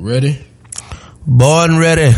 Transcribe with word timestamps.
Ready? 0.00 0.38
Born 1.26 1.76
ready. 1.76 2.10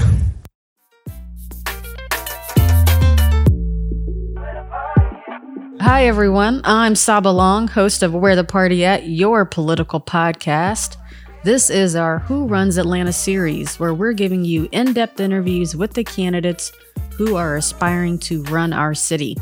Hi, 5.80 6.06
everyone. 6.06 6.60
I'm 6.62 6.94
Saba 6.94 7.30
Long, 7.30 7.66
host 7.66 8.04
of 8.04 8.14
Where 8.14 8.36
the 8.36 8.44
Party 8.44 8.84
At, 8.84 9.08
your 9.08 9.44
political 9.44 10.00
podcast. 10.00 10.96
This 11.42 11.70
is 11.70 11.96
our 11.96 12.20
Who 12.20 12.46
Runs 12.46 12.78
Atlanta 12.78 13.12
series, 13.12 13.80
where 13.80 13.94
we're 13.94 14.12
giving 14.12 14.44
you 14.44 14.68
in 14.70 14.92
depth 14.92 15.18
interviews 15.18 15.74
with 15.74 15.94
the 15.94 16.04
candidates 16.04 16.70
who 17.16 17.34
are 17.34 17.56
aspiring 17.56 18.16
to 18.20 18.44
run 18.44 18.72
our 18.72 18.94
city. 18.94 19.36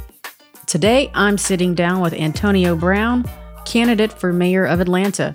Today, 0.66 1.10
I'm 1.12 1.36
sitting 1.36 1.74
down 1.74 2.00
with 2.00 2.14
Antonio 2.14 2.74
Brown, 2.74 3.28
candidate 3.66 4.14
for 4.14 4.32
mayor 4.32 4.64
of 4.64 4.80
Atlanta. 4.80 5.34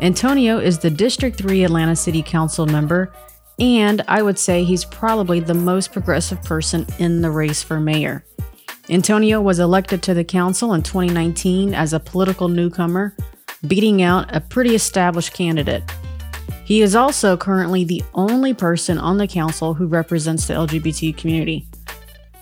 Antonio 0.00 0.58
is 0.58 0.78
the 0.78 0.90
District 0.90 1.36
3 1.36 1.64
Atlanta 1.64 1.94
City 1.94 2.22
Council 2.22 2.66
member, 2.66 3.12
and 3.60 4.02
I 4.08 4.22
would 4.22 4.38
say 4.38 4.64
he's 4.64 4.84
probably 4.84 5.38
the 5.38 5.54
most 5.54 5.92
progressive 5.92 6.42
person 6.42 6.86
in 6.98 7.22
the 7.22 7.30
race 7.30 7.62
for 7.62 7.78
mayor. 7.78 8.24
Antonio 8.90 9.40
was 9.40 9.60
elected 9.60 10.02
to 10.02 10.12
the 10.12 10.24
council 10.24 10.74
in 10.74 10.82
2019 10.82 11.74
as 11.74 11.92
a 11.92 12.00
political 12.00 12.48
newcomer, 12.48 13.16
beating 13.66 14.02
out 14.02 14.34
a 14.34 14.40
pretty 14.40 14.74
established 14.74 15.32
candidate. 15.32 15.84
He 16.64 16.82
is 16.82 16.96
also 16.96 17.36
currently 17.36 17.84
the 17.84 18.02
only 18.14 18.52
person 18.52 18.98
on 18.98 19.16
the 19.16 19.28
council 19.28 19.74
who 19.74 19.86
represents 19.86 20.46
the 20.46 20.54
LGBT 20.54 21.16
community. 21.16 21.68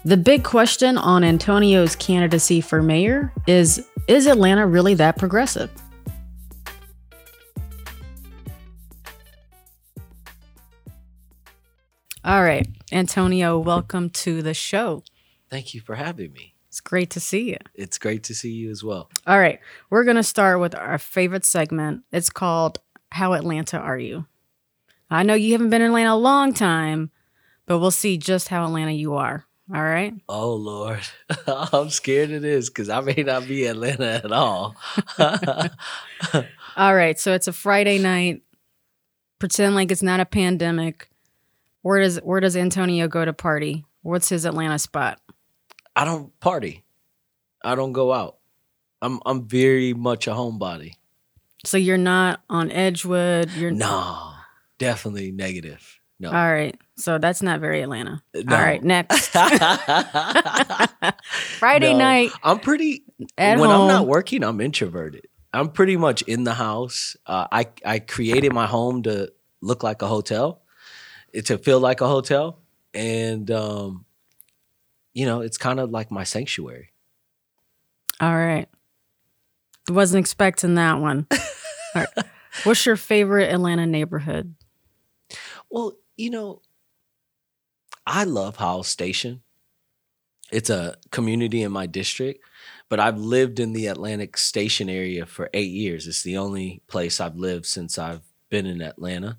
The 0.05 0.17
big 0.17 0.43
question 0.43 0.97
on 0.97 1.23
Antonio's 1.23 1.95
candidacy 1.97 2.61
for 2.61 2.83
mayor 2.83 3.33
is 3.47 3.87
Is 4.09 4.27
Atlanta 4.27 4.67
really 4.67 4.95
that 4.95 5.19
progressive? 5.19 5.71
All 12.25 12.45
right, 12.45 12.69
Antonio, 12.93 13.59
welcome 13.59 14.09
to 14.11 14.43
the 14.43 14.55
show. 14.55 15.03
Thank 15.51 15.75
you 15.75 15.81
for 15.81 15.97
having 15.97 16.33
me. 16.33 16.55
It's 16.69 16.81
great 16.81 17.11
to 17.11 17.21
see 17.21 17.51
you. 17.51 17.57
It's 17.75 17.99
great 17.99 18.23
to 18.25 18.35
see 18.35 18.53
you 18.53 18.71
as 18.71 18.85
well. 18.85 19.11
All 19.27 19.41
right, 19.41 19.59
we're 19.91 20.05
going 20.05 20.17
to 20.17 20.23
start 20.23 20.61
with 20.61 20.73
our 20.77 20.99
favorite 20.99 21.45
segment. 21.45 22.05
It's 22.13 22.31
called 22.31 22.79
How 23.11 23.33
Atlanta 23.33 23.77
Are 23.77 23.99
You? 23.99 24.27
I 25.11 25.25
know 25.25 25.35
you 25.35 25.51
haven't 25.51 25.71
been 25.71 25.83
in 25.83 25.89
Atlanta 25.89 26.13
a 26.13 26.15
long 26.15 26.55
time, 26.55 27.11
but 27.67 27.81
we'll 27.81 27.91
see 27.91 28.17
just 28.19 28.47
how 28.49 28.65
Atlanta 28.67 28.93
you 28.93 29.15
are. 29.15 29.45
All 29.75 29.83
right. 29.83 30.15
Oh 30.29 30.55
Lord, 30.55 31.01
I'm 31.49 31.91
scared 31.91 32.31
of 32.31 32.43
this 32.43 32.69
because 32.69 32.89
I 32.89 33.01
may 33.01 33.25
not 33.25 33.49
be 33.49 33.67
Atlanta 33.67 34.23
at 34.25 34.31
all. 34.31 34.77
all 35.19 36.95
right, 36.95 37.19
so 37.19 37.33
it's 37.33 37.49
a 37.49 37.53
Friday 37.53 37.99
night. 37.99 38.43
Pretend 39.41 39.75
like 39.75 39.91
it's 39.91 40.05
not 40.05 40.21
a 40.21 40.25
pandemic. 40.25 41.09
Where 41.83 42.01
does 42.01 42.19
where 42.19 42.41
does 42.41 42.57
Antonio 42.57 43.09
go 43.09 43.25
to 43.25 43.33
party? 43.33 43.85
What's 44.03 44.29
his 44.29 44.45
Atlanta 44.45 44.79
spot? 44.79 45.21
I 45.95 46.05
don't 46.05 46.39
party. 46.41 46.85
I 47.63 47.75
don't 47.75 47.93
go 47.93 48.13
out. 48.13 48.39
I'm 49.01 49.21
I'm 49.27 49.47
very 49.47 49.93
much 49.93 50.27
a 50.27 50.31
homebody. 50.31 50.95
So 51.65 51.77
you're 51.77 51.99
not 51.99 52.41
on 52.49 52.71
Edgewood. 52.73 53.51
You're 53.53 53.71
no, 53.71 54.33
definitely 54.79 55.33
negative. 55.33 56.01
No. 56.19 56.29
All 56.29 56.53
right. 56.53 56.79
So 56.97 57.19
that's 57.19 57.43
not 57.43 57.61
very 57.61 57.83
Atlanta. 57.83 58.23
No. 58.33 58.57
All 58.57 58.63
right. 58.63 58.83
Next. 58.83 59.29
Friday 61.59 61.93
no, 61.93 61.99
night. 61.99 62.31
I'm 62.45 62.61
pretty. 62.61 63.03
when 63.37 63.59
home. 63.59 63.71
I'm 63.71 63.89
not 63.89 64.07
working, 64.07 64.45
I'm 64.45 64.61
introverted. 64.61 65.27
I'm 65.53 65.69
pretty 65.71 65.97
much 65.97 66.23
in 66.23 66.45
the 66.45 66.55
house. 66.55 67.17
Uh, 67.27 67.49
I 67.51 67.67
I 67.85 67.99
created 67.99 68.53
my 68.53 68.67
home 68.67 69.03
to 69.03 69.33
look 69.61 69.83
like 69.83 70.03
a 70.03 70.07
hotel 70.07 70.63
to 71.45 71.59
feel 71.59 71.81
like 71.81 72.01
a 72.01 72.09
hotel, 72.09 72.59
and 72.95 73.51
um, 73.51 74.05
you 75.15 75.27
know, 75.27 75.41
it's 75.41 75.59
kind 75.59 75.81
of 75.81 75.91
like 75.91 76.11
my 76.11 76.25
sanctuary. 76.25 76.93
All 78.21 78.35
right, 78.35 78.69
wasn't 79.89 80.21
expecting 80.21 80.75
that 80.77 81.01
one. 81.01 81.27
right. 81.95 82.09
What's 82.65 82.85
your 82.85 82.97
favorite 82.97 83.53
Atlanta 83.53 83.87
neighborhood? 83.87 84.55
Well, 85.71 85.95
you 86.17 86.31
know, 86.31 86.61
I 88.07 88.25
love 88.25 88.57
Howell 88.57 88.83
Station. 88.83 89.43
It's 90.51 90.69
a 90.69 90.97
community 91.11 91.63
in 91.63 91.73
my 91.73 91.87
district, 91.87 92.45
but 92.91 93.01
I've 93.01 93.19
lived 93.19 93.59
in 93.59 93.73
the 93.73 93.87
Atlantic 93.87 94.37
Station 94.37 94.91
area 94.91 95.25
for 95.25 95.49
eight 95.55 95.71
years. 95.71 96.07
It's 96.07 96.23
the 96.23 96.37
only 96.37 96.83
place 96.89 97.21
I've 97.21 97.37
lived 97.37 97.65
since 97.65 97.97
I've 97.97 98.21
been 98.51 98.67
in 98.67 98.83
Atlanta. 98.83 99.39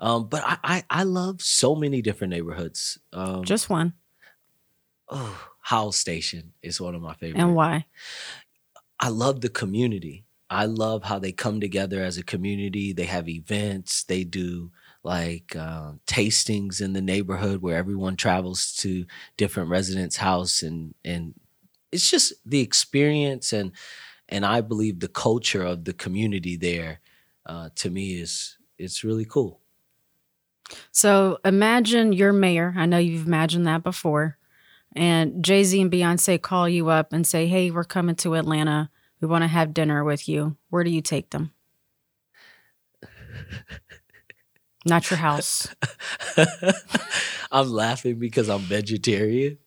Um, 0.00 0.28
but 0.28 0.42
I, 0.44 0.58
I, 0.64 0.84
I 0.90 1.02
love 1.02 1.42
so 1.42 1.74
many 1.74 2.00
different 2.00 2.32
neighborhoods. 2.32 2.98
Um, 3.12 3.44
Just 3.44 3.68
one. 3.68 3.92
Oh, 5.08 5.48
Howell 5.60 5.92
Station 5.92 6.52
is 6.62 6.80
one 6.80 6.94
of 6.94 7.02
my 7.02 7.14
favorites. 7.14 7.42
And 7.42 7.54
why? 7.54 7.84
I 8.98 9.08
love 9.08 9.40
the 9.40 9.48
community. 9.48 10.24
I 10.48 10.64
love 10.64 11.04
how 11.04 11.18
they 11.18 11.32
come 11.32 11.60
together 11.60 12.02
as 12.02 12.18
a 12.18 12.24
community. 12.24 12.92
They 12.92 13.04
have 13.04 13.28
events. 13.28 14.02
They 14.04 14.24
do 14.24 14.72
like 15.02 15.54
uh, 15.54 15.92
tastings 16.06 16.80
in 16.80 16.92
the 16.92 17.00
neighborhood 17.00 17.62
where 17.62 17.76
everyone 17.76 18.16
travels 18.16 18.72
to 18.76 19.06
different 19.36 19.70
residents' 19.70 20.16
house, 20.16 20.62
and 20.62 20.94
and 21.04 21.34
it's 21.92 22.10
just 22.10 22.32
the 22.44 22.60
experience 22.60 23.52
and 23.52 23.72
and 24.28 24.44
I 24.44 24.60
believe 24.60 25.00
the 25.00 25.08
culture 25.08 25.62
of 25.62 25.84
the 25.84 25.92
community 25.92 26.56
there. 26.56 27.00
Uh, 27.46 27.70
to 27.76 27.90
me, 27.90 28.20
is 28.20 28.58
it's 28.76 29.04
really 29.04 29.24
cool. 29.24 29.59
So 30.92 31.38
imagine 31.44 32.12
you're 32.12 32.32
mayor. 32.32 32.74
I 32.76 32.86
know 32.86 32.98
you've 32.98 33.26
imagined 33.26 33.66
that 33.66 33.82
before. 33.82 34.36
And 34.94 35.44
Jay 35.44 35.62
Z 35.64 35.80
and 35.80 35.90
Beyonce 35.90 36.40
call 36.40 36.68
you 36.68 36.88
up 36.88 37.12
and 37.12 37.26
say, 37.26 37.46
Hey, 37.46 37.70
we're 37.70 37.84
coming 37.84 38.16
to 38.16 38.34
Atlanta. 38.34 38.90
We 39.20 39.28
want 39.28 39.42
to 39.42 39.48
have 39.48 39.74
dinner 39.74 40.02
with 40.02 40.28
you. 40.28 40.56
Where 40.70 40.82
do 40.82 40.90
you 40.90 41.02
take 41.02 41.30
them? 41.30 41.52
Not 44.86 45.10
your 45.10 45.18
house. 45.18 45.68
I'm 47.52 47.70
laughing 47.70 48.18
because 48.18 48.48
I'm 48.48 48.60
vegetarian 48.60 49.58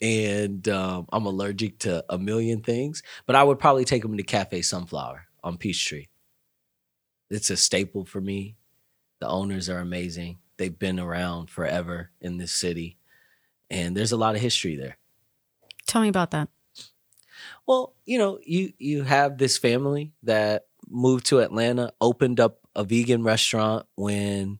and 0.00 0.68
um, 0.68 1.06
I'm 1.12 1.26
allergic 1.26 1.80
to 1.80 2.04
a 2.08 2.18
million 2.18 2.60
things, 2.60 3.02
but 3.26 3.34
I 3.34 3.42
would 3.42 3.58
probably 3.58 3.84
take 3.84 4.02
them 4.02 4.16
to 4.16 4.22
Cafe 4.22 4.62
Sunflower 4.62 5.26
on 5.42 5.56
Peachtree. 5.56 6.06
It's 7.30 7.50
a 7.50 7.56
staple 7.56 8.04
for 8.04 8.20
me. 8.20 8.56
The 9.22 9.28
owners 9.28 9.68
are 9.68 9.78
amazing. 9.78 10.38
They've 10.56 10.76
been 10.76 10.98
around 10.98 11.48
forever 11.48 12.10
in 12.20 12.38
this 12.38 12.50
city, 12.50 12.98
and 13.70 13.96
there's 13.96 14.10
a 14.10 14.16
lot 14.16 14.34
of 14.34 14.40
history 14.40 14.74
there. 14.74 14.98
Tell 15.86 16.02
me 16.02 16.08
about 16.08 16.32
that. 16.32 16.48
Well, 17.64 17.94
you 18.04 18.18
know, 18.18 18.40
you 18.44 18.72
you 18.78 19.04
have 19.04 19.38
this 19.38 19.58
family 19.58 20.12
that 20.24 20.66
moved 20.88 21.26
to 21.26 21.38
Atlanta, 21.38 21.92
opened 22.00 22.40
up 22.40 22.66
a 22.74 22.82
vegan 22.82 23.22
restaurant 23.22 23.86
when 23.94 24.58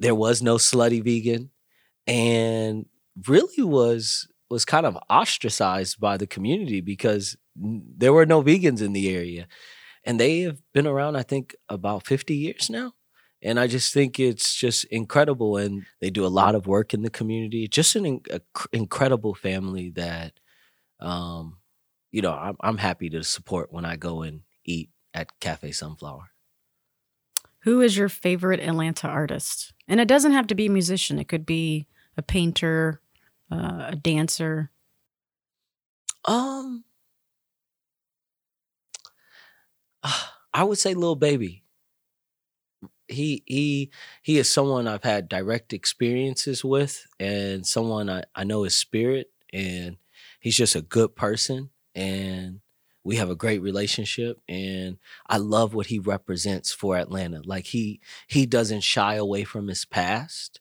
there 0.00 0.16
was 0.16 0.42
no 0.42 0.56
slutty 0.56 1.00
vegan, 1.00 1.50
and 2.08 2.86
really 3.28 3.62
was 3.62 4.26
was 4.50 4.64
kind 4.64 4.84
of 4.84 4.98
ostracized 5.08 6.00
by 6.00 6.16
the 6.16 6.26
community 6.26 6.80
because 6.80 7.36
there 7.54 8.12
were 8.12 8.26
no 8.26 8.42
vegans 8.42 8.82
in 8.82 8.94
the 8.94 9.14
area, 9.14 9.46
and 10.02 10.18
they 10.18 10.40
have 10.40 10.60
been 10.72 10.88
around, 10.88 11.14
I 11.14 11.22
think, 11.22 11.54
about 11.68 12.04
fifty 12.04 12.34
years 12.34 12.68
now. 12.68 12.94
And 13.44 13.60
I 13.60 13.66
just 13.66 13.92
think 13.92 14.18
it's 14.18 14.54
just 14.54 14.84
incredible, 14.84 15.58
and 15.58 15.84
they 16.00 16.08
do 16.08 16.24
a 16.24 16.28
lot 16.28 16.54
of 16.54 16.66
work 16.66 16.94
in 16.94 17.02
the 17.02 17.10
community. 17.10 17.68
Just 17.68 17.94
an 17.94 18.06
in, 18.06 18.20
incredible 18.72 19.34
family 19.34 19.90
that, 19.90 20.32
um, 20.98 21.58
you 22.10 22.22
know, 22.22 22.32
I'm, 22.32 22.56
I'm 22.60 22.78
happy 22.78 23.10
to 23.10 23.22
support 23.22 23.70
when 23.70 23.84
I 23.84 23.96
go 23.96 24.22
and 24.22 24.40
eat 24.64 24.88
at 25.12 25.38
Cafe 25.40 25.72
Sunflower. 25.72 26.30
Who 27.64 27.82
is 27.82 27.98
your 27.98 28.08
favorite 28.08 28.60
Atlanta 28.60 29.08
artist? 29.08 29.74
And 29.86 30.00
it 30.00 30.08
doesn't 30.08 30.32
have 30.32 30.46
to 30.46 30.54
be 30.54 30.66
a 30.66 30.70
musician. 30.70 31.18
It 31.18 31.28
could 31.28 31.44
be 31.44 31.86
a 32.16 32.22
painter, 32.22 33.02
uh, 33.52 33.88
a 33.88 33.96
dancer. 33.96 34.70
Um, 36.24 36.84
I 40.54 40.64
would 40.64 40.78
say 40.78 40.94
Lil 40.94 41.16
Baby. 41.16 41.63
He 43.14 43.42
he 43.46 43.90
he 44.22 44.38
is 44.38 44.50
someone 44.50 44.86
I've 44.88 45.04
had 45.04 45.28
direct 45.28 45.72
experiences 45.72 46.64
with, 46.64 47.06
and 47.18 47.66
someone 47.66 48.10
I, 48.10 48.24
I 48.34 48.44
know 48.44 48.64
his 48.64 48.76
spirit, 48.76 49.30
and 49.52 49.96
he's 50.40 50.56
just 50.56 50.76
a 50.76 50.82
good 50.82 51.16
person, 51.16 51.70
and 51.94 52.60
we 53.04 53.16
have 53.16 53.30
a 53.30 53.36
great 53.36 53.60
relationship 53.60 54.40
and 54.48 54.96
i 55.28 55.36
love 55.36 55.74
what 55.74 55.86
he 55.86 55.98
represents 55.98 56.72
for 56.72 56.96
atlanta. 56.96 57.42
Like 57.44 57.66
he 57.66 58.00
he 58.26 58.46
doesn't 58.46 58.80
shy 58.80 59.14
away 59.16 59.44
from 59.44 59.68
his 59.68 59.84
past. 59.84 60.60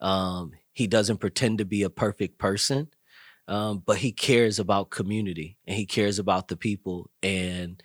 Um, 0.00 0.52
he 0.72 0.86
doesn't 0.86 1.18
pretend 1.18 1.58
to 1.58 1.64
be 1.64 1.82
a 1.82 1.90
perfect 1.90 2.38
person 2.38 2.88
um, 3.48 3.82
but 3.84 3.98
he 3.98 4.12
cares 4.12 4.58
about 4.58 4.90
community 4.90 5.56
and 5.66 5.76
he 5.76 5.86
cares 5.86 6.18
about 6.18 6.48
the 6.48 6.56
people 6.56 7.10
and 7.22 7.82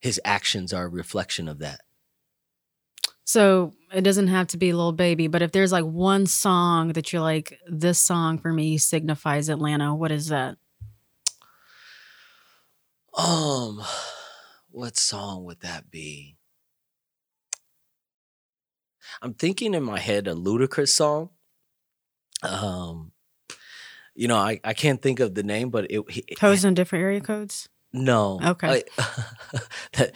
his 0.00 0.20
actions 0.24 0.72
are 0.72 0.84
a 0.84 0.88
reflection 0.88 1.48
of 1.48 1.58
that 1.60 1.80
So 3.26 3.74
it 3.92 4.02
doesn't 4.02 4.28
have 4.28 4.46
to 4.48 4.56
be 4.56 4.72
Lil 4.72 4.92
Baby, 4.92 5.26
but 5.26 5.42
if 5.42 5.50
there's 5.50 5.72
like 5.72 5.84
one 5.84 6.26
song 6.26 6.92
that 6.92 7.12
you're 7.12 7.20
like, 7.20 7.58
this 7.66 7.98
song 7.98 8.38
for 8.38 8.52
me 8.52 8.78
signifies 8.78 9.48
Atlanta, 9.48 9.96
what 9.96 10.12
is 10.12 10.28
that? 10.28 10.56
Um, 13.18 13.82
what 14.70 14.96
song 14.96 15.44
would 15.44 15.60
that 15.60 15.90
be? 15.90 16.36
I'm 19.20 19.34
thinking 19.34 19.74
in 19.74 19.82
my 19.82 19.98
head 19.98 20.28
a 20.28 20.34
Ludacris 20.34 20.90
song. 20.90 21.30
Um, 22.44 23.10
you 24.14 24.28
know, 24.28 24.36
I, 24.36 24.60
I 24.62 24.72
can't 24.72 25.02
think 25.02 25.18
of 25.18 25.34
the 25.34 25.42
name, 25.42 25.70
but 25.70 25.90
it, 25.90 26.04
it 26.28 26.38
Codes 26.38 26.64
in 26.64 26.74
different 26.74 27.02
area 27.02 27.20
codes? 27.20 27.68
No. 27.96 28.38
Okay. 28.44 28.84
I- 28.98 29.02
that- 29.94 30.12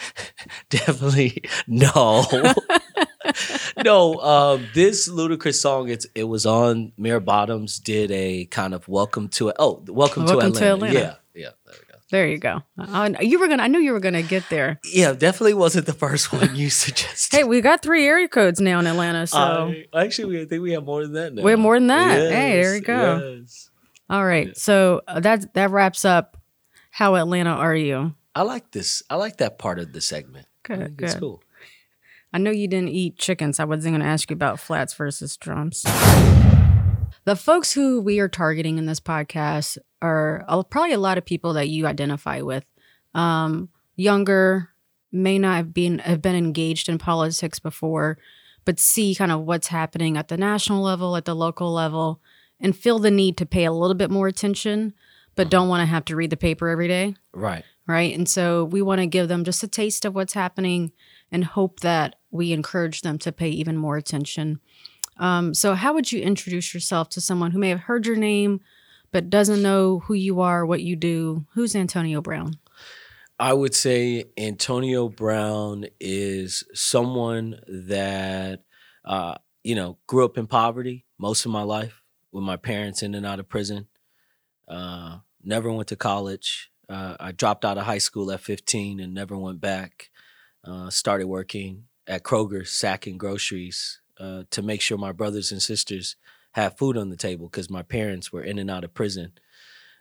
definitely 0.68 1.42
no. 1.66 2.24
no, 3.84 4.14
um, 4.20 4.66
this 4.74 5.08
Ludacris 5.08 5.54
song, 5.54 5.88
it's 5.88 6.06
it 6.14 6.24
was 6.24 6.46
on 6.46 6.92
Mayor 6.96 7.20
Bottoms 7.20 7.78
did 7.78 8.10
a 8.10 8.44
kind 8.46 8.74
of 8.74 8.86
welcome 8.88 9.28
to 9.30 9.48
It. 9.48 9.56
oh 9.58 9.82
welcome, 9.88 10.24
Welcome 10.24 10.52
to, 10.52 10.58
to 10.58 10.72
Atlanta. 10.72 10.96
Atlanta. 10.98 11.18
Yeah, 11.34 11.42
yeah, 11.42 11.48
there 11.66 11.74
we 11.78 11.86
go. 11.86 11.98
There 12.10 12.26
you 12.28 12.38
go. 12.38 12.62
Uh, 12.78 13.10
you 13.20 13.38
were 13.38 13.48
gonna. 13.48 13.62
I 13.62 13.68
knew 13.68 13.78
you 13.78 13.92
were 13.92 14.00
gonna 14.00 14.22
get 14.22 14.48
there. 14.50 14.80
Yeah, 14.84 15.12
definitely 15.12 15.54
wasn't 15.54 15.86
the 15.86 15.92
first 15.92 16.32
one 16.32 16.56
you 16.56 16.68
suggested. 16.84 17.36
Hey, 17.36 17.44
we 17.44 17.60
got 17.60 17.82
three 17.82 18.04
area 18.06 18.28
codes 18.28 18.60
now 18.60 18.80
in 18.80 18.86
Atlanta. 18.86 19.26
So, 19.26 19.38
I- 19.38 19.86
actually, 19.94 20.36
we- 20.36 20.42
I 20.42 20.46
think 20.46 20.62
we 20.62 20.72
have 20.72 20.84
more 20.84 21.02
than 21.02 21.12
that 21.12 21.34
now. 21.34 21.42
We 21.42 21.50
have 21.52 21.60
more 21.60 21.76
than 21.78 21.86
that. 21.88 22.18
Hey, 22.18 22.60
there 22.60 22.72
we 22.72 22.80
go. 22.80 23.38
yes. 23.40 23.70
all 24.08 24.24
right. 24.24 24.56
So 24.56 25.02
uh, 25.06 25.20
that 25.20 25.54
that 25.54 25.70
wraps 25.70 26.04
up. 26.04 26.36
How 27.00 27.14
Atlanta 27.14 27.52
are 27.52 27.74
you? 27.74 28.14
I 28.34 28.42
like 28.42 28.72
this. 28.72 29.02
I 29.08 29.14
like 29.14 29.38
that 29.38 29.58
part 29.58 29.78
of 29.78 29.94
the 29.94 30.02
segment. 30.02 30.46
I 30.68 30.74
Good, 30.74 30.96
it's 31.00 31.14
good. 31.14 31.20
cool. 31.20 31.42
I 32.30 32.36
know 32.36 32.50
you 32.50 32.68
didn't 32.68 32.90
eat 32.90 33.16
chicken, 33.16 33.54
so 33.54 33.62
I 33.62 33.66
wasn't 33.66 33.94
going 33.94 34.02
to 34.02 34.06
ask 34.06 34.28
you 34.28 34.34
about 34.34 34.60
flats 34.60 34.92
versus 34.92 35.38
drums. 35.38 35.80
The 37.24 37.36
folks 37.36 37.72
who 37.72 38.02
we 38.02 38.20
are 38.20 38.28
targeting 38.28 38.76
in 38.76 38.84
this 38.84 39.00
podcast 39.00 39.78
are 40.02 40.44
probably 40.68 40.92
a 40.92 40.98
lot 40.98 41.16
of 41.16 41.24
people 41.24 41.54
that 41.54 41.70
you 41.70 41.86
identify 41.86 42.42
with. 42.42 42.66
Um, 43.14 43.70
younger, 43.96 44.68
may 45.10 45.38
not 45.38 45.56
have 45.56 45.72
been 45.72 46.00
have 46.00 46.20
been 46.20 46.36
engaged 46.36 46.86
in 46.86 46.98
politics 46.98 47.58
before, 47.58 48.18
but 48.66 48.78
see 48.78 49.14
kind 49.14 49.32
of 49.32 49.40
what's 49.40 49.68
happening 49.68 50.18
at 50.18 50.28
the 50.28 50.36
national 50.36 50.82
level, 50.82 51.16
at 51.16 51.24
the 51.24 51.34
local 51.34 51.72
level, 51.72 52.20
and 52.60 52.76
feel 52.76 52.98
the 52.98 53.10
need 53.10 53.38
to 53.38 53.46
pay 53.46 53.64
a 53.64 53.72
little 53.72 53.94
bit 53.94 54.10
more 54.10 54.28
attention, 54.28 54.92
but 55.36 55.50
don't 55.50 55.68
want 55.68 55.80
to 55.80 55.86
have 55.86 56.04
to 56.06 56.16
read 56.16 56.30
the 56.30 56.36
paper 56.36 56.68
every 56.68 56.88
day 56.88 57.14
Right. 57.32 57.64
right? 57.86 58.14
And 58.14 58.28
so 58.28 58.64
we 58.64 58.82
want 58.82 59.00
to 59.00 59.06
give 59.06 59.28
them 59.28 59.44
just 59.44 59.62
a 59.62 59.68
taste 59.68 60.04
of 60.04 60.14
what's 60.14 60.34
happening 60.34 60.92
and 61.32 61.44
hope 61.44 61.80
that 61.80 62.16
we 62.30 62.52
encourage 62.52 63.02
them 63.02 63.18
to 63.18 63.32
pay 63.32 63.48
even 63.48 63.76
more 63.76 63.96
attention. 63.96 64.60
Um, 65.16 65.52
so, 65.54 65.74
how 65.74 65.92
would 65.92 66.10
you 66.12 66.22
introduce 66.22 66.72
yourself 66.72 67.10
to 67.10 67.20
someone 67.20 67.50
who 67.50 67.58
may 67.58 67.68
have 67.68 67.80
heard 67.80 68.06
your 68.06 68.16
name 68.16 68.60
but 69.12 69.28
doesn't 69.28 69.60
know 69.62 69.98
who 70.00 70.14
you 70.14 70.40
are, 70.40 70.64
what 70.64 70.80
you 70.82 70.96
do? 70.96 71.44
Who's 71.54 71.76
Antonio 71.76 72.20
Brown? 72.22 72.54
I 73.38 73.52
would 73.52 73.74
say 73.74 74.24
Antonio 74.38 75.08
Brown 75.08 75.86
is 75.98 76.64
someone 76.74 77.60
that, 77.68 78.62
uh, 79.04 79.34
you 79.62 79.74
know, 79.74 79.98
grew 80.06 80.24
up 80.24 80.38
in 80.38 80.46
poverty 80.46 81.04
most 81.18 81.44
of 81.44 81.50
my 81.50 81.62
life 81.62 82.02
with 82.32 82.44
my 82.44 82.56
parents 82.56 83.02
in 83.02 83.14
and 83.14 83.26
out 83.26 83.40
of 83.40 83.48
prison. 83.48 83.88
Uh, 84.70 85.18
never 85.42 85.70
went 85.72 85.88
to 85.88 85.96
college. 85.96 86.70
Uh, 86.88 87.16
I 87.18 87.32
dropped 87.32 87.64
out 87.64 87.78
of 87.78 87.84
high 87.84 87.98
school 87.98 88.30
at 88.30 88.40
15 88.40 89.00
and 89.00 89.12
never 89.12 89.36
went 89.36 89.60
back. 89.60 90.10
Uh, 90.64 90.90
started 90.90 91.26
working 91.26 91.84
at 92.06 92.22
Kroger, 92.22 92.66
sacking 92.66 93.18
groceries 93.18 94.00
uh, 94.18 94.44
to 94.50 94.62
make 94.62 94.80
sure 94.80 94.98
my 94.98 95.12
brothers 95.12 95.52
and 95.52 95.60
sisters 95.60 96.16
had 96.52 96.78
food 96.78 96.96
on 96.96 97.08
the 97.08 97.16
table 97.16 97.48
because 97.48 97.70
my 97.70 97.82
parents 97.82 98.32
were 98.32 98.42
in 98.42 98.58
and 98.58 98.70
out 98.70 98.84
of 98.84 98.94
prison. 98.94 99.32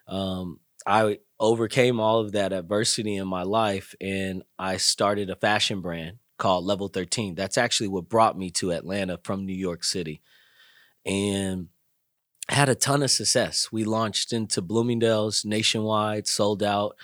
Um, 0.08 0.60
I 0.86 1.20
overcame 1.40 2.00
all 2.00 2.20
of 2.20 2.32
that 2.34 2.52
adversity 2.52 3.16
in 3.16 3.28
my 3.28 3.44
life 3.44 3.96
and 4.02 4.44
I 4.58 4.78
started 4.78 5.30
a 5.30 5.36
fashion 5.36 5.82
brand 5.82 6.18
called 6.38 6.66
Level 6.66 6.88
13. 6.88 7.36
That's 7.36 7.58
actually 7.58 7.90
what 7.90 8.10
brought 8.10 8.38
me 8.38 8.50
to 8.52 8.72
Atlanta 8.72 9.20
from 9.24 9.46
New 9.46 9.54
York 9.54 9.84
City. 9.84 10.22
And 11.06 11.68
had 12.54 12.70
a 12.70 12.76
ton 12.76 13.04
of 13.04 13.12
success. 13.12 13.72
We 13.72 13.84
launched 13.84 14.34
into 14.34 14.62
Bloomingdale's 14.62 15.46
nationwide, 15.46 16.28
sold 16.28 16.64
out. 16.64 16.96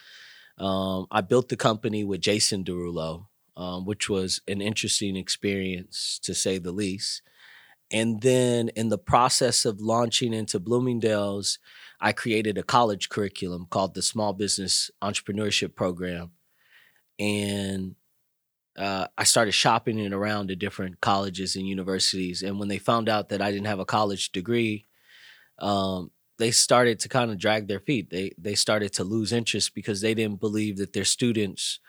Um, 0.57 1.07
I 1.11 1.21
built 1.21 1.49
the 1.49 1.57
company 1.57 2.03
with 2.03 2.21
Jason 2.21 2.63
Derulo, 2.63 3.27
um, 3.55 3.85
which 3.85 4.09
was 4.09 4.41
an 4.47 4.61
interesting 4.61 5.15
experience 5.15 6.19
to 6.23 6.33
say 6.33 6.57
the 6.57 6.71
least. 6.71 7.21
And 7.91 8.21
then 8.21 8.69
in 8.69 8.89
the 8.89 8.97
process 8.97 9.65
of 9.65 9.79
launching 9.79 10.33
into 10.33 10.59
Bloomingdale's, 10.59 11.59
I 12.01 12.11
created 12.11 12.57
a 12.57 12.63
college 12.63 13.09
curriculum 13.09 13.67
called 13.69 13.93
the 13.93 14.01
Small 14.01 14.33
Business 14.33 14.89
Entrepreneurship 15.01 15.75
Program. 15.75 16.31
And 17.19 17.95
uh, 18.77 19.07
I 19.17 19.23
started 19.23 19.53
shopping 19.53 19.99
it 19.99 20.11
around 20.11 20.47
to 20.47 20.55
different 20.55 20.99
colleges 20.99 21.55
and 21.55 21.67
universities. 21.67 22.43
And 22.43 22.59
when 22.59 22.67
they 22.67 22.77
found 22.77 23.07
out 23.07 23.29
that 23.29 23.41
I 23.41 23.51
didn't 23.51 23.67
have 23.67 23.79
a 23.79 23.85
college 23.85 24.31
degree, 24.31 24.87
um, 25.59 26.11
they 26.37 26.51
started 26.51 26.99
to 26.99 27.09
kind 27.09 27.31
of 27.31 27.37
drag 27.37 27.67
their 27.67 27.79
feet. 27.79 28.09
They 28.09 28.31
they 28.37 28.55
started 28.55 28.93
to 28.93 29.03
lose 29.03 29.31
interest 29.31 29.73
because 29.73 30.01
they 30.01 30.13
didn't 30.13 30.39
believe 30.39 30.77
that 30.77 30.93
their 30.93 31.05
students 31.05 31.79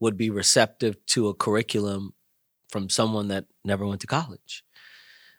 would 0.00 0.16
be 0.16 0.30
receptive 0.30 1.04
to 1.06 1.28
a 1.28 1.34
curriculum 1.34 2.12
from 2.68 2.90
someone 2.90 3.28
that 3.28 3.46
never 3.64 3.86
went 3.86 4.00
to 4.02 4.06
college. 4.06 4.64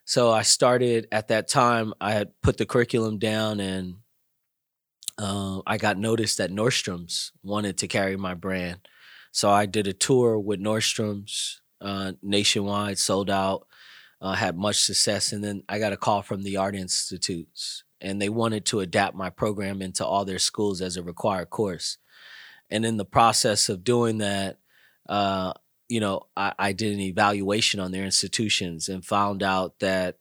So 0.05 0.31
I 0.31 0.41
started 0.41 1.07
at 1.11 1.27
that 1.27 1.47
time. 1.47 1.93
I 1.99 2.13
had 2.13 2.31
put 2.41 2.57
the 2.57 2.65
curriculum 2.65 3.19
down, 3.19 3.59
and 3.59 3.95
uh, 5.17 5.61
I 5.67 5.77
got 5.77 5.97
noticed 5.97 6.37
that 6.37 6.51
Nordstrom's 6.51 7.31
wanted 7.43 7.77
to 7.79 7.87
carry 7.87 8.15
my 8.15 8.33
brand. 8.33 8.87
So 9.31 9.51
I 9.51 9.65
did 9.65 9.85
a 9.85 9.93
tour 9.93 10.39
with 10.39 10.61
Nordstrom's 10.61 11.61
uh, 11.81 12.13
nationwide, 12.23 12.97
sold 12.97 13.29
out, 13.29 13.66
uh, 14.21 14.33
had 14.33 14.57
much 14.57 14.77
success, 14.77 15.31
and 15.31 15.43
then 15.43 15.63
I 15.69 15.79
got 15.79 15.93
a 15.93 15.97
call 15.97 16.21
from 16.21 16.43
the 16.43 16.57
Art 16.57 16.75
Institutes, 16.75 17.83
and 18.01 18.21
they 18.21 18.29
wanted 18.29 18.65
to 18.65 18.79
adapt 18.79 19.15
my 19.15 19.29
program 19.29 19.81
into 19.81 20.05
all 20.05 20.25
their 20.25 20.39
schools 20.39 20.81
as 20.81 20.97
a 20.97 21.03
required 21.03 21.49
course. 21.49 21.97
And 22.69 22.85
in 22.85 22.97
the 22.97 23.05
process 23.05 23.69
of 23.69 23.83
doing 23.83 24.17
that, 24.17 24.57
uh, 25.07 25.53
you 25.87 25.99
know, 25.99 26.27
I, 26.35 26.53
I 26.59 26.71
did 26.73 26.93
an 26.93 26.99
evaluation 26.99 27.79
on 27.79 27.91
their 27.91 28.03
institutions 28.03 28.89
and 28.89 29.05
found 29.05 29.41
out 29.41 29.79
that 29.79 30.17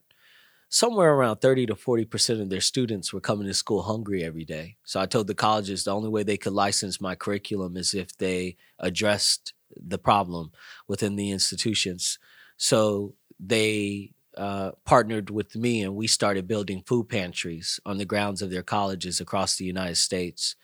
somewhere 0.69 1.13
around 1.13 1.37
30 1.37 1.67
to 1.67 1.75
40% 1.75 2.41
of 2.41 2.49
their 2.49 2.61
students 2.61 3.11
were 3.11 3.19
coming 3.19 3.47
to 3.47 3.53
school 3.53 3.83
hungry 3.83 4.23
every 4.23 4.45
day. 4.45 4.77
So 4.83 4.99
I 4.99 5.05
told 5.05 5.27
the 5.27 5.35
colleges 5.35 5.83
the 5.83 5.95
only 5.95 6.09
way 6.09 6.23
they 6.23 6.37
could 6.37 6.53
license 6.53 7.01
my 7.01 7.15
curriculum 7.15 7.77
is 7.77 7.93
if 7.93 8.15
they 8.17 8.57
addressed 8.79 9.53
the 9.75 9.97
problem 9.97 10.51
within 10.87 11.15
the 11.15 11.31
institutions. 11.31 12.19
So 12.57 13.15
they 13.39 14.11
uh, 14.35 14.71
partnered 14.85 15.29
with 15.29 15.55
me 15.55 15.81
and 15.81 15.95
we 15.95 16.07
started 16.07 16.47
building 16.47 16.83
food 16.85 17.09
pantries 17.09 17.79
on 17.85 17.97
the 17.97 18.05
grounds 18.05 18.41
of 18.41 18.51
their 18.51 18.63
colleges 18.63 19.19
across 19.19 19.55
the 19.55 19.65
United 19.65 19.97
States. 19.97 20.55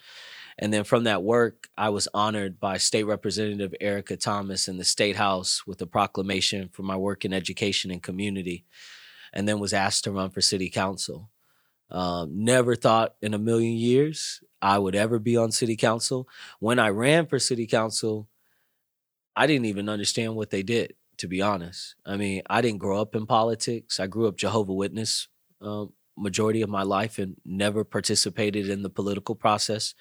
And 0.60 0.72
then 0.72 0.84
from 0.84 1.06
that 1.06 1.24
work, 1.24 1.68
I 1.76 1.90
was 1.90 2.08
honored 2.14 2.60
by 2.60 2.78
State 2.78 3.06
Representative 3.06 3.74
Erica 3.82 4.18
Thomas 4.18 4.68
in 4.68 4.78
the 4.78 4.84
State 4.84 5.16
House 5.16 5.66
with 5.66 5.82
a 5.82 5.88
proclamation 5.88 6.70
for 6.72 6.84
my 6.84 6.96
work 6.96 7.26
in 7.26 7.34
education 7.34 7.90
and 7.90 8.04
community, 8.04 8.66
and 9.34 9.48
then 9.48 9.60
was 9.60 9.74
asked 9.74 10.04
to 10.04 10.12
run 10.12 10.30
for 10.30 10.42
city 10.42 10.70
council. 10.70 11.32
Um, 11.90 12.44
never 12.44 12.76
thought 12.76 13.16
in 13.22 13.34
a 13.34 13.40
million 13.40 13.74
years 13.74 14.44
I 14.62 14.78
would 14.78 14.96
ever 14.96 15.20
be 15.20 15.36
on 15.38 15.52
city 15.52 15.76
council. 15.76 16.28
When 16.60 16.80
I 16.80 16.90
ran 16.90 17.26
for 17.26 17.40
city 17.40 17.66
council, 17.66 18.28
I 19.36 19.48
didn't 19.48 19.66
even 19.66 19.90
understand 19.90 20.36
what 20.36 20.52
they 20.52 20.62
did, 20.62 20.94
to 21.24 21.28
be 21.30 21.42
honest. 21.42 21.96
I 22.06 22.18
mean, 22.18 22.42
I 22.50 22.60
didn't 22.60 22.80
grow 22.80 23.00
up 23.00 23.16
in 23.16 23.26
politics. 23.26 23.98
I 23.98 24.08
grew 24.08 24.28
up 24.28 24.36
Jehovah 24.36 24.74
Witness 24.74 25.30
um, 25.62 25.94
majority 26.18 26.62
of 26.62 26.70
my 26.70 26.84
life 26.84 27.18
and 27.18 27.38
never 27.46 27.86
participated 27.86 28.68
in 28.68 28.84
the 28.84 28.90
political 28.90 29.34
process. 29.34 29.96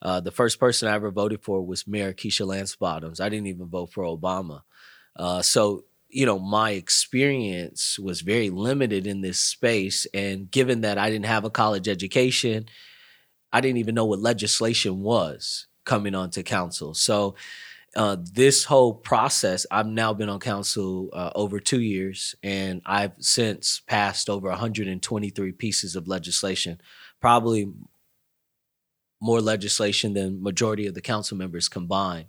Uh, 0.00 0.20
the 0.20 0.30
first 0.30 0.60
person 0.60 0.86
I 0.86 0.94
ever 0.94 1.10
voted 1.10 1.42
for 1.42 1.66
was 1.66 1.88
Mayor 1.88 2.12
Keisha 2.14 2.46
Lance 2.46 2.76
Bottoms. 2.76 3.18
I 3.18 3.28
didn't 3.28 3.48
even 3.48 3.66
vote 3.66 3.90
for 3.92 4.04
Obama. 4.04 4.60
Uh, 5.16 5.42
so, 5.42 5.82
you 6.08 6.26
know, 6.26 6.38
my 6.38 6.70
experience 6.70 7.98
was 7.98 8.20
very 8.20 8.48
limited 8.48 9.04
in 9.04 9.22
this 9.22 9.40
space. 9.40 10.06
And 10.14 10.48
given 10.48 10.82
that 10.82 10.96
I 10.96 11.10
didn't 11.10 11.26
have 11.26 11.44
a 11.44 11.50
college 11.50 11.88
education, 11.88 12.66
I 13.52 13.60
didn't 13.60 13.78
even 13.78 13.96
know 13.96 14.04
what 14.04 14.20
legislation 14.20 15.00
was 15.00 15.66
coming 15.84 16.14
onto 16.14 16.44
council. 16.44 16.94
So, 16.94 17.34
uh, 17.96 18.16
this 18.34 18.64
whole 18.64 18.94
process, 18.94 19.66
I've 19.70 19.86
now 19.86 20.12
been 20.12 20.28
on 20.28 20.38
council 20.38 21.08
uh, 21.14 21.30
over 21.34 21.58
two 21.58 21.80
years, 21.80 22.34
and 22.42 22.82
I've 22.84 23.14
since 23.18 23.80
passed 23.86 24.28
over 24.28 24.48
123 24.50 25.52
pieces 25.52 25.96
of 25.96 26.06
legislation, 26.06 26.80
probably 27.20 27.72
more 29.20 29.40
legislation 29.40 30.12
than 30.12 30.42
majority 30.42 30.86
of 30.86 30.94
the 30.94 31.00
council 31.00 31.36
members 31.38 31.68
combined. 31.68 32.26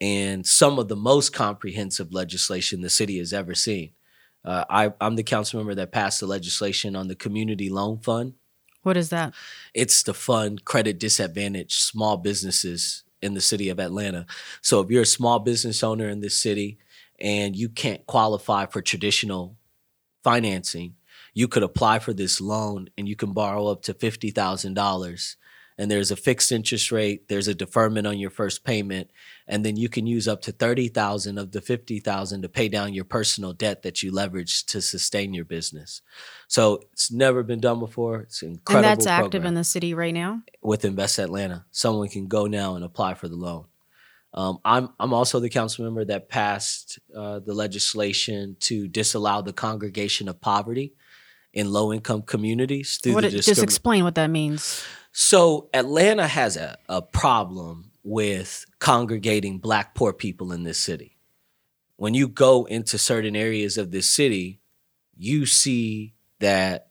and 0.00 0.46
some 0.46 0.78
of 0.78 0.88
the 0.88 0.96
most 0.96 1.32
comprehensive 1.32 2.12
legislation 2.12 2.80
the 2.80 2.90
city 2.90 3.18
has 3.18 3.32
ever 3.32 3.54
seen. 3.54 3.92
Uh, 4.44 4.64
I, 4.68 4.92
I'm 5.00 5.16
the 5.16 5.22
council 5.22 5.58
member 5.58 5.74
that 5.74 5.92
passed 5.92 6.20
the 6.20 6.26
legislation 6.26 6.94
on 6.94 7.08
the 7.08 7.14
community 7.14 7.70
loan 7.70 7.98
fund. 7.98 8.34
What 8.82 8.96
is 8.96 9.08
that? 9.10 9.34
It's 9.72 10.02
to 10.04 10.14
fund 10.14 10.64
credit 10.64 10.98
disadvantaged 10.98 11.80
small 11.80 12.16
businesses 12.16 13.04
in 13.24 13.34
the 13.34 13.40
city 13.40 13.68
of 13.70 13.80
Atlanta. 13.80 14.26
So 14.60 14.80
if 14.80 14.90
you're 14.90 15.02
a 15.02 15.06
small 15.06 15.38
business 15.38 15.82
owner 15.82 16.08
in 16.08 16.20
this 16.20 16.36
city 16.36 16.78
and 17.18 17.56
you 17.56 17.68
can't 17.68 18.06
qualify 18.06 18.66
for 18.66 18.82
traditional 18.82 19.56
financing, 20.22 20.94
you 21.32 21.48
could 21.48 21.62
apply 21.62 21.98
for 21.98 22.12
this 22.12 22.40
loan 22.40 22.90
and 22.96 23.08
you 23.08 23.16
can 23.16 23.32
borrow 23.32 23.66
up 23.66 23.82
to 23.82 23.94
$50,000 23.94 25.36
and 25.76 25.90
there's 25.90 26.10
a 26.10 26.16
fixed 26.16 26.52
interest 26.52 26.92
rate, 26.92 27.28
there's 27.28 27.48
a 27.48 27.54
deferment 27.54 28.06
on 28.06 28.18
your 28.18 28.30
first 28.30 28.64
payment, 28.64 29.10
and 29.48 29.64
then 29.64 29.76
you 29.76 29.88
can 29.88 30.06
use 30.06 30.28
up 30.28 30.40
to 30.42 30.52
30,000 30.52 31.36
of 31.36 31.52
the 31.52 31.60
50,000 31.60 32.42
to 32.42 32.48
pay 32.48 32.68
down 32.68 32.94
your 32.94 33.04
personal 33.04 33.52
debt 33.52 33.82
that 33.82 34.02
you 34.02 34.12
leverage 34.12 34.64
to 34.66 34.80
sustain 34.80 35.34
your 35.34 35.44
business. 35.44 36.00
So 36.46 36.80
it's 36.92 37.10
never 37.10 37.42
been 37.42 37.60
done 37.60 37.80
before. 37.80 38.20
It's 38.20 38.42
an 38.42 38.50
incredible 38.50 38.88
and 38.88 38.98
that's 38.98 39.06
active 39.06 39.30
program 39.32 39.48
in 39.48 39.54
the 39.54 39.64
city 39.64 39.94
right 39.94 40.14
now. 40.14 40.42
with 40.62 40.84
Invest 40.84 41.18
Atlanta. 41.18 41.64
Someone 41.70 42.08
can 42.08 42.28
go 42.28 42.46
now 42.46 42.76
and 42.76 42.84
apply 42.84 43.14
for 43.14 43.28
the 43.28 43.36
loan. 43.36 43.66
Um, 44.34 44.58
I'm 44.64 44.88
I'm 44.98 45.14
also 45.14 45.38
the 45.38 45.48
council 45.48 45.84
member 45.84 46.04
that 46.06 46.28
passed 46.28 46.98
uh, 47.16 47.38
the 47.38 47.54
legislation 47.54 48.56
to 48.60 48.88
disallow 48.88 49.42
the 49.42 49.52
congregation 49.52 50.28
of 50.28 50.40
poverty 50.40 50.94
in 51.52 51.70
low 51.70 51.92
income 51.92 52.22
communities 52.22 52.98
through 53.00 53.14
What 53.14 53.20
the 53.22 53.28
it, 53.28 53.42
just 53.42 53.62
explain 53.62 54.02
what 54.02 54.16
that 54.16 54.26
means. 54.30 54.84
So 55.16 55.68
Atlanta 55.72 56.26
has 56.26 56.56
a, 56.56 56.76
a 56.88 57.00
problem 57.00 57.92
with 58.02 58.66
congregating 58.80 59.58
black 59.58 59.94
poor 59.94 60.12
people 60.12 60.50
in 60.50 60.64
this 60.64 60.80
city. 60.80 61.16
When 61.94 62.14
you 62.14 62.26
go 62.26 62.64
into 62.64 62.98
certain 62.98 63.36
areas 63.36 63.78
of 63.78 63.92
this 63.92 64.10
city, 64.10 64.58
you 65.16 65.46
see 65.46 66.14
that 66.40 66.88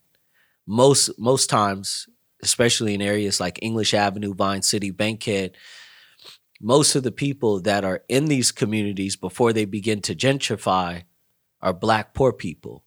most 0.65 1.19
most 1.19 1.49
times, 1.49 2.07
especially 2.41 2.93
in 2.93 3.01
areas 3.01 3.41
like 3.41 3.59
English 3.61 3.93
Avenue, 3.93 4.33
Vine 4.33 4.61
City, 4.61 4.89
Bankhead, 4.89 5.57
most 6.61 6.95
of 6.95 7.03
the 7.03 7.11
people 7.11 7.59
that 7.59 7.83
are 7.83 8.03
in 8.07 8.27
these 8.27 8.53
communities 8.53 9.17
before 9.17 9.51
they 9.51 9.65
begin 9.65 9.99
to 9.99 10.15
gentrify 10.15 11.03
are 11.61 11.73
black 11.73 12.13
poor 12.13 12.31
people. 12.31 12.85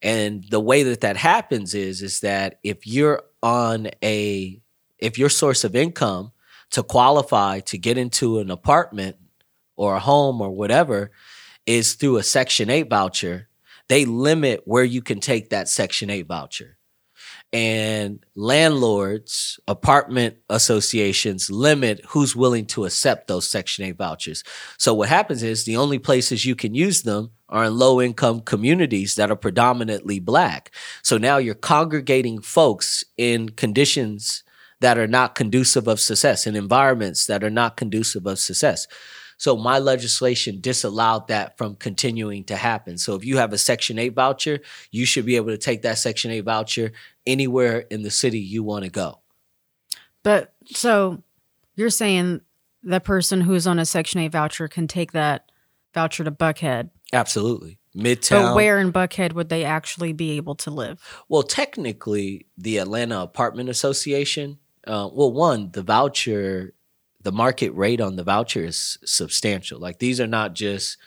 And 0.00 0.44
the 0.48 0.60
way 0.60 0.84
that 0.84 1.00
that 1.00 1.16
happens 1.16 1.74
is 1.74 2.02
is 2.02 2.20
that 2.20 2.60
if 2.62 2.86
you're 2.86 3.24
on 3.42 3.88
a 4.00 4.62
if 4.98 5.18
your 5.18 5.28
source 5.28 5.64
of 5.64 5.76
income 5.76 6.32
to 6.70 6.82
qualify 6.82 7.60
to 7.60 7.78
get 7.78 7.98
into 7.98 8.38
an 8.38 8.50
apartment 8.50 9.16
or 9.76 9.96
a 9.96 10.00
home 10.00 10.40
or 10.40 10.50
whatever 10.50 11.10
is 11.66 11.94
through 11.94 12.16
a 12.16 12.22
Section 12.22 12.70
8 12.70 12.88
voucher, 12.88 13.48
they 13.88 14.04
limit 14.04 14.62
where 14.64 14.84
you 14.84 15.02
can 15.02 15.20
take 15.20 15.50
that 15.50 15.68
Section 15.68 16.10
8 16.10 16.26
voucher. 16.26 16.78
And 17.52 18.24
landlords, 18.34 19.60
apartment 19.68 20.36
associations 20.50 21.50
limit 21.50 22.00
who's 22.08 22.34
willing 22.34 22.66
to 22.66 22.84
accept 22.84 23.28
those 23.28 23.48
Section 23.48 23.84
8 23.84 23.92
vouchers. 23.92 24.42
So 24.78 24.92
what 24.94 25.08
happens 25.08 25.42
is 25.42 25.64
the 25.64 25.76
only 25.76 25.98
places 25.98 26.44
you 26.44 26.56
can 26.56 26.74
use 26.74 27.02
them 27.02 27.30
are 27.48 27.64
in 27.64 27.78
low 27.78 28.00
income 28.00 28.40
communities 28.40 29.14
that 29.14 29.30
are 29.30 29.36
predominantly 29.36 30.18
black. 30.18 30.72
So 31.02 31.18
now 31.18 31.36
you're 31.36 31.54
congregating 31.54 32.40
folks 32.40 33.04
in 33.16 33.50
conditions 33.50 34.42
that 34.86 34.98
are 34.98 35.08
not 35.08 35.34
conducive 35.34 35.88
of 35.88 35.98
success, 35.98 36.46
in 36.46 36.54
environments 36.54 37.26
that 37.26 37.42
are 37.42 37.50
not 37.50 37.76
conducive 37.76 38.24
of 38.24 38.38
success. 38.38 38.86
So 39.36 39.56
my 39.56 39.80
legislation 39.80 40.60
disallowed 40.60 41.26
that 41.26 41.58
from 41.58 41.74
continuing 41.74 42.44
to 42.44 42.54
happen. 42.54 42.96
So 42.96 43.16
if 43.16 43.24
you 43.24 43.38
have 43.38 43.52
a 43.52 43.58
Section 43.58 43.98
8 43.98 44.14
voucher, 44.14 44.60
you 44.92 45.04
should 45.04 45.26
be 45.26 45.34
able 45.34 45.48
to 45.48 45.58
take 45.58 45.82
that 45.82 45.98
Section 45.98 46.30
8 46.30 46.42
voucher 46.42 46.92
anywhere 47.26 47.80
in 47.90 48.02
the 48.02 48.12
city 48.12 48.38
you 48.38 48.62
want 48.62 48.84
to 48.84 48.90
go. 48.92 49.22
But 50.22 50.54
so 50.66 51.20
you're 51.74 51.90
saying 51.90 52.42
the 52.84 53.00
person 53.00 53.40
who's 53.40 53.66
on 53.66 53.80
a 53.80 53.86
Section 53.86 54.20
8 54.20 54.28
voucher 54.28 54.68
can 54.68 54.86
take 54.86 55.10
that 55.10 55.50
voucher 55.94 56.22
to 56.22 56.30
Buckhead. 56.30 56.90
Absolutely. 57.12 57.80
Midtown. 57.96 58.50
But 58.50 58.54
where 58.54 58.78
in 58.78 58.92
Buckhead 58.92 59.32
would 59.32 59.48
they 59.48 59.64
actually 59.64 60.12
be 60.12 60.36
able 60.36 60.54
to 60.56 60.70
live? 60.70 61.02
Well, 61.28 61.42
technically, 61.42 62.46
the 62.56 62.78
Atlanta 62.78 63.20
Apartment 63.20 63.68
Association, 63.68 64.58
uh, 64.86 65.08
well, 65.12 65.32
one, 65.32 65.70
the 65.72 65.82
voucher, 65.82 66.74
the 67.22 67.32
market 67.32 67.70
rate 67.70 68.00
on 68.00 68.16
the 68.16 68.24
voucher 68.24 68.64
is 68.64 68.98
substantial. 69.04 69.80
Like 69.80 69.98
these 69.98 70.20
are 70.20 70.26
not 70.26 70.54
just 70.54 70.98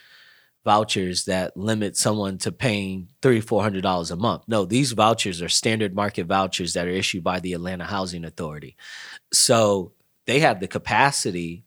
vouchers 0.65 1.25
that 1.25 1.55
limit 1.55 1.95
someone 1.95 2.37
to 2.37 2.51
paying 2.51 3.09
three, 3.21 3.41
four 3.41 3.63
hundred 3.63 3.81
dollars 3.83 4.11
a 4.11 4.15
month. 4.15 4.43
No, 4.47 4.65
these 4.65 4.91
vouchers 4.91 5.41
are 5.41 5.49
standard 5.49 5.95
market 5.95 6.25
vouchers 6.25 6.73
that 6.73 6.85
are 6.85 6.91
issued 6.91 7.23
by 7.23 7.39
the 7.39 7.53
Atlanta 7.53 7.85
Housing 7.85 8.25
Authority. 8.25 8.75
So 9.31 9.93
they 10.25 10.41
have 10.41 10.59
the 10.59 10.67
capacity 10.67 11.63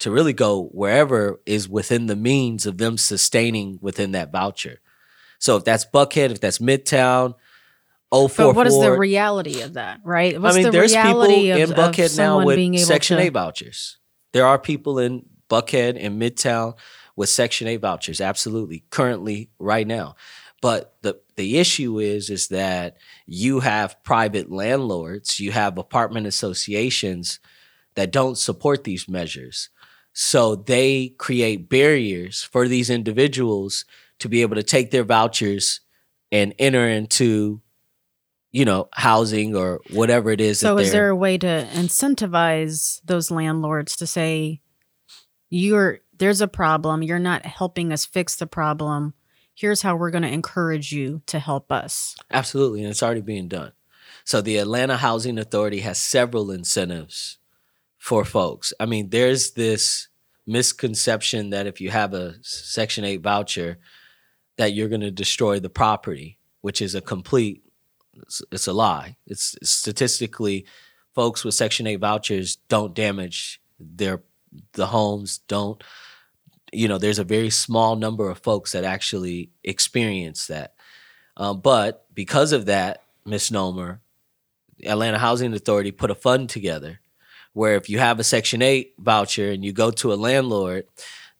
to 0.00 0.10
really 0.10 0.32
go 0.32 0.64
wherever 0.66 1.40
is 1.46 1.68
within 1.68 2.06
the 2.06 2.16
means 2.16 2.66
of 2.66 2.78
them 2.78 2.98
sustaining 2.98 3.78
within 3.80 4.12
that 4.12 4.32
voucher. 4.32 4.80
So 5.38 5.56
if 5.56 5.64
that's 5.64 5.84
Buckhead, 5.84 6.30
if 6.30 6.40
that's 6.40 6.58
Midtown, 6.58 7.34
oh 8.14 8.28
four 8.28 8.46
But 8.46 8.56
what 8.56 8.66
is 8.66 8.78
the 8.78 8.96
reality 8.96 9.60
of 9.60 9.74
that, 9.74 10.00
right? 10.04 10.40
What's 10.40 10.54
I 10.54 10.58
mean, 10.58 10.66
the 10.66 10.70
there's 10.70 10.94
people 10.94 11.22
reality 11.22 11.50
in 11.50 11.62
of, 11.62 11.70
of 11.70 11.76
Buckhead 11.76 12.16
now 12.16 12.44
with 12.44 12.78
Section 12.80 13.18
to, 13.18 13.24
8 13.24 13.28
vouchers. 13.30 13.98
There 14.32 14.46
are 14.46 14.58
people 14.58 14.98
in 14.98 15.26
Buckhead 15.50 15.98
and 16.00 16.20
Midtown 16.20 16.78
with 17.16 17.28
Section 17.28 17.68
8 17.68 17.76
vouchers, 17.76 18.20
absolutely, 18.20 18.84
currently, 18.90 19.50
right 19.58 19.86
now. 19.86 20.16
But 20.60 20.94
the 21.02 21.20
the 21.36 21.58
issue 21.58 21.98
is 21.98 22.30
is 22.30 22.48
that 22.48 22.96
you 23.26 23.60
have 23.60 24.02
private 24.02 24.50
landlords, 24.50 25.40
you 25.40 25.52
have 25.52 25.76
apartment 25.76 26.26
associations 26.26 27.40
that 27.96 28.12
don't 28.12 28.38
support 28.38 28.84
these 28.84 29.08
measures. 29.08 29.68
So 30.12 30.54
they 30.54 31.08
create 31.18 31.68
barriers 31.68 32.42
for 32.42 32.68
these 32.68 32.88
individuals 32.88 33.84
to 34.20 34.28
be 34.28 34.42
able 34.42 34.54
to 34.54 34.62
take 34.62 34.90
their 34.90 35.04
vouchers 35.04 35.80
and 36.30 36.54
enter 36.58 36.88
into 36.88 37.60
you 38.54 38.64
know 38.64 38.88
housing 38.92 39.56
or 39.56 39.80
whatever 39.90 40.30
it 40.30 40.40
is 40.40 40.60
So 40.60 40.78
is 40.78 40.92
there 40.92 41.08
a 41.08 41.16
way 41.16 41.36
to 41.38 41.68
incentivize 41.74 43.00
those 43.04 43.30
landlords 43.30 43.96
to 43.96 44.06
say 44.06 44.60
you're 45.50 45.98
there's 46.18 46.40
a 46.40 46.48
problem, 46.48 47.02
you're 47.02 47.18
not 47.18 47.44
helping 47.44 47.92
us 47.92 48.06
fix 48.06 48.36
the 48.36 48.46
problem. 48.46 49.14
Here's 49.52 49.82
how 49.82 49.96
we're 49.96 50.12
going 50.12 50.22
to 50.22 50.32
encourage 50.32 50.92
you 50.92 51.22
to 51.26 51.40
help 51.40 51.72
us. 51.72 52.14
Absolutely, 52.30 52.82
and 52.82 52.90
it's 52.90 53.02
already 53.02 53.20
being 53.20 53.48
done. 53.48 53.72
So 54.24 54.40
the 54.40 54.58
Atlanta 54.58 54.96
Housing 54.96 55.36
Authority 55.36 55.80
has 55.80 55.98
several 55.98 56.52
incentives 56.52 57.38
for 57.98 58.24
folks. 58.24 58.72
I 58.78 58.86
mean, 58.86 59.10
there's 59.10 59.52
this 59.52 60.08
misconception 60.46 61.50
that 61.50 61.66
if 61.66 61.80
you 61.80 61.90
have 61.90 62.14
a 62.14 62.36
Section 62.42 63.04
8 63.04 63.20
voucher 63.20 63.78
that 64.56 64.72
you're 64.72 64.88
going 64.88 65.00
to 65.00 65.10
destroy 65.10 65.58
the 65.58 65.70
property, 65.70 66.38
which 66.60 66.80
is 66.80 66.94
a 66.94 67.00
complete 67.00 67.63
it's, 68.22 68.42
it's 68.50 68.66
a 68.66 68.72
lie. 68.72 69.16
It's 69.26 69.56
statistically 69.62 70.66
folks 71.14 71.44
with 71.44 71.54
Section 71.54 71.86
8 71.86 71.96
vouchers 71.96 72.56
don't 72.68 72.94
damage 72.94 73.60
their 73.78 74.22
the 74.74 74.86
homes, 74.86 75.38
don't 75.48 75.82
you 76.74 76.88
know, 76.88 76.98
there's 76.98 77.18
a 77.18 77.24
very 77.24 77.50
small 77.50 77.96
number 77.96 78.28
of 78.28 78.38
folks 78.38 78.72
that 78.72 78.84
actually 78.84 79.50
experience 79.62 80.48
that. 80.48 80.74
Um, 81.36 81.60
but 81.60 82.06
because 82.12 82.52
of 82.52 82.66
that 82.66 83.04
misnomer, 83.24 84.00
Atlanta 84.84 85.18
Housing 85.18 85.54
Authority 85.54 85.92
put 85.92 86.10
a 86.10 86.14
fund 86.14 86.50
together 86.50 87.00
where 87.52 87.76
if 87.76 87.88
you 87.88 88.00
have 88.00 88.18
a 88.18 88.24
Section 88.24 88.62
8 88.62 88.94
voucher 88.98 89.50
and 89.50 89.64
you 89.64 89.72
go 89.72 89.90
to 89.92 90.12
a 90.12 90.16
landlord, 90.16 90.86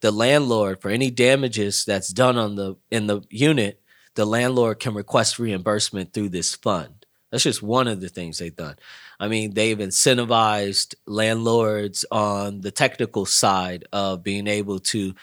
the 0.00 0.12
landlord 0.12 0.81
for 0.81 0.90
any 0.90 1.11
damages 1.11 1.85
that's 1.85 2.12
done 2.12 2.38
on 2.38 2.54
the 2.54 2.76
in 2.90 3.09
the 3.09 3.23
unit, 3.31 3.81
the 4.14 4.25
landlord 4.25 4.78
can 4.80 4.94
request 4.94 5.38
reimbursement 5.38 6.12
through 6.12 6.28
this 6.30 6.54
fund. 6.54 7.06
That's 7.30 7.42
just 7.44 7.62
one 7.62 7.88
of 7.88 8.00
the 8.00 8.09
things 8.09 8.38
they've 8.38 8.54
done. 8.54 8.76
I 9.18 9.26
mean, 9.28 9.54
they've 9.54 9.76
incentivized 9.76 10.94
landlords 11.06 12.04
on 12.11 12.61
the 12.61 12.71
technical 12.71 13.26
side 13.26 13.85
of 13.92 14.23
being 14.23 14.47
able 14.47 14.78
to 14.80 15.14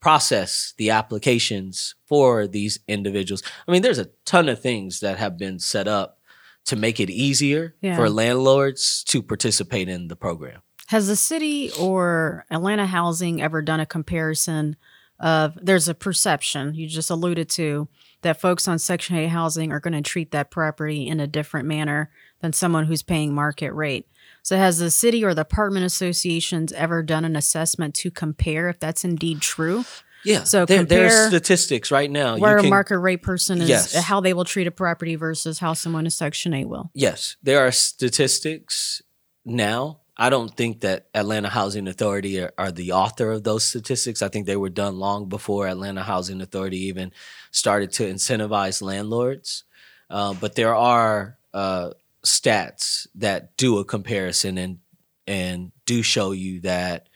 process 0.00 0.74
the 0.78 0.90
applications 0.90 1.94
for 2.06 2.46
these 2.46 2.80
individuals. 2.88 3.42
I 3.68 3.72
mean, 3.72 3.82
there's 3.82 3.98
a 3.98 4.10
ton 4.24 4.48
of 4.48 4.60
things 4.60 5.00
that 5.00 5.18
have 5.18 5.36
been 5.38 5.58
set 5.58 5.86
up 5.86 6.18
to 6.66 6.76
make 6.76 7.00
it 7.00 7.10
easier 7.10 7.74
Yeah. 7.80 7.96
for 7.96 8.08
landlords 8.10 9.04
to 9.04 9.22
participate 9.22 9.88
in 9.88 10.08
the 10.08 10.16
program. 10.16 10.62
Has 10.88 11.06
the 11.06 11.16
city 11.16 11.70
or 11.78 12.44
Atlanta 12.50 12.86
Housing 12.86 13.40
ever 13.40 13.62
done 13.62 13.78
a 13.80 13.86
comparison 13.86 14.76
of 15.20 15.56
there's 15.62 15.88
a 15.88 15.94
perception 15.94 16.74
you 16.74 16.88
just 16.88 17.10
alluded 17.10 17.48
to 17.50 17.88
that 18.22 18.40
folks 18.40 18.68
on 18.68 18.78
Section 18.78 19.16
8 19.16 19.28
housing 19.28 19.72
are 19.72 19.80
going 19.80 19.94
to 19.94 20.02
treat 20.02 20.30
that 20.32 20.50
property 20.50 21.06
in 21.06 21.20
a 21.20 21.26
different 21.26 21.66
manner 21.66 22.10
than 22.40 22.52
someone 22.52 22.86
who's 22.86 23.02
paying 23.02 23.34
market 23.34 23.72
rate. 23.72 24.06
So, 24.42 24.56
has 24.56 24.78
the 24.78 24.90
city 24.90 25.24
or 25.24 25.34
the 25.34 25.42
apartment 25.42 25.84
associations 25.86 26.72
ever 26.72 27.02
done 27.02 27.24
an 27.24 27.36
assessment 27.36 27.94
to 27.96 28.10
compare 28.10 28.68
if 28.68 28.78
that's 28.78 29.04
indeed 29.04 29.40
true? 29.40 29.84
Yeah. 30.24 30.44
So 30.44 30.66
there, 30.66 30.84
there's 30.84 31.28
statistics 31.28 31.90
right 31.90 32.10
now. 32.10 32.34
You 32.34 32.42
Where 32.42 32.58
a 32.58 32.62
market 32.62 32.98
rate 32.98 33.22
person 33.22 33.60
is, 33.60 33.68
Yes. 33.68 33.94
how 33.94 34.20
they 34.20 34.34
will 34.34 34.44
treat 34.44 34.66
a 34.66 34.70
property 34.70 35.14
versus 35.16 35.58
how 35.58 35.72
someone 35.72 36.04
in 36.04 36.10
Section 36.10 36.52
8 36.52 36.66
will. 36.66 36.90
Yes, 36.94 37.36
there 37.42 37.66
are 37.66 37.72
statistics 37.72 39.02
now. 39.44 40.00
I 40.16 40.28
don't 40.28 40.54
think 40.54 40.80
that 40.80 41.08
Atlanta 41.14 41.48
Housing 41.48 41.88
Authority 41.88 42.40
are, 42.42 42.52
are 42.58 42.70
the 42.70 42.92
author 42.92 43.30
of 43.30 43.42
those 43.44 43.64
statistics. 43.64 44.20
I 44.20 44.28
think 44.28 44.44
they 44.46 44.56
were 44.56 44.68
done 44.68 44.98
long 44.98 45.30
before 45.30 45.66
Atlanta 45.66 46.02
Housing 46.02 46.42
Authority 46.42 46.76
even 46.88 47.12
started 47.50 47.92
to 47.92 48.04
incentivize 48.04 48.82
landlords. 48.82 49.64
Uh, 50.08 50.34
but 50.34 50.54
there 50.54 50.74
are 50.74 51.38
uh, 51.54 51.90
stats 52.24 53.06
that 53.14 53.56
do 53.56 53.78
a 53.78 53.84
comparison 53.84 54.58
and 54.58 54.78
and 55.26 55.70
do 55.86 56.02
show 56.02 56.32
you 56.32 56.60
that 56.60 57.08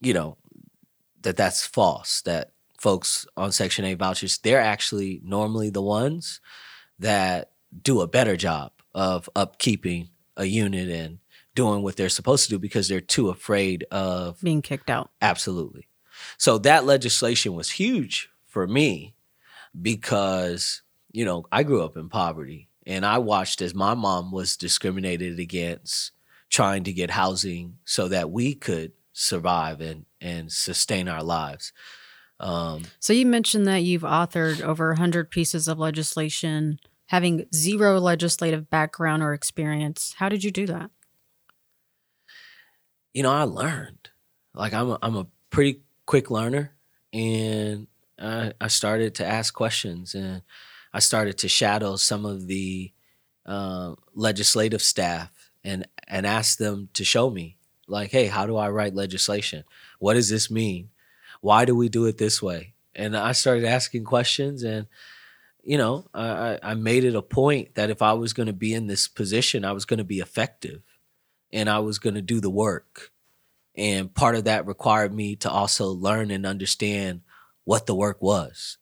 you 0.00 0.12
know 0.12 0.36
that 1.22 1.36
that's 1.36 1.66
false. 1.66 2.22
That 2.22 2.52
folks 2.78 3.26
on 3.36 3.52
Section 3.52 3.84
8 3.84 3.94
vouchers 3.94 4.38
they're 4.38 4.60
actually 4.60 5.20
normally 5.24 5.70
the 5.70 5.80
ones 5.82 6.40
that 6.98 7.52
do 7.82 8.00
a 8.00 8.08
better 8.08 8.36
job 8.36 8.72
of 8.94 9.30
upkeeping 9.36 10.08
a 10.36 10.44
unit 10.44 10.88
and 10.88 11.18
doing 11.54 11.82
what 11.82 11.96
they're 11.96 12.08
supposed 12.08 12.44
to 12.44 12.50
do 12.50 12.58
because 12.58 12.88
they're 12.88 13.00
too 13.00 13.28
afraid 13.28 13.84
of 13.90 14.40
Being 14.40 14.62
kicked 14.62 14.90
out. 14.90 15.10
absolutely. 15.20 15.86
So 16.38 16.58
that 16.58 16.84
legislation 16.84 17.54
was 17.54 17.70
huge 17.70 18.30
for 18.46 18.66
me 18.66 19.14
because, 19.80 20.82
you 21.10 21.24
know, 21.24 21.44
I 21.52 21.62
grew 21.62 21.82
up 21.82 21.96
in 21.96 22.08
poverty 22.08 22.68
and 22.86 23.06
I 23.06 23.18
watched 23.18 23.62
as 23.62 23.74
my 23.74 23.94
mom 23.94 24.32
was 24.32 24.56
discriminated 24.56 25.38
against 25.38 26.12
trying 26.50 26.84
to 26.84 26.92
get 26.92 27.10
housing 27.10 27.78
so 27.84 28.08
that 28.08 28.30
we 28.30 28.54
could 28.54 28.92
survive 29.12 29.80
and 29.80 30.06
and 30.20 30.50
sustain 30.52 31.08
our 31.08 31.22
lives. 31.22 31.72
Um, 32.40 32.82
So, 32.98 33.12
you 33.12 33.26
mentioned 33.26 33.66
that 33.66 33.82
you've 33.82 34.02
authored 34.02 34.60
over 34.62 34.88
100 34.88 35.30
pieces 35.30 35.68
of 35.68 35.78
legislation, 35.78 36.78
having 37.06 37.46
zero 37.54 37.98
legislative 38.00 38.68
background 38.70 39.22
or 39.22 39.32
experience. 39.32 40.14
How 40.18 40.28
did 40.28 40.42
you 40.44 40.50
do 40.50 40.66
that? 40.66 40.90
you 43.14 43.22
know, 43.22 43.30
I 43.32 43.42
learned. 43.44 44.10
Like 44.54 44.72
I'm 44.74 44.90
a, 44.90 44.98
I'm 45.02 45.16
a 45.16 45.26
pretty 45.50 45.82
quick 46.06 46.30
learner, 46.30 46.74
and 47.12 47.86
I, 48.18 48.52
I 48.60 48.68
started 48.68 49.14
to 49.16 49.26
ask 49.26 49.52
questions, 49.54 50.14
and 50.14 50.42
I 50.92 51.00
started 51.00 51.38
to 51.38 51.48
shadow 51.48 51.96
some 51.96 52.24
of 52.24 52.46
the 52.46 52.92
uh, 53.46 53.94
legislative 54.14 54.82
staff 54.82 55.30
and 55.64 55.86
and 56.08 56.26
ask 56.26 56.58
them 56.58 56.88
to 56.94 57.04
show 57.04 57.30
me, 57.30 57.56
like, 57.86 58.10
hey, 58.10 58.26
how 58.26 58.46
do 58.46 58.56
I 58.56 58.70
write 58.70 58.94
legislation? 58.94 59.64
What 59.98 60.14
does 60.14 60.28
this 60.28 60.50
mean? 60.50 60.90
Why 61.40 61.64
do 61.64 61.74
we 61.74 61.88
do 61.88 62.06
it 62.06 62.18
this 62.18 62.42
way? 62.42 62.74
And 62.94 63.16
I 63.16 63.32
started 63.32 63.64
asking 63.64 64.04
questions, 64.04 64.62
and 64.62 64.86
you 65.62 65.78
know, 65.78 66.06
I, 66.12 66.28
I 66.28 66.58
I 66.62 66.74
made 66.74 67.04
it 67.04 67.14
a 67.14 67.22
point 67.22 67.74
that 67.74 67.90
if 67.90 68.02
I 68.02 68.12
was 68.12 68.32
going 68.32 68.46
to 68.46 68.52
be 68.52 68.74
in 68.74 68.86
this 68.86 69.08
position, 69.08 69.64
I 69.64 69.72
was 69.72 69.84
going 69.84 69.98
to 69.98 70.04
be 70.04 70.20
effective 70.20 70.82
and 71.52 71.68
I 71.68 71.80
was 71.80 71.98
going 71.98 72.14
to 72.14 72.22
do 72.22 72.40
the 72.40 72.50
work. 72.50 73.10
And 73.74 74.12
part 74.12 74.34
of 74.34 74.44
that 74.44 74.66
required 74.66 75.14
me 75.14 75.36
to 75.36 75.50
also 75.50 75.86
learn 75.88 76.30
and 76.30 76.44
understand 76.46 77.22
what 77.64 77.86
the 77.86 77.94
work 77.94 78.20
was. 78.22 78.78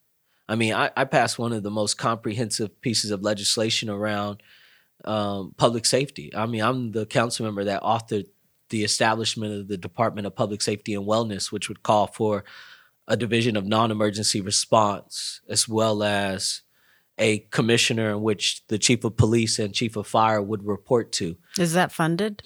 I 0.49 0.57
mean, 0.57 0.75
I, 0.75 0.91
I 0.97 1.05
passed 1.05 1.39
one 1.39 1.53
of 1.53 1.63
the 1.63 1.71
most 1.71 1.95
comprehensive 1.95 2.81
pieces 2.81 3.11
of 3.11 3.23
legislation 3.23 3.89
around 3.89 4.43
um, 5.05 5.55
public 5.57 5.87
safety. 5.87 6.35
I 6.35 6.47
mean, 6.47 6.63
I'm 6.63 6.93
the 6.93 7.07
council 7.07 7.45
member 7.47 7.65
that 7.65 7.83
authored 7.83 8.27
the 8.71 8.85
establishment 8.85 9.53
of 9.53 9.69
the 9.69 9.77
Department 9.77 10.27
of 10.27 10.35
Public 10.35 10.63
Safety 10.63 10.95
and 10.95 11.07
Wellness, 11.07 11.53
which 11.53 11.69
would 11.69 11.83
call 11.83 12.07
for 12.07 12.45
a 13.09 13.17
division 13.17 13.57
of 13.57 13.67
non 13.67 13.91
emergency 13.91 14.41
response, 14.41 15.41
as 15.49 15.69
well 15.69 16.03
as 16.03 16.63
a 17.19 17.41
commissioner 17.51 18.11
in 18.11 18.23
which 18.23 18.67
the 18.69 18.79
chief 18.79 19.05
of 19.05 19.17
police 19.17 19.59
and 19.59 19.75
chief 19.75 19.95
of 19.97 20.07
fire 20.07 20.41
would 20.41 20.65
report 20.65 21.13
to 21.13 21.37
Is 21.59 21.75
that 21.75 21.93
funded? 21.93 22.43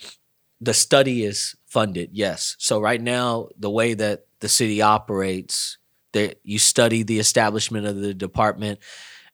the 0.61 0.75
study 0.75 1.25
is 1.25 1.57
funded 1.66 2.11
yes 2.12 2.55
so 2.59 2.81
right 2.81 3.03
now 3.03 3.49
the 3.59 3.70
way 3.70 3.92
that 3.92 4.27
the 4.40 4.49
city 4.49 4.81
operates 4.81 5.79
that 6.14 6.40
you 6.42 6.59
study 6.59 7.03
the 7.03 7.18
establishment 7.18 7.87
of 7.87 7.96
the 7.96 8.14
department. 8.14 8.81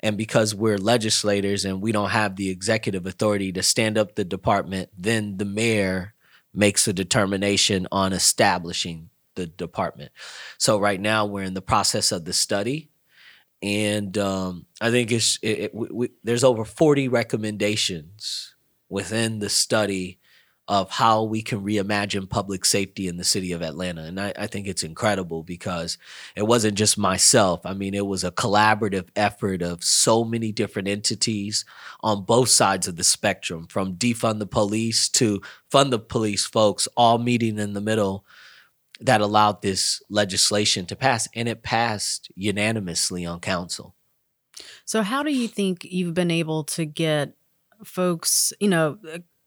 And 0.00 0.16
because 0.16 0.54
we're 0.54 0.78
legislators 0.78 1.64
and 1.64 1.80
we 1.80 1.92
don't 1.92 2.10
have 2.10 2.36
the 2.36 2.50
executive 2.50 3.06
authority 3.06 3.52
to 3.52 3.62
stand 3.62 3.96
up 3.96 4.14
the 4.14 4.24
department 4.24 4.88
then 4.96 5.36
the 5.36 5.44
mayor 5.44 6.14
makes 6.52 6.88
a 6.88 6.92
determination 6.92 7.86
on 7.92 8.12
establishing 8.12 9.10
the 9.36 9.46
department. 9.46 10.10
So 10.58 10.80
right 10.80 11.00
now 11.00 11.26
we're 11.26 11.44
in 11.44 11.54
the 11.54 11.62
process 11.62 12.10
of 12.12 12.24
the 12.24 12.32
study. 12.32 12.90
And 13.62 14.16
um, 14.16 14.66
i 14.80 14.90
think 14.90 15.12
it's 15.12 15.38
it, 15.42 15.58
it, 15.58 15.74
we, 15.74 15.88
we, 15.92 16.08
there's 16.24 16.44
over 16.44 16.64
40 16.64 17.08
recommendations 17.08 18.54
within 18.88 19.38
the 19.38 19.50
study 19.50 20.19
of 20.70 20.88
how 20.88 21.24
we 21.24 21.42
can 21.42 21.64
reimagine 21.64 22.30
public 22.30 22.64
safety 22.64 23.09
in 23.09 23.16
the 23.16 23.24
city 23.24 23.50
of 23.50 23.61
Atlanta. 23.61 24.04
And 24.04 24.20
I, 24.20 24.33
I 24.38 24.46
think 24.46 24.68
it's 24.68 24.85
incredible 24.85 25.42
because 25.42 25.98
it 26.37 26.44
wasn't 26.44 26.78
just 26.78 26.96
myself. 26.96 27.66
I 27.66 27.74
mean, 27.74 27.92
it 27.92 28.06
was 28.06 28.22
a 28.22 28.30
collaborative 28.30 29.09
effort 29.16 29.62
of 29.62 29.83
so 29.83 30.22
many 30.22 30.52
different 30.52 30.87
entities 30.87 31.64
on 32.04 32.22
both 32.22 32.50
sides 32.50 32.87
of 32.87 32.94
the 32.94 33.02
spectrum, 33.02 33.66
from 33.66 33.96
defund 33.96 34.38
the 34.38 34.46
police 34.46 35.09
to 35.09 35.42
fund 35.72 35.92
the 35.92 35.98
police 35.98 36.46
folks, 36.46 36.87
all 36.96 37.18
meeting 37.18 37.59
in 37.59 37.72
the 37.72 37.80
middle 37.80 38.24
that 39.00 39.20
allowed 39.20 39.62
this 39.62 40.00
legislation 40.09 40.87
to 40.87 40.94
pass. 40.94 41.26
And 41.35 41.48
it 41.48 41.64
passed 41.64 42.30
unanimously 42.37 43.26
on 43.26 43.40
council. 43.40 43.96
So, 44.85 45.02
how 45.02 45.24
do 45.24 45.33
you 45.33 45.48
think 45.48 45.85
you've 45.90 46.14
been 46.14 46.30
able 46.30 46.62
to 46.64 46.85
get 46.85 47.33
folks, 47.83 48.52
you 48.61 48.68
know, 48.68 48.98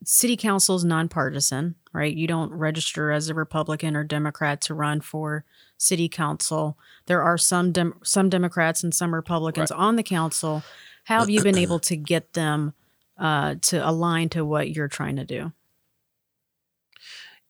city 0.06 0.38
council 0.38 0.76
is 0.76 0.84
nonpartisan, 0.84 1.76
right? 1.94 2.16
You 2.16 2.28
don't 2.28 2.52
register 2.52 3.12
as 3.12 3.30
a 3.30 3.34
Republican 3.34 3.96
or 3.96 4.04
Democrat 4.04 4.62
to 4.62 4.74
run 4.74 5.02
for 5.02 5.46
city 5.78 6.10
council. 6.10 6.78
There 7.06 7.22
are 7.22 7.38
some 7.38 7.72
dem- 7.72 8.00
some 8.04 8.30
Democrats 8.30 8.84
and 8.84 8.94
some 8.94 9.14
Republicans 9.14 9.72
on 9.72 9.96
the 9.96 10.04
council. 10.04 10.64
How 11.06 11.20
have 11.20 11.30
you 11.30 11.44
been 11.44 11.58
able 11.58 11.80
to 11.82 11.96
get 11.96 12.34
them 12.34 12.74
uh, 13.18 13.56
to 13.62 13.88
align 13.88 14.30
to 14.30 14.46
what 14.46 14.72
you're 14.72 14.88
trying 14.88 15.18
to 15.18 15.26
do? 15.26 15.52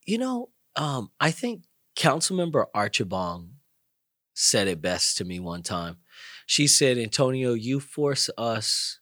You 0.05 0.17
know, 0.17 0.49
um, 0.75 1.11
I 1.19 1.31
think 1.31 1.63
Councilmember 1.95 2.65
Archibong 2.75 3.49
said 4.33 4.67
it 4.67 4.81
best 4.81 5.17
to 5.17 5.25
me 5.25 5.39
one 5.39 5.61
time. 5.63 5.97
She 6.45 6.67
said, 6.67 6.97
Antonio, 6.97 7.53
you 7.53 7.79
force 7.79 8.29
us 8.37 8.99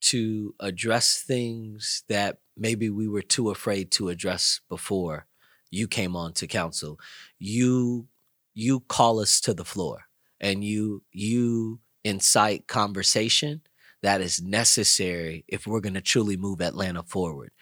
to 0.00 0.54
address 0.60 1.22
things 1.22 2.04
that 2.08 2.38
maybe 2.56 2.90
we 2.90 3.08
were 3.08 3.22
too 3.22 3.50
afraid 3.50 3.90
to 3.92 4.08
address 4.08 4.60
before 4.68 5.26
you 5.70 5.86
came 5.86 6.16
on 6.16 6.32
to 6.34 6.46
council. 6.46 6.98
You 7.38 8.08
you 8.54 8.80
call 8.80 9.20
us 9.20 9.40
to 9.42 9.54
the 9.54 9.64
floor 9.64 10.06
and 10.40 10.64
you 10.64 11.02
you 11.12 11.80
incite 12.04 12.66
conversation 12.66 13.62
that 14.02 14.20
is 14.20 14.42
necessary 14.42 15.44
if 15.46 15.66
we're 15.66 15.80
going 15.80 15.94
to 15.94 16.00
truly 16.00 16.36
move 16.36 16.60
Atlanta 16.60 17.02
forward. 17.02 17.52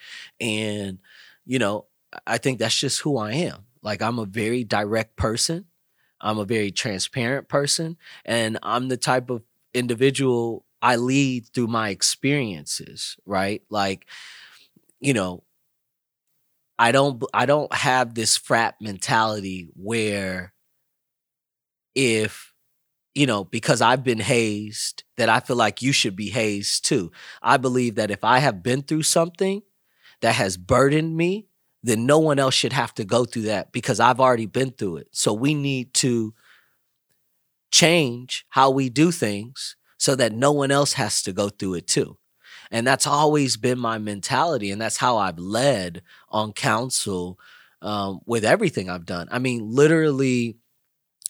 And 0.40 0.98
you 1.44 1.58
know, 1.58 1.86
I 2.26 2.38
think 2.38 2.58
that's 2.58 2.78
just 2.78 3.00
who 3.00 3.18
I 3.18 3.32
am. 3.32 3.66
Like 3.82 4.02
I'm 4.02 4.18
a 4.18 4.26
very 4.26 4.64
direct 4.64 5.16
person. 5.16 5.66
I'm 6.20 6.38
a 6.38 6.44
very 6.44 6.70
transparent 6.70 7.48
person 7.48 7.96
and 8.24 8.58
I'm 8.62 8.88
the 8.88 8.96
type 8.96 9.30
of 9.30 9.42
individual 9.74 10.64
I 10.82 10.96
lead 10.96 11.48
through 11.54 11.68
my 11.68 11.90
experiences, 11.90 13.16
right? 13.26 13.62
Like 13.70 14.06
you 15.00 15.14
know, 15.14 15.44
I 16.78 16.92
don't 16.92 17.22
I 17.34 17.46
don't 17.46 17.72
have 17.72 18.14
this 18.14 18.36
frat 18.36 18.76
mentality 18.80 19.68
where 19.74 20.52
if 21.94 22.52
you 23.14 23.26
know, 23.26 23.44
because 23.44 23.82
I've 23.82 24.04
been 24.04 24.20
hazed, 24.20 25.04
that 25.18 25.28
I 25.28 25.40
feel 25.40 25.56
like 25.56 25.82
you 25.82 25.92
should 25.92 26.16
be 26.16 26.30
hazed 26.30 26.84
too. 26.84 27.12
I 27.42 27.56
believe 27.56 27.96
that 27.96 28.10
if 28.10 28.24
I 28.24 28.38
have 28.38 28.62
been 28.62 28.82
through 28.82 29.04
something 29.04 29.62
that 30.22 30.36
has 30.36 30.56
burdened 30.56 31.16
me, 31.16 31.48
then 31.82 32.06
no 32.06 32.20
one 32.20 32.38
else 32.38 32.54
should 32.54 32.72
have 32.74 32.94
to 32.94 33.04
go 33.04 33.24
through 33.24 33.42
that 33.42 33.72
because 33.72 34.00
I've 34.00 34.20
already 34.20 34.46
been 34.46 34.70
through 34.72 34.98
it. 34.98 35.08
So 35.12 35.34
we 35.34 35.54
need 35.54 35.94
to 35.94 36.34
change 37.70 38.46
how 38.50 38.70
we 38.70 38.88
do 38.88 39.10
things 39.10 39.76
so 39.98 40.14
that 40.16 40.32
no 40.32 40.52
one 40.52 40.70
else 40.70 40.94
has 40.94 41.22
to 41.24 41.32
go 41.32 41.48
through 41.48 41.74
it 41.74 41.86
too. 41.86 42.16
And 42.70 42.86
that's 42.86 43.06
always 43.06 43.56
been 43.56 43.78
my 43.78 43.98
mentality. 43.98 44.70
And 44.70 44.80
that's 44.80 44.98
how 44.98 45.16
I've 45.18 45.38
led 45.38 46.02
on 46.28 46.52
council 46.52 47.38
um, 47.82 48.20
with 48.26 48.44
everything 48.44 48.90
I've 48.90 49.06
done. 49.06 49.28
I 49.30 49.38
mean, 49.38 49.70
literally, 49.70 50.56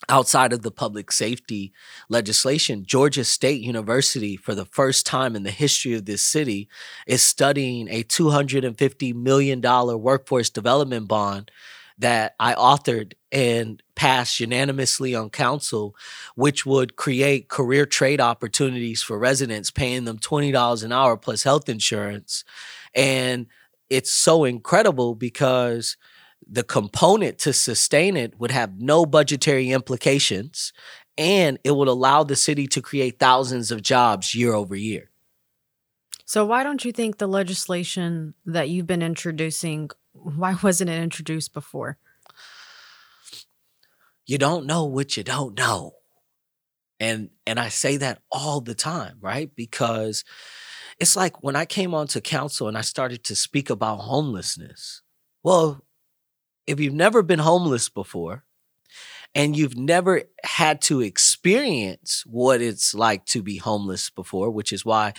outside 0.09 0.52
of 0.52 0.62
the 0.62 0.70
public 0.70 1.11
safety 1.11 1.72
legislation, 2.09 2.85
Georgia 2.87 3.24
State 3.24 3.61
University, 3.61 4.37
for 4.37 4.54
the 4.54 4.64
first 4.64 5.07
time 5.07 5.35
in 5.35 5.42
the 5.42 5.50
history 5.50 5.94
of 5.94 6.07
this 6.07 6.22
city, 6.22 6.68
is 7.07 7.22
studying 7.22 7.88
a 7.88 8.04
$250 8.04 9.14
million 9.14 9.61
workforce 9.61 10.50
development 10.50 11.09
bond 11.09 11.50
that 11.98 12.34
I 12.38 12.54
authored 12.54 13.14
and 13.32 13.82
passed 13.94 14.40
unanimously 14.40 15.14
on 15.14 15.30
council, 15.30 15.96
which 16.37 16.64
would 16.64 16.96
create 16.96 17.48
career 17.48 17.87
trade 17.87 18.20
opportunities 18.20 19.02
for 19.02 19.18
residents, 19.18 19.70
paying 19.70 20.04
them 20.04 20.18
$20 20.18 20.84
an 20.84 20.92
hour 20.92 21.16
plus 21.16 21.42
health 21.42 21.68
insurance. 21.68 22.44
And 22.94 23.46
it's 23.90 24.12
so 24.12 24.44
incredible 24.44 25.14
because 25.14 25.96
the 26.48 26.62
component 26.62 27.38
to 27.38 27.52
sustain 27.52 28.16
it 28.16 28.38
would 28.38 28.50
have 28.50 28.80
no 28.80 29.04
budgetary 29.04 29.70
implications 29.70 30.72
and 31.18 31.58
it 31.64 31.72
would 31.72 31.88
allow 31.88 32.22
the 32.22 32.37
city 32.37 32.66
to 32.68 32.80
create 32.80 33.18
thousands 33.18 33.70
of 33.70 33.82
jobs 33.82 34.34
year 34.34 34.54
over 34.54 34.76
year. 34.76 35.11
So 36.24 36.44
why 36.44 36.62
don't 36.62 36.84
you 36.84 36.92
think 36.92 37.18
the 37.18 37.26
legislation 37.26 38.34
that 38.44 38.68
you've 38.68 38.87
been 38.87 39.02
introducing 39.02 39.90
why 40.22 40.57
wasn't 40.62 40.90
it 40.90 41.02
introduced 41.02 41.52
before? 41.52 41.98
You 44.26 44.38
don't 44.38 44.66
know 44.66 44.85
what 44.85 45.16
you 45.16 45.24
don't 45.24 45.57
know. 45.57 45.92
And 47.00 47.31
and 47.46 47.59
I 47.59 47.68
say 47.68 47.96
that 47.98 48.20
all 48.31 48.61
the 48.61 48.74
time, 48.74 49.18
right? 49.20 49.50
Because 49.54 50.24
it's 50.98 51.16
like 51.16 51.42
when 51.42 51.57
I 51.57 51.64
came 51.64 51.94
onto 51.94 52.20
council 52.20 52.68
and 52.68 52.76
I 52.76 52.83
started 52.83 53.24
to 53.24 53.37
speak 53.37 53.70
about 53.70 53.98
homelessness. 53.98 55.02
Well, 55.42 55.85
if 56.66 56.81
you've 56.81 56.94
never 56.94 57.22
been 57.22 57.38
homeless 57.38 57.88
before 57.88 58.44
and 59.35 59.57
you've 59.57 59.76
never 59.76 60.22
had 60.44 60.81
to 60.83 61.00
experience 61.00 62.24
what 62.26 62.61
it's 62.61 62.94
like 62.94 63.24
to 63.26 63.42
be 63.42 63.57
homeless 63.57 64.11
before, 64.11 64.50
which 64.50 64.72
is 64.72 64.85
why 64.85 65.14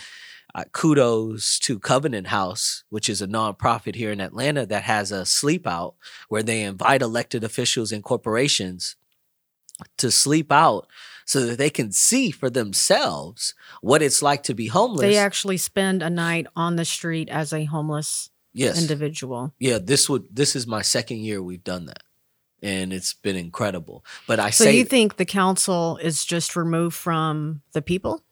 uh, 0.54 0.64
kudos 0.72 1.58
to 1.60 1.78
Covenant 1.78 2.28
House, 2.28 2.84
which 2.90 3.08
is 3.08 3.22
a 3.22 3.26
nonprofit 3.26 3.94
here 3.94 4.10
in 4.10 4.20
Atlanta 4.20 4.66
that 4.66 4.84
has 4.84 5.12
a 5.12 5.24
sleep 5.26 5.66
out 5.66 5.94
where 6.28 6.42
they 6.42 6.62
invite 6.62 7.02
elected 7.02 7.44
officials 7.44 7.92
and 7.92 8.02
corporations 8.02 8.96
to 9.96 10.10
sleep 10.10 10.52
out 10.52 10.86
so 11.24 11.46
that 11.46 11.58
they 11.58 11.70
can 11.70 11.92
see 11.92 12.30
for 12.30 12.50
themselves 12.50 13.54
what 13.80 14.02
it's 14.02 14.22
like 14.22 14.42
to 14.42 14.54
be 14.54 14.66
homeless. 14.66 15.00
They 15.00 15.16
actually 15.16 15.56
spend 15.56 16.02
a 16.02 16.10
night 16.10 16.46
on 16.56 16.76
the 16.76 16.84
street 16.84 17.28
as 17.28 17.52
a 17.52 17.64
homeless 17.64 18.30
yes. 18.52 18.80
individual. 18.80 19.54
Yeah, 19.58 19.78
this 19.78 20.08
would 20.08 20.24
this 20.30 20.56
is 20.56 20.66
my 20.66 20.82
second 20.82 21.18
year 21.18 21.42
we've 21.42 21.64
done 21.64 21.86
that. 21.86 22.02
And 22.62 22.92
it's 22.92 23.14
been 23.14 23.36
incredible. 23.36 24.04
But 24.26 24.38
I 24.38 24.50
so 24.50 24.64
say 24.64 24.76
you 24.76 24.84
think 24.84 25.16
the 25.16 25.24
council 25.24 25.98
is 26.02 26.24
just 26.26 26.56
removed 26.56 26.94
from 26.94 27.62
the 27.72 27.80
people? 27.80 28.22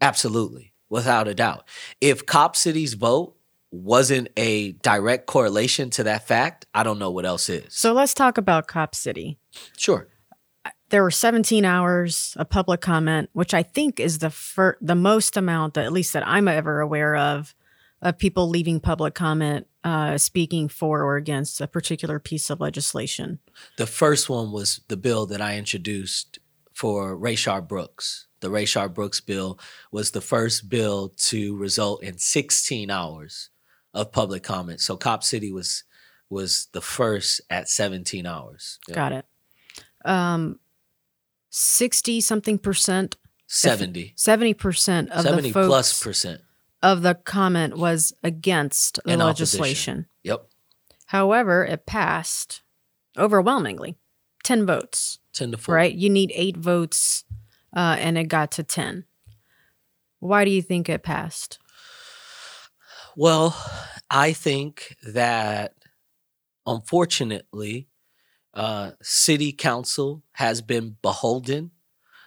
Absolutely, 0.00 0.72
without 0.94 1.26
a 1.26 1.34
doubt. 1.34 1.66
If 2.00 2.24
Cop 2.24 2.54
City's 2.54 2.94
vote 2.94 3.36
wasn't 3.72 4.28
a 4.36 4.72
direct 4.74 5.26
correlation 5.26 5.90
to 5.90 6.04
that 6.04 6.24
fact, 6.24 6.66
I 6.72 6.84
don't 6.84 7.00
know 7.00 7.10
what 7.10 7.26
else 7.26 7.48
is. 7.48 7.74
So 7.74 7.92
let's 7.92 8.14
talk 8.14 8.38
about 8.38 8.68
Cop 8.68 8.94
City. 8.94 9.36
Sure. 9.76 10.06
There 10.90 11.02
were 11.02 11.10
17 11.10 11.64
hours 11.64 12.36
of 12.38 12.48
public 12.48 12.80
comment, 12.80 13.28
which 13.32 13.52
I 13.52 13.64
think 13.64 13.98
is 13.98 14.20
the 14.20 14.30
fir- 14.30 14.78
the 14.80 14.94
most 14.94 15.36
amount 15.36 15.74
that 15.74 15.84
at 15.84 15.92
least 15.92 16.12
that 16.12 16.26
I'm 16.26 16.46
ever 16.46 16.80
aware 16.80 17.16
of 17.16 17.54
of 18.00 18.16
people 18.16 18.48
leaving 18.48 18.78
public 18.78 19.14
comment 19.14 19.66
uh, 19.82 20.16
speaking 20.16 20.68
for 20.68 21.02
or 21.02 21.16
against 21.16 21.60
a 21.60 21.66
particular 21.66 22.20
piece 22.20 22.50
of 22.50 22.60
legislation. 22.60 23.40
The 23.78 23.86
first 23.86 24.28
one 24.30 24.52
was 24.52 24.82
the 24.86 24.96
bill 24.96 25.26
that 25.26 25.40
I 25.40 25.56
introduced 25.56 26.38
for 26.72 27.16
Rayshard 27.16 27.66
Brooks. 27.66 28.26
The 28.44 28.50
Rayshard 28.50 28.92
Brooks 28.92 29.20
bill 29.20 29.58
was 29.90 30.10
the 30.10 30.20
first 30.20 30.68
bill 30.68 31.14
to 31.16 31.56
result 31.56 32.02
in 32.02 32.18
16 32.18 32.90
hours 32.90 33.48
of 33.94 34.12
public 34.12 34.42
comment. 34.42 34.82
So 34.82 34.98
Cop 34.98 35.24
City 35.24 35.50
was 35.50 35.84
was 36.28 36.68
the 36.72 36.80
first 36.82 37.40
at 37.48 37.70
17 37.70 38.26
hours. 38.26 38.78
Yep. 38.88 38.94
Got 38.94 39.12
it. 39.12 39.24
Um 40.04 40.60
60 41.48 42.20
something 42.20 42.58
percent 42.58 43.16
70 43.46 44.14
70% 44.16 45.10
of 45.10 45.22
70 45.22 45.42
the 45.42 45.52
folks 45.52 45.66
plus 45.66 46.02
percent 46.02 46.40
of 46.82 47.02
the 47.02 47.14
comment 47.14 47.78
was 47.78 48.12
against 48.22 49.00
the 49.04 49.12
In 49.12 49.20
legislation. 49.20 49.60
Opposition. 49.62 50.06
Yep. 50.22 50.46
However, 51.06 51.64
it 51.64 51.86
passed 51.86 52.62
overwhelmingly 53.16 53.96
10 54.42 54.66
votes. 54.66 55.18
10 55.32 55.52
to 55.52 55.56
4. 55.56 55.74
Right? 55.74 55.94
You 55.94 56.10
need 56.10 56.30
eight 56.34 56.56
votes, 56.56 57.24
uh, 57.74 57.96
and 57.98 58.16
it 58.16 58.28
got 58.28 58.52
to 58.52 58.62
10. 58.62 59.04
Why 60.20 60.44
do 60.44 60.50
you 60.50 60.62
think 60.62 60.88
it 60.88 61.02
passed? 61.02 61.58
Well, 63.16 63.56
I 64.10 64.32
think 64.32 64.96
that 65.02 65.74
unfortunately, 66.66 67.88
uh, 68.54 68.92
city 69.02 69.52
council 69.52 70.22
has 70.32 70.62
been 70.62 70.96
beholden 71.02 71.72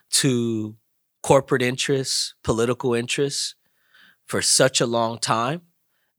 to 0.09 0.75
corporate 1.23 1.61
interests, 1.61 2.35
political 2.43 2.93
interests, 2.93 3.55
for 4.25 4.41
such 4.41 4.81
a 4.81 4.85
long 4.85 5.17
time 5.19 5.61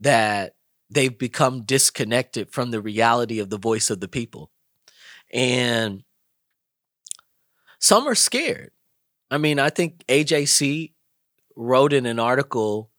that 0.00 0.54
they've 0.90 1.18
become 1.18 1.62
disconnected 1.62 2.50
from 2.50 2.70
the 2.70 2.80
reality 2.80 3.38
of 3.38 3.50
the 3.50 3.58
voice 3.58 3.90
of 3.90 4.00
the 4.00 4.08
people. 4.08 4.50
And 5.32 6.04
some 7.78 8.06
are 8.08 8.14
scared. 8.14 8.70
I 9.30 9.38
mean, 9.38 9.58
I 9.58 9.70
think 9.70 10.04
AJC 10.06 10.92
wrote 11.56 11.92
in 11.92 12.06
an 12.06 12.18
article 12.18 12.90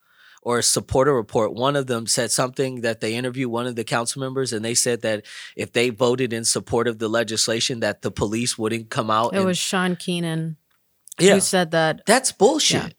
or 0.41 0.59
a 0.59 0.61
Saporta 0.61 1.13
Report, 1.13 1.53
one 1.53 1.75
of 1.75 1.87
them 1.87 2.07
said 2.07 2.31
something 2.31 2.81
that 2.81 3.01
they 3.01 3.15
interviewed 3.15 3.51
one 3.51 3.67
of 3.67 3.75
the 3.75 3.83
council 3.83 4.21
members, 4.21 4.53
and 4.53 4.63
they 4.63 4.73
said 4.73 5.01
that 5.01 5.25
if 5.55 5.73
they 5.73 5.89
voted 5.89 6.31
in 6.31 6.45
support 6.45 6.87
of 6.87 6.97
the 6.97 7.09
legislation, 7.09 7.81
that 7.81 8.01
the 8.01 8.11
police 8.11 8.57
wouldn't 8.57 8.89
come 8.89 9.11
out. 9.11 9.33
It 9.33 9.37
and, 9.37 9.45
was 9.45 9.57
Sean 9.57 9.95
Keenan 9.95 10.57
yeah, 11.19 11.35
who 11.35 11.39
said 11.41 11.71
that. 11.71 12.05
That's 12.05 12.31
bullshit. 12.31 12.83
Yeah. 12.83 12.89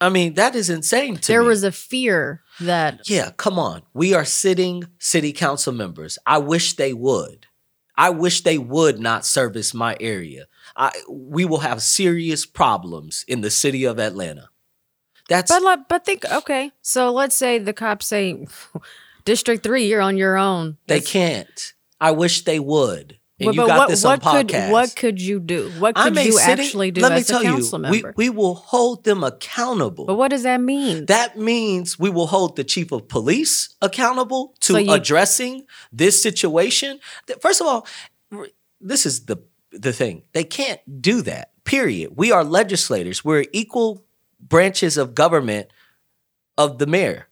I 0.00 0.10
mean, 0.10 0.34
that 0.34 0.54
is 0.54 0.70
insane 0.70 1.16
to 1.16 1.26
there 1.26 1.42
me. 1.42 1.48
was 1.48 1.64
a 1.64 1.72
fear 1.72 2.42
that 2.60 3.08
Yeah, 3.08 3.30
come 3.36 3.58
on. 3.58 3.82
We 3.92 4.14
are 4.14 4.24
sitting 4.24 4.84
city 4.98 5.32
council 5.32 5.72
members. 5.72 6.18
I 6.24 6.38
wish 6.38 6.74
they 6.74 6.92
would. 6.92 7.46
I 7.96 8.10
wish 8.10 8.42
they 8.42 8.58
would 8.58 9.00
not 9.00 9.26
service 9.26 9.74
my 9.74 9.96
area. 9.98 10.46
I, 10.78 10.92
we 11.10 11.44
will 11.44 11.58
have 11.58 11.82
serious 11.82 12.46
problems 12.46 13.24
in 13.26 13.40
the 13.40 13.50
city 13.50 13.84
of 13.84 13.98
Atlanta. 13.98 14.48
That's 15.28 15.50
But 15.50 15.88
but 15.88 16.04
think 16.06 16.24
okay. 16.24 16.70
So 16.80 17.12
let's 17.12 17.36
say 17.36 17.58
the 17.58 17.74
cops 17.74 18.06
say 18.06 18.46
District 19.24 19.62
3 19.62 19.86
you're 19.86 20.00
on 20.00 20.16
your 20.16 20.38
own. 20.38 20.78
They 20.86 21.00
can't. 21.00 21.74
I 22.00 22.12
wish 22.12 22.44
they 22.44 22.60
would. 22.60 23.18
And 23.40 23.54
you 23.54 23.66
got 23.66 23.78
what, 23.78 23.88
this 23.88 24.04
on 24.04 24.18
what 24.18 24.22
podcast. 24.22 24.66
Could, 24.66 24.72
what 24.72 24.96
could 24.96 25.20
you 25.20 25.38
do? 25.38 25.70
What 25.78 25.94
could 25.94 26.16
you 26.16 26.32
sitting, 26.32 26.64
actually 26.64 26.90
do 26.90 27.00
let 27.02 27.12
me 27.12 27.22
tell 27.22 27.42
you, 27.44 27.78
member? 27.78 28.14
We, 28.16 28.28
we 28.28 28.30
will 28.30 28.54
hold 28.54 29.04
them 29.04 29.22
accountable. 29.22 30.06
But 30.06 30.16
what 30.16 30.30
does 30.30 30.42
that 30.42 30.60
mean? 30.60 31.06
That 31.06 31.38
means 31.38 31.98
we 31.98 32.10
will 32.10 32.26
hold 32.26 32.56
the 32.56 32.64
chief 32.64 32.90
of 32.90 33.06
police 33.06 33.76
accountable 33.80 34.54
to 34.60 34.72
so 34.72 34.78
you, 34.78 34.92
addressing 34.92 35.66
this 35.92 36.20
situation. 36.20 36.98
First 37.40 37.60
of 37.60 37.68
all, 37.68 37.86
this 38.80 39.06
is 39.06 39.26
the 39.26 39.36
the 39.72 39.92
thing. 39.92 40.22
They 40.32 40.44
can't 40.44 40.80
do 41.00 41.22
that. 41.22 41.52
Period. 41.64 42.12
We 42.16 42.32
are 42.32 42.44
legislators. 42.44 43.24
We're 43.24 43.46
equal 43.52 44.04
branches 44.40 44.96
of 44.96 45.14
government 45.14 45.68
of 46.56 46.78
the 46.78 46.86
mayor. 46.86 47.28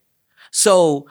So, 0.51 1.07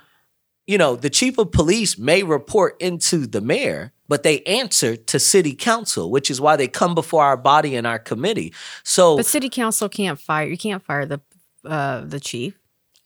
you 0.67 0.79
know, 0.79 0.97
the 0.97 1.11
chief 1.11 1.39
of 1.39 1.53
police 1.53 1.99
may 1.99 2.23
report 2.23 2.81
into 2.81 3.27
the 3.27 3.41
mayor, 3.41 3.93
but 4.09 4.23
they 4.23 4.43
answer 4.43 4.97
to 4.97 5.19
city 5.19 5.55
council, 5.55 6.11
which 6.11 6.31
is 6.31 6.41
why 6.41 6.57
they 6.57 6.69
come 6.69 6.95
before 6.95 7.25
our 7.25 7.37
body 7.37 7.77
and 7.77 7.87
our 7.87 7.99
committee. 7.99 8.55
So, 8.83 9.17
but 9.17 9.27
city 9.27 9.49
council 9.49 9.89
can't 9.89 10.19
fire. 10.19 10.47
You 10.47 10.57
can't 10.57 10.83
fire 10.83 11.07
the 11.07 11.21
uh, 11.65 12.03
the 12.03 12.21
chief. 12.21 12.59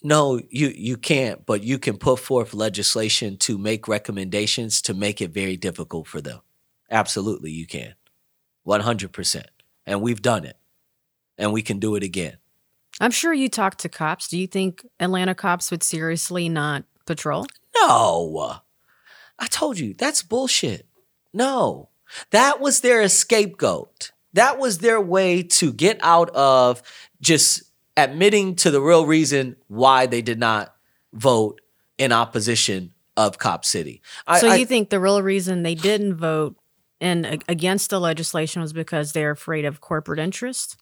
No, 0.02 0.40
you 0.48 0.68
you 0.68 0.96
can't. 0.96 1.44
But 1.44 1.62
you 1.62 1.78
can 1.78 1.96
put 1.96 2.20
forth 2.20 2.54
legislation 2.54 3.36
to 3.38 3.58
make 3.58 3.88
recommendations 3.88 4.82
to 4.82 4.94
make 4.94 5.20
it 5.20 5.30
very 5.30 5.56
difficult 5.56 6.06
for 6.06 6.20
them. 6.20 6.40
Absolutely, 6.90 7.52
you 7.52 7.66
can, 7.66 7.94
one 8.70 8.82
hundred 8.82 9.12
percent. 9.12 9.48
And 9.84 10.00
we've 10.00 10.22
done 10.22 10.44
it, 10.44 10.56
and 11.36 11.52
we 11.52 11.60
can 11.60 11.80
do 11.80 11.96
it 11.96 12.04
again. 12.04 12.36
I'm 13.00 13.10
sure 13.10 13.32
you 13.32 13.48
talked 13.48 13.80
to 13.80 13.88
cops. 13.88 14.28
Do 14.28 14.38
you 14.38 14.46
think 14.46 14.86
Atlanta 15.00 15.34
cops 15.34 15.70
would 15.70 15.82
seriously 15.82 16.48
not 16.48 16.84
patrol? 17.04 17.46
No. 17.74 18.60
I 19.38 19.46
told 19.46 19.78
you 19.78 19.94
that's 19.94 20.22
bullshit. 20.22 20.86
No, 21.32 21.88
that 22.30 22.60
was 22.60 22.80
their 22.80 23.08
scapegoat. 23.08 24.12
That 24.34 24.58
was 24.58 24.78
their 24.78 25.00
way 25.00 25.42
to 25.42 25.72
get 25.72 25.98
out 26.02 26.30
of 26.30 26.82
just 27.20 27.62
admitting 27.96 28.54
to 28.56 28.70
the 28.70 28.80
real 28.80 29.06
reason 29.06 29.56
why 29.66 30.06
they 30.06 30.22
did 30.22 30.38
not 30.38 30.74
vote 31.12 31.60
in 31.98 32.12
opposition 32.12 32.92
of 33.16 33.38
Cop 33.38 33.64
City. 33.64 34.02
I, 34.26 34.40
so 34.40 34.46
you 34.46 34.52
I, 34.52 34.64
think 34.64 34.90
the 34.90 35.00
real 35.00 35.22
reason 35.22 35.62
they 35.62 35.74
didn't 35.74 36.14
vote 36.14 36.56
in 37.00 37.24
a- 37.24 37.38
against 37.48 37.90
the 37.90 38.00
legislation 38.00 38.62
was 38.62 38.72
because 38.72 39.12
they're 39.12 39.30
afraid 39.32 39.64
of 39.64 39.80
corporate 39.80 40.18
interest? 40.18 40.76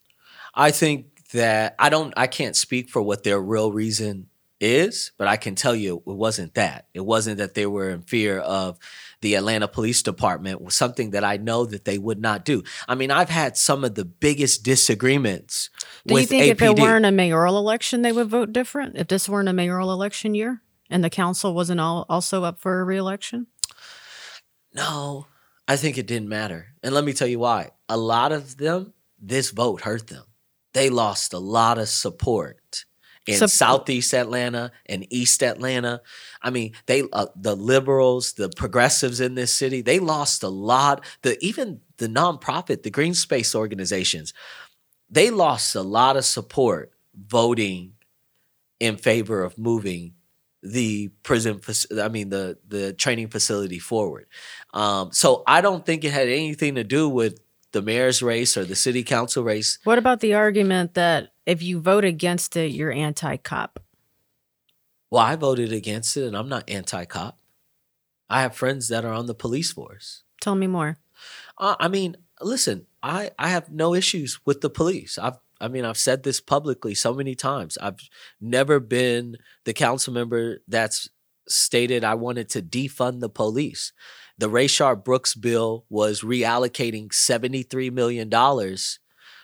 I 0.54 0.70
think 0.70 1.30
that 1.32 1.74
I 1.78 1.88
don't 1.88 2.12
I 2.16 2.26
can't 2.26 2.56
speak 2.56 2.88
for 2.88 3.02
what 3.02 3.22
their 3.24 3.40
real 3.40 3.70
reason 3.72 4.28
is, 4.60 5.12
but 5.18 5.28
I 5.28 5.36
can 5.36 5.54
tell 5.54 5.74
you 5.76 5.98
it 5.98 6.12
wasn't 6.12 6.54
that. 6.54 6.86
It 6.92 7.04
wasn't 7.04 7.38
that 7.38 7.54
they 7.54 7.66
were 7.66 7.90
in 7.90 8.02
fear 8.02 8.40
of 8.40 8.76
the 9.20 9.34
Atlanta 9.36 9.68
Police 9.68 10.02
Department 10.02 10.60
was 10.60 10.74
something 10.74 11.10
that 11.10 11.22
I 11.22 11.36
know 11.36 11.64
that 11.66 11.84
they 11.84 11.96
would 11.98 12.20
not 12.20 12.44
do. 12.44 12.64
I 12.88 12.94
mean, 12.96 13.10
I've 13.12 13.28
had 13.30 13.56
some 13.56 13.84
of 13.84 13.94
the 13.94 14.04
biggest 14.04 14.64
disagreements 14.64 15.70
Do 16.06 16.18
you 16.18 16.26
think 16.26 16.44
APD. 16.44 16.50
if 16.50 16.62
it 16.62 16.78
weren't 16.80 17.06
a 17.06 17.12
mayoral 17.12 17.56
election, 17.58 18.02
they 18.02 18.10
would 18.12 18.28
vote 18.28 18.52
different? 18.52 18.96
If 18.96 19.06
this 19.08 19.28
weren't 19.28 19.48
a 19.48 19.52
mayoral 19.52 19.92
election 19.92 20.34
year 20.34 20.60
and 20.90 21.04
the 21.04 21.10
council 21.10 21.54
wasn't 21.54 21.78
all, 21.80 22.04
also 22.08 22.42
up 22.42 22.58
for 22.58 22.80
a 22.80 22.84
reelection? 22.84 23.46
No, 24.74 25.26
I 25.68 25.76
think 25.76 25.98
it 25.98 26.06
didn't 26.06 26.30
matter. 26.30 26.68
And 26.82 26.94
let 26.94 27.04
me 27.04 27.12
tell 27.12 27.28
you 27.28 27.38
why. 27.38 27.70
A 27.88 27.96
lot 27.96 28.32
of 28.32 28.56
them, 28.56 28.94
this 29.20 29.50
vote 29.50 29.82
hurt 29.82 30.08
them. 30.08 30.24
They 30.72 30.88
lost 30.88 31.34
a 31.34 31.38
lot 31.38 31.78
of 31.78 31.88
support 31.88 32.84
in 33.26 33.36
Sup- 33.36 33.50
Southeast 33.50 34.14
Atlanta 34.14 34.72
and 34.86 35.06
East 35.10 35.42
Atlanta. 35.42 36.00
I 36.40 36.50
mean, 36.50 36.72
they 36.86 37.02
uh, 37.12 37.26
the 37.36 37.54
liberals, 37.54 38.32
the 38.32 38.48
progressives 38.48 39.20
in 39.20 39.34
this 39.34 39.52
city, 39.52 39.82
they 39.82 39.98
lost 39.98 40.42
a 40.42 40.48
lot. 40.48 41.04
The 41.22 41.36
even 41.44 41.80
the 41.98 42.08
nonprofit, 42.08 42.82
the 42.82 42.90
green 42.90 43.14
space 43.14 43.54
organizations, 43.54 44.32
they 45.10 45.30
lost 45.30 45.74
a 45.74 45.82
lot 45.82 46.16
of 46.16 46.24
support 46.24 46.92
voting 47.14 47.92
in 48.80 48.96
favor 48.96 49.42
of 49.42 49.58
moving 49.58 50.14
the 50.62 51.08
prison 51.22 51.60
I 52.00 52.08
mean 52.08 52.30
the 52.30 52.58
the 52.66 52.92
training 52.92 53.28
facility 53.28 53.78
forward. 53.78 54.26
Um, 54.74 55.12
so 55.12 55.42
I 55.46 55.60
don't 55.60 55.86
think 55.86 56.04
it 56.04 56.12
had 56.12 56.28
anything 56.28 56.74
to 56.74 56.84
do 56.84 57.08
with 57.08 57.40
the 57.72 57.82
mayor's 57.82 58.22
race 58.22 58.56
or 58.56 58.64
the 58.64 58.74
city 58.74 59.02
council 59.02 59.44
race. 59.44 59.78
What 59.84 59.98
about 59.98 60.20
the 60.20 60.34
argument 60.34 60.94
that 60.94 61.32
if 61.46 61.62
you 61.62 61.80
vote 61.80 62.04
against 62.04 62.56
it, 62.56 62.72
you're 62.72 62.92
anti 62.92 63.36
cop? 63.36 63.80
Well, 65.10 65.24
I 65.24 65.36
voted 65.36 65.72
against 65.72 66.16
it 66.16 66.24
and 66.24 66.36
I'm 66.36 66.48
not 66.48 66.68
anti-cop. 66.68 67.38
I 68.28 68.42
have 68.42 68.54
friends 68.54 68.88
that 68.88 69.04
are 69.04 69.12
on 69.12 69.26
the 69.26 69.34
police 69.34 69.72
force. 69.72 70.22
Tell 70.40 70.54
me 70.54 70.66
more. 70.66 70.98
Uh, 71.56 71.76
I 71.80 71.88
mean, 71.88 72.16
listen, 72.40 72.86
I 73.02 73.30
I 73.38 73.48
have 73.48 73.70
no 73.70 73.94
issues 73.94 74.38
with 74.44 74.60
the 74.60 74.70
police. 74.70 75.18
I've 75.18 75.38
I 75.60 75.68
mean, 75.68 75.84
I've 75.84 75.98
said 75.98 76.22
this 76.22 76.40
publicly 76.40 76.94
so 76.94 77.14
many 77.14 77.34
times. 77.34 77.76
I've 77.80 77.98
never 78.40 78.80
been 78.80 79.36
the 79.64 79.72
council 79.72 80.12
member 80.12 80.58
that's 80.68 81.08
stated 81.48 82.04
I 82.04 82.14
wanted 82.14 82.48
to 82.50 82.62
defund 82.62 83.20
the 83.20 83.28
police. 83.28 83.92
The 84.36 84.48
Rayshard 84.48 85.04
Brooks 85.04 85.34
bill 85.34 85.84
was 85.88 86.20
reallocating 86.20 87.08
$73 87.08 87.90
million 87.90 88.30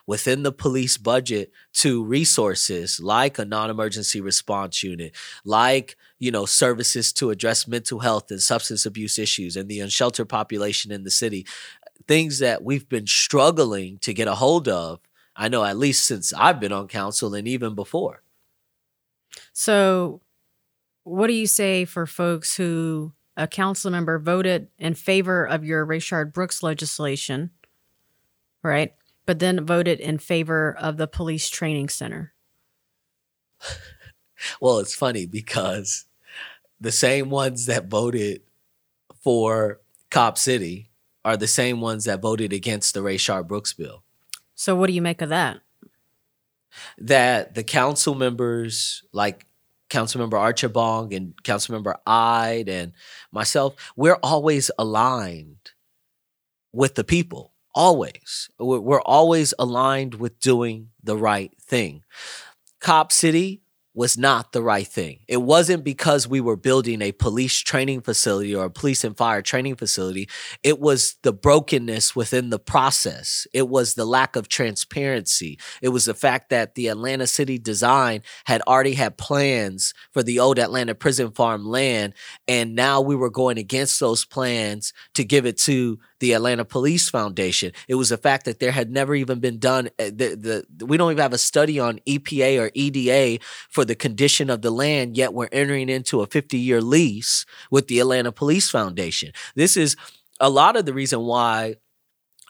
within 0.07 0.43
the 0.43 0.53
police 0.53 0.99
budget 0.99 1.51
to 1.73 2.05
resources 2.05 3.01
like 3.01 3.39
a 3.39 3.45
non-emergency 3.45 4.21
response 4.21 4.83
unit, 4.83 5.17
like 5.45 5.97
you 6.19 6.31
know 6.31 6.45
services 6.45 7.13
to 7.15 7.31
address 7.31 7.67
mental 7.67 8.01
health 8.01 8.31
and 8.31 8.41
substance 8.41 8.87
abuse 8.87 9.19
issues 9.19 9.57
and 9.57 9.69
the 9.69 9.81
unsheltered 9.81 10.29
population 10.29 10.93
in 10.93 11.05
the 11.05 11.11
city 11.11 11.47
things 12.07 12.39
that 12.39 12.63
we've 12.63 12.89
been 12.89 13.07
struggling 13.07 13.99
to 13.99 14.13
get 14.13 14.29
a 14.29 14.35
hold 14.35 14.69
of. 14.69 15.01
I 15.37 15.49
know 15.49 15.65
at 15.65 15.77
least 15.77 16.07
since 16.07 16.33
I've 16.33 16.61
been 16.61 16.73
on 16.73 16.89
council 16.89 17.35
and 17.35 17.49
even 17.49 17.75
before. 17.75 18.23
So, 19.53 20.21
what 21.03 21.27
do 21.27 21.33
you 21.33 21.47
say 21.47 21.85
for 21.85 22.07
folks 22.07 22.57
who 22.57 23.13
a 23.37 23.47
council 23.47 23.91
member 23.91 24.19
voted 24.19 24.69
in 24.79 24.95
favor 24.95 25.45
of 25.45 25.65
your 25.65 25.85
Rayshard 25.85 26.33
Brooks 26.33 26.63
legislation, 26.63 27.51
right? 28.63 28.95
But 29.27 29.39
then 29.39 29.65
voted 29.67 30.01
in 30.01 30.19
favor 30.19 30.77
of 30.79 30.97
the 30.97 31.09
police 31.09 31.49
training 31.49 31.89
center? 31.89 32.33
Well, 34.61 34.79
it's 34.79 34.95
funny 34.95 35.27
because 35.27 36.07
the 36.81 36.93
same 36.93 37.31
ones 37.31 37.67
that 37.67 37.89
voted 37.89 38.43
for 39.23 39.81
Cop 40.11 40.37
City 40.39 40.91
are 41.25 41.37
the 41.37 41.47
same 41.47 41.81
ones 41.81 42.05
that 42.05 42.21
voted 42.21 42.53
against 42.53 42.95
the 42.95 43.01
Rayshard 43.01 43.49
Brooks 43.49 43.73
bill. 43.73 44.04
So, 44.55 44.75
what 44.77 44.87
do 44.87 44.93
you 44.93 45.03
make 45.03 45.23
of 45.23 45.29
that? 45.31 45.61
That 46.99 47.55
the 47.55 47.63
council 47.63 48.15
members, 48.15 49.03
like 49.13 49.47
Councilmember 49.91 50.33
Archibong 50.33 51.15
and 51.15 51.41
Councilmember 51.43 51.95
Ide 52.07 52.69
and 52.69 52.93
myself, 53.31 53.75
we're 53.97 54.19
always 54.23 54.71
aligned 54.79 55.73
with 56.73 56.95
the 56.95 57.05
people. 57.05 57.53
Always. 57.75 58.51
We're 58.59 59.01
always 59.01 59.53
aligned 59.59 60.15
with 60.15 60.39
doing 60.39 60.91
the 61.03 61.17
right 61.17 61.53
thing. 61.61 62.03
Cop 62.81 63.11
City 63.11 63.63
was 63.95 64.19
not 64.19 64.53
the 64.53 64.63
right 64.63 64.87
thing. 64.87 65.21
It 65.29 65.43
wasn't 65.43 65.85
because 65.85 66.27
we 66.27 66.41
were 66.41 66.57
building 66.57 67.01
a 67.01 67.13
police 67.13 67.59
training 67.61 68.01
facility 68.01 68.55
or 68.55 68.65
a 68.65 68.71
police 68.71 69.05
and 69.05 69.17
fire 69.17 69.41
training 69.41 69.77
facility. 69.77 70.29
It 70.65 70.81
was 70.81 71.17
the 71.23 71.33
brokenness 71.33 72.17
within 72.17 72.51
the 72.51 72.59
process. 72.59 73.47
It 73.53 73.69
was 73.69 73.95
the 73.95 74.05
lack 74.05 74.35
of 74.35 74.49
transparency. 74.49 75.59
It 75.81 75.91
was 75.91 76.07
the 76.07 76.15
fact 76.15 76.51
that 76.51 76.75
the 76.75 76.89
Atlanta 76.89 77.29
City 77.29 77.57
design 77.57 78.23
had 78.47 78.63
already 78.63 78.95
had 78.95 79.17
plans 79.17 79.95
for 80.13 80.25
the 80.25 80.41
old 80.41 80.59
Atlanta 80.59 80.95
prison 80.97 81.31
farm 81.31 81.65
land. 81.65 82.15
And 82.49 82.75
now 82.75 83.01
we 83.01 83.15
were 83.15 83.31
going 83.31 83.59
against 83.59 84.01
those 84.01 84.25
plans 84.25 84.93
to 85.15 85.25
give 85.25 85.47
it 85.47 85.59
to 85.59 86.01
the 86.25 86.33
Atlanta 86.33 86.65
Police 86.65 87.11
Foundation. 87.11 87.71
It 87.87 87.97
was 87.97 88.09
the 88.09 88.17
fact 88.17 88.47
that 88.47 88.59
there 88.59 88.73
had 88.73 88.91
never 88.91 89.15
even 89.15 89.41
been 89.41 89.59
done. 89.59 89.89
uh, 89.99 90.05
The, 90.05 90.65
the 90.79 90.87
we 90.87 90.97
don't 90.97 91.13
even 91.13 91.21
have 91.21 91.35
a 91.35 91.39
study 91.39 91.79
on 91.79 92.01
EPA 92.09 92.63
or 92.63 92.71
EDA 92.73 93.45
for 93.69 93.85
the 93.85 93.95
condition 93.95 94.49
of 94.49 94.63
the 94.63 94.71
land. 94.71 95.19
Yet 95.19 95.35
we're 95.35 95.51
entering 95.53 95.91
into 95.91 96.23
a 96.23 96.27
50 96.27 96.57
year 96.57 96.81
lease 96.81 97.45
with 97.71 97.89
the 97.89 98.01
Atlanta 98.01 98.33
Police 98.33 98.71
Foundation. 98.71 99.33
This 99.55 99.77
is 99.77 99.97
a 100.41 100.49
lot 100.49 100.77
of 100.77 100.87
the 100.87 100.95
reason 100.95 101.21
why 101.21 101.77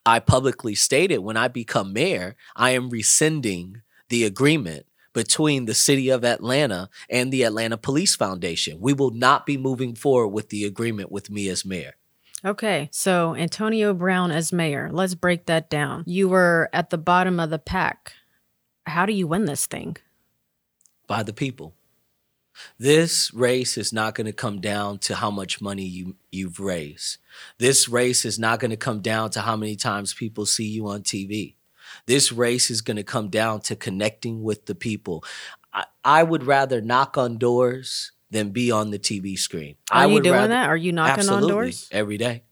I 0.06 0.20
publicly 0.20 0.76
stated 0.76 1.18
when 1.18 1.36
I 1.36 1.48
become 1.48 1.92
mayor, 1.92 2.36
I 2.54 2.70
am 2.70 2.90
rescinding 2.90 3.82
the 4.08 4.22
agreement 4.22 4.86
between 5.14 5.64
the 5.64 5.74
city 5.74 6.10
of 6.10 6.24
Atlanta 6.24 6.90
and 7.10 7.32
the 7.32 7.42
Atlanta 7.42 7.76
Police 7.76 8.14
Foundation. 8.14 8.78
We 8.80 8.92
will 8.92 9.10
not 9.10 9.46
be 9.46 9.56
moving 9.56 9.96
forward 9.96 10.28
with 10.28 10.50
the 10.50 10.64
agreement 10.64 11.10
with 11.10 11.28
me 11.28 11.48
as 11.48 11.64
mayor. 11.64 11.94
Okay, 12.44 12.88
so 12.92 13.34
Antonio 13.34 13.94
Brown 13.94 14.30
as 14.30 14.52
mayor. 14.52 14.90
Let's 14.92 15.14
break 15.14 15.46
that 15.46 15.70
down. 15.70 16.04
You 16.06 16.28
were 16.28 16.68
at 16.72 16.90
the 16.90 16.98
bottom 16.98 17.40
of 17.40 17.50
the 17.50 17.58
pack. 17.58 18.12
How 18.86 19.06
do 19.06 19.12
you 19.14 19.26
win 19.26 19.46
this 19.46 19.64
thing? 19.66 19.96
by 21.06 21.22
the 21.22 21.32
people. 21.32 21.74
This 22.78 23.34
race 23.34 23.76
is 23.76 23.92
not 23.92 24.14
going 24.14 24.26
to 24.26 24.32
come 24.32 24.60
down 24.60 24.98
to 25.00 25.16
how 25.16 25.30
much 25.30 25.60
money 25.60 25.84
you 25.84 26.16
you've 26.30 26.60
raised. 26.60 27.18
This 27.58 27.88
race 27.88 28.24
is 28.24 28.38
not 28.38 28.60
going 28.60 28.70
to 28.70 28.76
come 28.76 29.00
down 29.00 29.30
to 29.30 29.40
how 29.40 29.56
many 29.56 29.74
times 29.74 30.14
people 30.14 30.46
see 30.46 30.68
you 30.68 30.86
on 30.86 31.02
TV. 31.02 31.56
This 32.06 32.30
race 32.30 32.70
is 32.70 32.80
going 32.80 32.96
to 32.96 33.02
come 33.02 33.28
down 33.28 33.60
to 33.62 33.76
connecting 33.76 34.42
with 34.44 34.66
the 34.66 34.74
people. 34.74 35.24
I, 35.72 35.84
I 36.04 36.22
would 36.22 36.44
rather 36.44 36.80
knock 36.80 37.18
on 37.18 37.38
doors 37.38 38.12
than 38.30 38.50
be 38.50 38.70
on 38.70 38.90
the 38.90 38.98
TV 38.98 39.38
screen. 39.38 39.76
Are 39.90 40.02
I 40.02 40.06
you 40.06 40.20
doing 40.20 40.34
rather, 40.34 40.48
that? 40.48 40.68
Are 40.68 40.76
you 40.76 40.92
knocking 40.92 41.20
Absolutely. 41.20 41.44
on 41.44 41.50
doors? 41.50 41.88
every 41.92 42.18
day. 42.18 42.42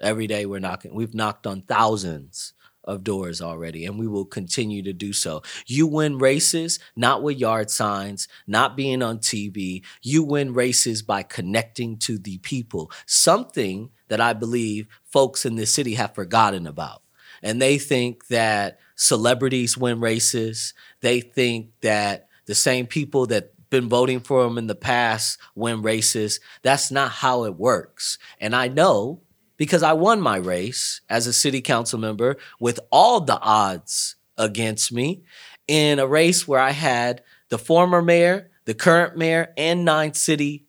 Every 0.00 0.26
day 0.26 0.46
we're 0.46 0.60
knocking. 0.60 0.94
We've 0.94 1.14
knocked 1.14 1.46
on 1.46 1.62
thousands 1.62 2.52
of 2.84 3.02
doors 3.02 3.40
already, 3.40 3.86
and 3.86 3.98
we 3.98 4.06
will 4.06 4.24
continue 4.24 4.82
to 4.82 4.92
do 4.92 5.12
so. 5.12 5.42
You 5.66 5.86
win 5.86 6.18
races 6.18 6.78
not 6.94 7.22
with 7.22 7.38
yard 7.38 7.70
signs, 7.70 8.28
not 8.46 8.76
being 8.76 9.02
on 9.02 9.18
TV. 9.18 9.82
You 10.02 10.22
win 10.22 10.52
races 10.52 11.02
by 11.02 11.22
connecting 11.22 11.96
to 11.98 12.18
the 12.18 12.38
people, 12.38 12.90
something 13.06 13.90
that 14.08 14.20
I 14.20 14.34
believe 14.34 14.86
folks 15.04 15.46
in 15.46 15.56
this 15.56 15.72
city 15.72 15.94
have 15.94 16.14
forgotten 16.14 16.66
about. 16.66 17.02
And 17.42 17.60
they 17.60 17.78
think 17.78 18.28
that 18.28 18.78
celebrities 18.96 19.76
win 19.76 20.00
races. 20.00 20.74
They 21.00 21.20
think 21.20 21.70
that 21.80 22.28
the 22.46 22.54
same 22.54 22.86
people 22.86 23.26
that 23.26 23.53
been 23.74 23.88
voting 23.88 24.20
for 24.20 24.46
him 24.46 24.56
in 24.56 24.68
the 24.68 24.74
past 24.76 25.36
win 25.56 25.82
races. 25.82 26.38
That's 26.62 26.92
not 26.92 27.10
how 27.10 27.42
it 27.44 27.56
works. 27.56 28.18
And 28.40 28.54
I 28.54 28.68
know 28.68 29.20
because 29.56 29.82
I 29.82 29.94
won 29.94 30.20
my 30.20 30.36
race 30.36 31.00
as 31.10 31.26
a 31.26 31.32
city 31.32 31.60
council 31.60 31.98
member 31.98 32.36
with 32.60 32.78
all 32.92 33.20
the 33.20 33.40
odds 33.40 34.14
against 34.38 34.92
me 34.92 35.24
in 35.66 35.98
a 35.98 36.06
race 36.06 36.46
where 36.46 36.60
I 36.60 36.70
had 36.70 37.22
the 37.48 37.58
former 37.58 38.00
mayor, 38.00 38.48
the 38.64 38.74
current 38.74 39.16
mayor, 39.16 39.52
and 39.56 39.84
nine 39.84 40.14
city 40.14 40.66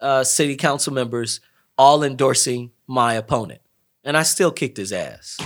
uh, 0.00 0.22
city 0.22 0.54
council 0.54 0.92
members 0.92 1.40
all 1.76 2.04
endorsing 2.04 2.70
my 2.86 3.14
opponent, 3.14 3.62
and 4.04 4.16
I 4.16 4.22
still 4.22 4.52
kicked 4.52 4.76
his 4.76 4.92
ass. 4.92 5.38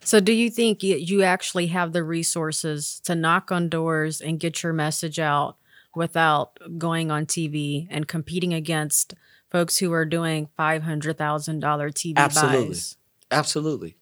So, 0.00 0.20
do 0.20 0.32
you 0.32 0.48
think 0.48 0.82
you 0.82 1.22
actually 1.22 1.66
have 1.66 1.92
the 1.92 2.02
resources 2.02 3.00
to 3.04 3.14
knock 3.14 3.52
on 3.52 3.68
doors 3.68 4.22
and 4.22 4.40
get 4.40 4.62
your 4.62 4.72
message 4.72 5.18
out 5.18 5.58
without 5.98 6.58
going 6.78 7.10
on 7.10 7.26
TV 7.26 7.86
and 7.90 8.08
competing 8.08 8.54
against 8.54 9.14
folks 9.50 9.78
who 9.78 9.92
are 9.92 10.04
doing 10.06 10.48
$500,000 10.58 11.14
TV 11.16 12.16
Absolutely. 12.16 12.68
buys? 12.68 12.96
Absolutely. 13.30 13.96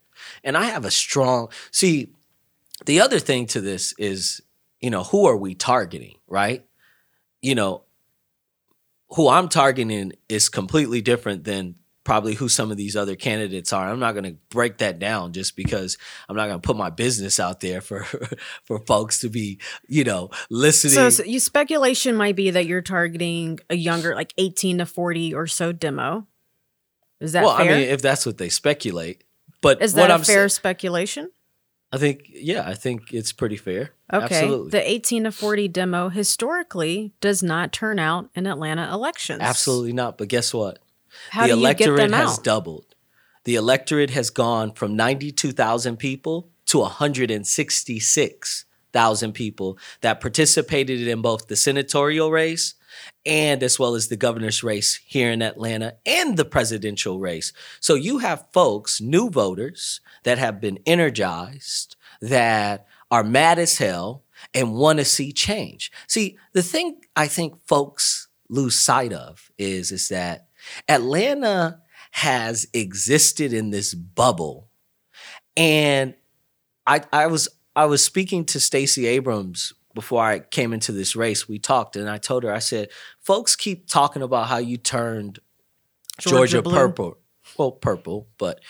And 0.45 0.57
I 0.57 0.67
have 0.67 0.85
a 0.85 0.91
strong 0.91 1.49
see. 1.71 2.13
The 2.85 3.01
other 3.01 3.19
thing 3.19 3.47
to 3.47 3.61
this 3.61 3.95
is, 3.99 4.43
you 4.81 4.91
know, 4.91 5.03
who 5.03 5.27
are 5.27 5.37
we 5.37 5.55
targeting, 5.55 6.17
right? 6.29 6.65
You 7.41 7.55
know, 7.55 7.85
who 9.11 9.29
I'm 9.29 9.49
targeting 9.49 10.13
is 10.29 10.49
completely 10.49 11.01
different 11.01 11.45
than 11.45 11.77
probably 12.07 12.35
who 12.35 12.49
some 12.49 12.71
of 12.71 12.77
these 12.77 12.95
other 12.95 13.16
candidates 13.16 13.73
are. 13.73 13.88
I'm 13.88 13.99
not 13.99 14.12
going 14.12 14.25
to 14.25 14.37
break 14.49 14.79
that 14.79 15.01
down 15.01 15.33
just 15.33 15.57
because 15.57 15.99
I'm 16.29 16.37
not 16.37 16.47
going 16.47 16.61
to 16.61 16.64
put 16.64 16.77
my 16.77 16.88
business 16.88 17.40
out 17.40 17.59
there 17.59 17.81
for 17.81 18.05
for 18.62 18.79
folks 18.79 19.21
to 19.21 19.29
be, 19.29 19.59
you 19.88 20.05
know, 20.05 20.31
listening. 20.49 20.95
So, 20.95 21.11
so 21.11 21.25
you 21.25 21.40
speculation 21.40 22.14
might 22.14 22.37
be 22.37 22.53
that 22.53 22.64
you're 22.64 22.81
targeting 22.81 23.59
a 23.69 23.75
younger, 23.75 24.14
like 24.14 24.33
18 24.38 24.79
to 24.79 24.87
40 24.87 25.35
or 25.35 25.49
so 25.49 25.73
demo. 25.73 26.29
Is 27.21 27.33
that 27.33 27.45
well? 27.45 27.57
fair? 27.57 27.75
I 27.75 27.79
mean, 27.79 27.88
if 27.88 28.03
that's 28.03 28.25
what 28.25 28.38
they 28.38 28.51
speculate, 28.51 29.25
but 29.61 29.83
Is 29.83 29.95
that 29.95 30.09
a 30.09 30.14
I'm 30.14 30.23
fair 30.23 30.49
sa- 30.49 30.55
speculation? 30.55 31.33
I 31.92 31.99
think, 31.99 32.23
yeah, 32.29 32.69
I 32.69 32.75
think 32.75 33.12
it's 33.12 33.33
pretty 33.33 33.57
fair. 33.57 33.90
Okay. 34.12 34.25
Absolutely. 34.25 34.71
The 34.71 34.90
18 34.90 35.25
to 35.25 35.33
40 35.33 35.69
demo 35.69 36.09
historically 36.09 37.14
does 37.21 37.42
not 37.42 37.73
turn 37.73 37.99
out 37.99 38.29
in 38.35 38.47
Atlanta 38.47 38.92
elections. 38.92 39.40
Absolutely 39.40 39.92
not. 39.92 40.19
But 40.19 40.29
guess 40.29 40.55
what? 40.55 40.79
How 41.31 41.47
the 41.47 41.55
do 41.55 41.61
you 41.61 41.75
get 41.75 41.89
electorate 41.89 42.13
has 42.13 42.39
doubled. 42.39 42.95
The 43.45 43.55
electorate 43.55 44.11
has 44.11 44.31
gone 44.31 44.73
from 44.73 44.97
92,000 44.97 45.99
people 45.99 46.51
to 46.67 46.81
166,000 46.81 49.33
people 49.33 49.79
that 50.01 50.21
participated 50.21 51.07
in 51.07 51.23
both 51.23 51.47
the 51.47 51.55
senatorial 51.57 52.33
race 52.33 52.75
and 53.25 53.63
as 53.63 53.79
well 53.79 53.95
as 53.95 54.09
the 54.09 54.17
governor's 54.17 54.65
race 54.65 55.01
here 55.07 55.31
in 55.31 55.43
Atlanta 55.43 55.95
and 56.05 56.37
the 56.37 56.45
presidential 56.45 57.21
race. 57.21 57.53
So 57.81 57.95
you 57.95 58.19
have 58.19 58.49
folks, 58.53 59.01
new 59.01 59.31
voters 59.31 60.01
that 60.25 60.39
have 60.39 60.61
been 60.61 60.81
energized, 60.87 61.95
that 62.21 62.87
are 63.11 63.23
mad 63.23 63.59
as 63.59 63.79
hell 63.79 64.25
and 64.55 64.75
want 64.75 64.99
to 64.99 65.05
see 65.05 65.33
change. 65.33 65.93
See, 66.07 66.37
the 66.53 66.63
thing 66.63 67.01
I 67.15 67.29
think 67.29 67.55
folks 67.67 68.29
lose 68.49 68.79
sight 68.79 69.13
of 69.13 69.51
is 69.59 69.93
is 69.93 70.09
that 70.09 70.46
Atlanta 70.89 71.81
has 72.13 72.67
existed 72.73 73.53
in 73.53 73.71
this 73.71 73.95
bubble. 73.95 74.69
And 75.57 76.15
I 76.87 77.03
I 77.13 77.27
was 77.27 77.49
I 77.75 77.87
was 77.87 78.03
speaking 78.03 78.45
to 78.47 78.61
Stacey 78.61 79.07
Abrams 79.07 79.73
before 79.95 80.23
I 80.23 80.41
came 80.41 80.73
into 80.73 80.93
this 80.93 81.17
race. 81.17 81.49
We 81.49 81.59
talked 81.59 81.97
and 81.97 82.09
I 82.09 82.19
told 82.19 82.45
her 82.45 82.53
I 82.53 82.59
said, 82.59 82.89
"Folks 83.21 83.57
keep 83.57 83.89
talking 83.89 84.23
about 84.23 84.49
how 84.49 84.59
you 84.59 84.77
turned 84.77 85.41
Georgia 86.19 86.63
Georgia, 86.63 86.63
purple. 86.63 87.19
Well, 87.59 87.73
purple, 87.73 88.29
but 88.39 88.61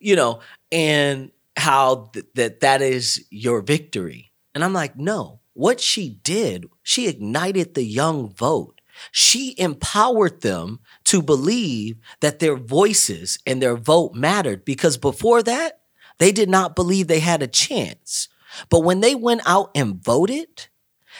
you 0.00 0.16
know, 0.16 0.40
and 0.70 1.30
how 1.56 2.10
th- 2.12 2.26
that 2.34 2.60
that 2.60 2.82
is 2.82 3.24
your 3.30 3.62
victory." 3.62 4.32
And 4.54 4.62
I'm 4.64 4.72
like, 4.72 4.96
"No. 4.96 5.40
What 5.54 5.80
she 5.80 6.08
did, 6.08 6.66
she 6.82 7.08
ignited 7.08 7.74
the 7.74 7.84
young 7.84 8.32
vote. 8.32 8.80
She 9.10 9.54
empowered 9.58 10.40
them 10.40 10.80
to 11.12 11.20
believe 11.20 11.98
that 12.20 12.38
their 12.38 12.56
voices 12.56 13.38
and 13.46 13.60
their 13.60 13.76
vote 13.76 14.14
mattered 14.14 14.64
because 14.64 14.96
before 14.96 15.42
that, 15.42 15.80
they 16.16 16.32
did 16.32 16.48
not 16.48 16.74
believe 16.74 17.06
they 17.06 17.20
had 17.20 17.42
a 17.42 17.46
chance. 17.46 18.28
But 18.70 18.80
when 18.80 19.00
they 19.00 19.14
went 19.14 19.42
out 19.44 19.72
and 19.74 20.02
voted 20.02 20.68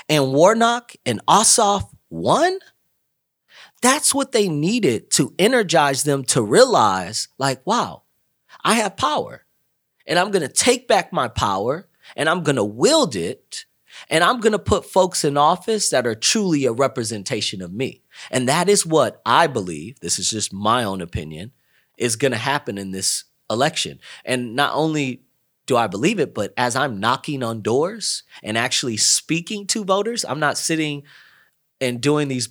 and 0.09 0.33
Warnock 0.33 0.94
and 1.05 1.20
Ossoff 1.26 1.90
won, 2.09 2.59
that's 3.83 4.14
what 4.14 4.33
they 4.33 4.48
needed 4.48 5.11
to 5.11 5.35
energize 5.38 6.05
them 6.05 6.24
to 6.24 6.40
realize 6.40 7.28
like, 7.37 7.61
wow, 7.66 8.05
I 8.64 8.76
have 8.76 8.96
power 8.96 9.44
and 10.07 10.18
I'm 10.18 10.31
going 10.31 10.40
to 10.40 10.48
take 10.48 10.88
back 10.88 11.12
my 11.12 11.28
power 11.28 11.87
and 12.16 12.31
I'm 12.31 12.42
going 12.42 12.57
to 12.57 12.64
wield 12.64 13.14
it 13.14 13.66
and 14.09 14.24
I'm 14.24 14.40
going 14.40 14.52
to 14.52 14.59
put 14.59 14.87
folks 14.87 15.22
in 15.22 15.37
office 15.37 15.90
that 15.90 16.07
are 16.07 16.14
truly 16.14 16.64
a 16.64 16.72
representation 16.72 17.61
of 17.61 17.74
me. 17.74 18.01
And 18.31 18.48
that 18.48 18.68
is 18.68 18.87
what 18.87 19.20
I 19.25 19.46
believe, 19.46 20.01
this 20.01 20.18
is 20.18 20.29
just 20.29 20.53
my 20.53 20.85
own 20.85 21.01
opinion, 21.01 21.53
is 21.98 22.16
going 22.16 22.33
to 22.33 22.38
happen 22.38 22.79
in 22.79 22.90
this 22.90 23.25
election. 23.51 23.98
And 24.25 24.55
not 24.57 24.75
only 24.75 25.22
do 25.66 25.77
I 25.77 25.87
believe 25.87 26.18
it, 26.18 26.35
but 26.35 26.53
as 26.57 26.75
I'm 26.75 27.01
knocking 27.01 27.42
on 27.42 27.62
doors 27.62 28.25
and 28.42 28.59
actually 28.59 28.96
speaking 28.96 29.66
to 29.68 29.85
voters, 29.85 30.25
I'm 30.25 30.40
not 30.40 30.59
sitting 30.59 31.05
and 31.81 32.01
doing 32.01 32.29
these 32.29 32.48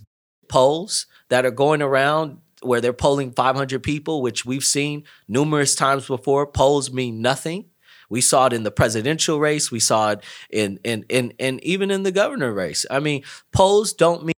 polls 0.47 1.07
that 1.29 1.45
are 1.45 1.51
going 1.51 1.81
around 1.81 2.37
where 2.61 2.79
they're 2.79 2.93
polling 2.93 3.31
500 3.31 3.81
people, 3.81 4.21
which 4.21 4.45
we've 4.45 4.63
seen 4.63 5.03
numerous 5.27 5.75
times 5.75 6.07
before. 6.07 6.45
Polls 6.45 6.91
mean 6.91 7.21
nothing. 7.21 7.65
We 8.09 8.21
saw 8.21 8.47
it 8.47 8.53
in 8.53 8.63
the 8.63 8.71
presidential 8.71 9.39
race. 9.39 9.71
We 9.71 9.79
saw 9.79 10.11
it 10.11 10.23
in 10.49 10.79
in 10.83 11.05
in 11.09 11.59
even 11.63 11.89
in 11.89 12.03
the 12.03 12.11
governor 12.11 12.51
race. 12.51 12.85
I 12.91 12.99
mean, 12.99 13.23
polls 13.53 13.93
don't 13.93 14.25
mean 14.25 14.33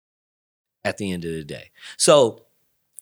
at 0.84 0.98
the 0.98 1.12
end 1.12 1.24
of 1.24 1.32
the 1.32 1.44
day. 1.44 1.70
So 1.96 2.46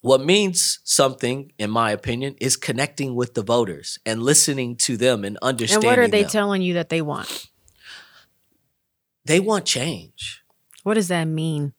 what 0.02 0.24
means 0.24 0.80
something, 0.84 1.52
in 1.58 1.70
my 1.70 1.90
opinion, 1.90 2.36
is 2.40 2.56
connecting 2.56 3.14
with 3.14 3.34
the 3.34 3.42
voters 3.42 3.98
and 4.06 4.22
listening 4.22 4.76
to 4.76 4.96
them 4.96 5.24
and 5.24 5.38
understanding. 5.42 5.88
And 5.90 5.98
what 5.98 6.04
are 6.04 6.08
they 6.08 6.22
them. 6.22 6.30
telling 6.30 6.62
you 6.62 6.74
that 6.74 6.88
they 6.88 7.02
want? 7.02 7.48
they 9.26 9.40
want 9.40 9.64
change. 9.64 10.42
What 10.82 10.94
does 10.94 11.08
that 11.08 11.24
mean? 11.24 11.72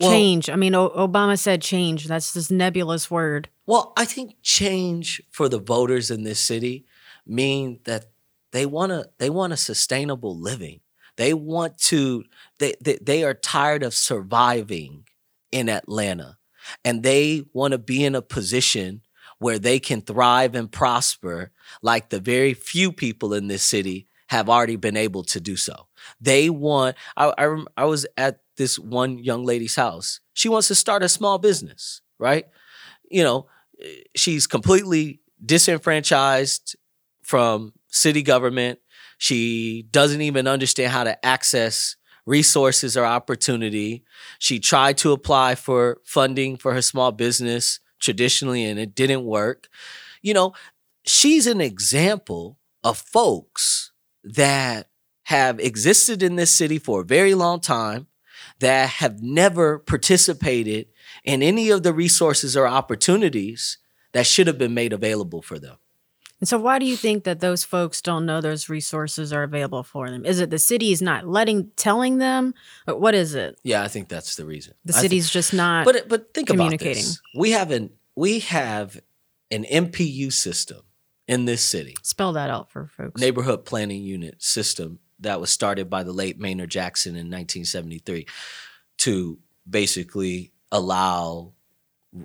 Well- 0.00 0.10
change. 0.10 0.48
I 0.48 0.56
mean, 0.56 0.74
o- 0.74 0.90
Obama 0.90 1.38
said 1.38 1.62
change. 1.62 2.06
That's 2.06 2.32
this 2.32 2.50
nebulous 2.50 3.10
word. 3.10 3.48
Well, 3.66 3.92
I 3.96 4.04
think 4.04 4.36
change 4.42 5.20
for 5.30 5.48
the 5.48 5.58
voters 5.58 6.10
in 6.10 6.22
this 6.22 6.40
city 6.40 6.86
mean 7.26 7.80
that 7.84 8.06
they 8.52 8.64
want 8.64 8.90
to 8.92 9.08
they 9.18 9.28
want 9.28 9.52
a 9.52 9.56
sustainable 9.56 10.38
living. 10.38 10.80
They 11.18 11.34
want 11.34 11.78
to 11.90 12.24
they, 12.60 12.74
they 12.80 12.98
they 13.02 13.24
are 13.24 13.34
tired 13.34 13.82
of 13.82 13.94
surviving 13.94 15.04
in 15.52 15.68
Atlanta 15.68 16.38
and 16.84 17.02
they 17.02 17.44
want 17.52 17.72
to 17.72 17.78
be 17.78 18.04
in 18.04 18.14
a 18.14 18.22
position 18.22 19.02
where 19.40 19.58
they 19.58 19.80
can 19.80 20.00
thrive 20.00 20.54
and 20.54 20.72
prosper 20.72 21.52
like 21.82 22.08
the 22.10 22.20
very 22.20 22.54
few 22.54 22.92
people 22.92 23.34
in 23.34 23.48
this 23.48 23.64
city 23.64 24.06
have 24.28 24.48
already 24.48 24.76
been 24.76 24.96
able 24.96 25.24
to 25.24 25.40
do 25.40 25.56
so. 25.56 25.88
They 26.20 26.50
want 26.50 26.96
I 27.16 27.34
I, 27.36 27.64
I 27.76 27.84
was 27.84 28.06
at 28.16 28.40
this 28.56 28.78
one 28.78 29.18
young 29.18 29.44
lady's 29.44 29.76
house. 29.76 30.20
She 30.34 30.48
wants 30.48 30.68
to 30.68 30.76
start 30.76 31.02
a 31.02 31.08
small 31.08 31.38
business, 31.38 32.00
right? 32.18 32.46
You 33.10 33.24
know, 33.24 33.46
eh, 33.82 34.02
she's 34.16 34.46
completely 34.46 35.20
disenfranchised 35.44 36.76
from 37.22 37.72
city 37.88 38.22
government. 38.22 38.78
She 39.18 39.86
doesn't 39.90 40.22
even 40.22 40.46
understand 40.46 40.92
how 40.92 41.04
to 41.04 41.24
access 41.26 41.96
resources 42.24 42.96
or 42.96 43.04
opportunity. 43.04 44.04
She 44.38 44.60
tried 44.60 44.98
to 44.98 45.12
apply 45.12 45.54
for 45.54 45.98
funding 46.04 46.56
for 46.56 46.72
her 46.74 46.82
small 46.82 47.10
business 47.12 47.80
traditionally 48.00 48.64
and 48.64 48.78
it 48.78 48.94
didn't 48.94 49.24
work. 49.24 49.68
You 50.22 50.34
know, 50.34 50.52
she's 51.04 51.46
an 51.46 51.60
example 51.60 52.58
of 52.84 52.98
folks 52.98 53.92
that 54.22 54.88
have 55.24 55.58
existed 55.58 56.22
in 56.22 56.36
this 56.36 56.50
city 56.50 56.78
for 56.78 57.00
a 57.00 57.04
very 57.04 57.34
long 57.34 57.60
time 57.60 58.06
that 58.60 58.88
have 58.88 59.22
never 59.22 59.78
participated 59.78 60.86
in 61.24 61.42
any 61.42 61.70
of 61.70 61.82
the 61.82 61.92
resources 61.92 62.56
or 62.56 62.66
opportunities 62.66 63.78
that 64.12 64.26
should 64.26 64.46
have 64.46 64.58
been 64.58 64.74
made 64.74 64.92
available 64.92 65.42
for 65.42 65.58
them. 65.58 65.76
And 66.40 66.48
so, 66.48 66.58
why 66.58 66.78
do 66.78 66.86
you 66.86 66.96
think 66.96 67.24
that 67.24 67.40
those 67.40 67.64
folks 67.64 68.00
don't 68.00 68.24
know 68.24 68.40
those 68.40 68.68
resources 68.68 69.32
are 69.32 69.42
available 69.42 69.82
for 69.82 70.08
them? 70.08 70.24
Is 70.24 70.38
it 70.40 70.50
the 70.50 70.58
city 70.58 70.92
is 70.92 71.02
not 71.02 71.26
letting, 71.26 71.70
telling 71.76 72.18
them? 72.18 72.54
What 72.86 73.14
is 73.14 73.34
it? 73.34 73.58
Yeah, 73.64 73.82
I 73.82 73.88
think 73.88 74.08
that's 74.08 74.36
the 74.36 74.44
reason. 74.44 74.74
The 74.84 74.96
I 74.96 75.00
city's 75.00 75.30
just 75.30 75.52
not. 75.52 75.84
but 75.84 76.08
but 76.08 76.32
think 76.34 76.50
about 76.50 76.64
communicating. 76.64 77.02
this. 77.02 77.20
We 77.36 77.50
have 77.52 77.70
an 77.70 77.90
we 78.14 78.40
have 78.40 79.00
an 79.50 79.64
NPU 79.64 80.32
system 80.32 80.82
in 81.26 81.44
this 81.44 81.62
city, 81.62 81.96
spell 82.02 82.32
that 82.34 82.50
out 82.50 82.70
for 82.70 82.86
folks. 82.86 83.20
neighborhood 83.20 83.64
planning 83.64 84.02
unit 84.02 84.42
system 84.42 84.98
that 85.20 85.40
was 85.40 85.50
started 85.50 85.90
by 85.90 86.02
the 86.02 86.12
late 86.12 86.38
Maynard 86.38 86.70
Jackson 86.70 87.12
in 87.12 87.26
1973 87.26 88.26
to 88.98 89.38
basically 89.68 90.52
allow 90.70 91.52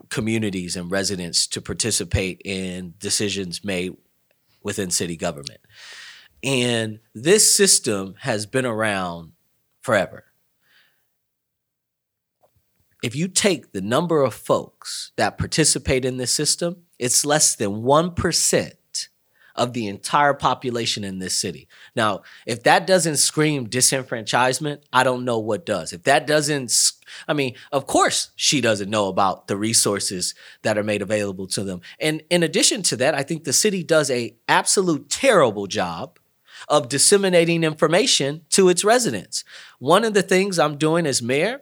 communities 0.10 0.76
and 0.76 0.90
residents 0.90 1.48
to 1.48 1.62
participate 1.62 2.42
in 2.46 2.94
decisions 3.00 3.64
made 3.64 3.96
within 4.64 4.90
city 4.90 5.16
government. 5.16 5.62
And 6.44 7.00
this 7.14 7.56
system 7.56 8.16
has 8.20 8.46
been 8.46 8.66
around 8.66 9.34
forever. 9.82 10.26
If 13.02 13.16
you 13.16 13.28
take 13.28 13.74
the 13.74 13.82
number 13.82 14.24
of 14.24 14.34
folks 14.34 15.12
that 15.18 15.38
participate 15.38 16.06
in 16.06 16.18
this 16.18 16.32
system, 16.32 16.84
it's 17.00 17.26
less 17.26 17.56
than 17.56 17.84
1% 17.84 18.72
of 19.56 19.74
the 19.74 19.88
entire 19.88 20.34
population 20.34 21.04
in 21.04 21.20
this 21.20 21.38
city. 21.38 21.68
Now, 21.96 22.24
if 22.46 22.64
that 22.64 22.88
doesn't 22.88 23.18
scream 23.18 23.68
disenfranchisement, 23.68 24.82
I 24.92 25.04
don't 25.04 25.26
know 25.26 25.40
what 25.40 25.66
does. 25.66 25.94
If 25.94 26.04
that 26.04 26.26
doesn't, 26.26 26.74
I 27.28 27.34
mean, 27.34 27.56
of 27.72 27.86
course 27.86 28.32
she 28.36 28.62
doesn't 28.62 28.90
know 28.90 29.08
about 29.08 29.48
the 29.48 29.58
resources 29.58 30.34
that 30.64 30.78
are 30.78 30.84
made 30.84 31.02
available 31.02 31.48
to 31.48 31.64
them. 31.64 31.82
And 32.00 32.24
in 32.30 32.44
addition 32.44 32.82
to 32.84 32.96
that, 32.98 33.16
I 33.16 33.24
think 33.24 33.44
the 33.44 33.54
city 33.54 33.84
does 33.84 34.10
a 34.10 34.36
absolute 34.48 35.10
terrible 35.10 35.68
job 35.68 36.20
of 36.68 36.90
disseminating 36.90 37.64
information 37.64 38.42
to 38.50 38.70
its 38.70 38.84
residents. 38.84 39.44
One 39.80 40.04
of 40.04 40.14
the 40.14 40.22
things 40.22 40.58
I'm 40.58 40.78
doing 40.78 41.06
as 41.06 41.22
mayor 41.22 41.62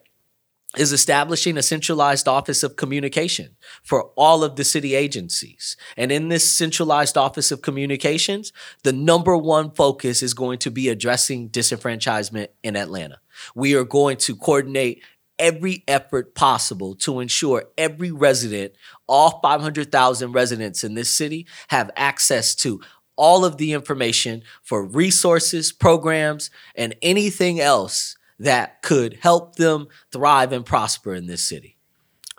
is 0.78 0.94
establishing 0.94 1.58
a 1.58 1.64
centralized 1.64 2.28
office 2.28 2.64
of 2.64 2.78
communication 2.78 3.56
for 3.84 4.12
all 4.16 4.44
of 4.44 4.56
the 4.56 4.64
city 4.64 4.96
agencies. 4.96 5.76
And 5.98 6.12
in 6.12 6.30
this 6.30 6.50
centralized 6.50 7.18
office 7.18 7.52
of 7.52 7.62
communications, 7.62 8.54
the 8.84 8.94
number 8.94 9.36
one 9.36 9.72
focus 9.72 10.24
is 10.24 10.34
going 10.34 10.60
to 10.60 10.72
be 10.72 10.88
addressing 10.88 11.50
disenfranchisement 11.50 12.48
in 12.64 12.76
Atlanta. 12.78 13.20
We 13.54 13.76
are 13.76 13.84
going 13.84 14.18
to 14.18 14.36
coordinate 14.36 15.04
every 15.38 15.84
effort 15.88 16.36
possible 16.36 16.96
to 16.96 17.20
ensure 17.20 17.66
every 17.78 18.12
resident, 18.12 18.74
all 19.08 19.40
500,000 19.42 20.32
residents 20.32 20.84
in 20.84 20.94
this 20.94 21.10
city, 21.10 21.48
have 21.70 21.90
access 21.98 22.56
to 22.56 22.80
all 23.18 23.44
of 23.44 23.58
the 23.58 23.74
information 23.74 24.44
for 24.64 24.86
resources, 24.86 25.72
programs, 25.72 26.50
and 26.76 26.96
anything 27.02 27.60
else 27.60 28.16
that 28.42 28.82
could 28.82 29.20
help 29.22 29.56
them 29.56 29.88
thrive 30.12 30.52
and 30.52 30.66
prosper 30.66 31.14
in 31.14 31.28
this 31.28 31.44
city. 31.44 31.78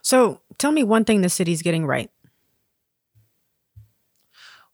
So 0.02 0.40
tell 0.58 0.72
me 0.72 0.82
one 0.82 1.04
thing 1.04 1.20
the 1.20 1.28
city's 1.28 1.62
getting 1.62 1.86
right. 1.86 2.10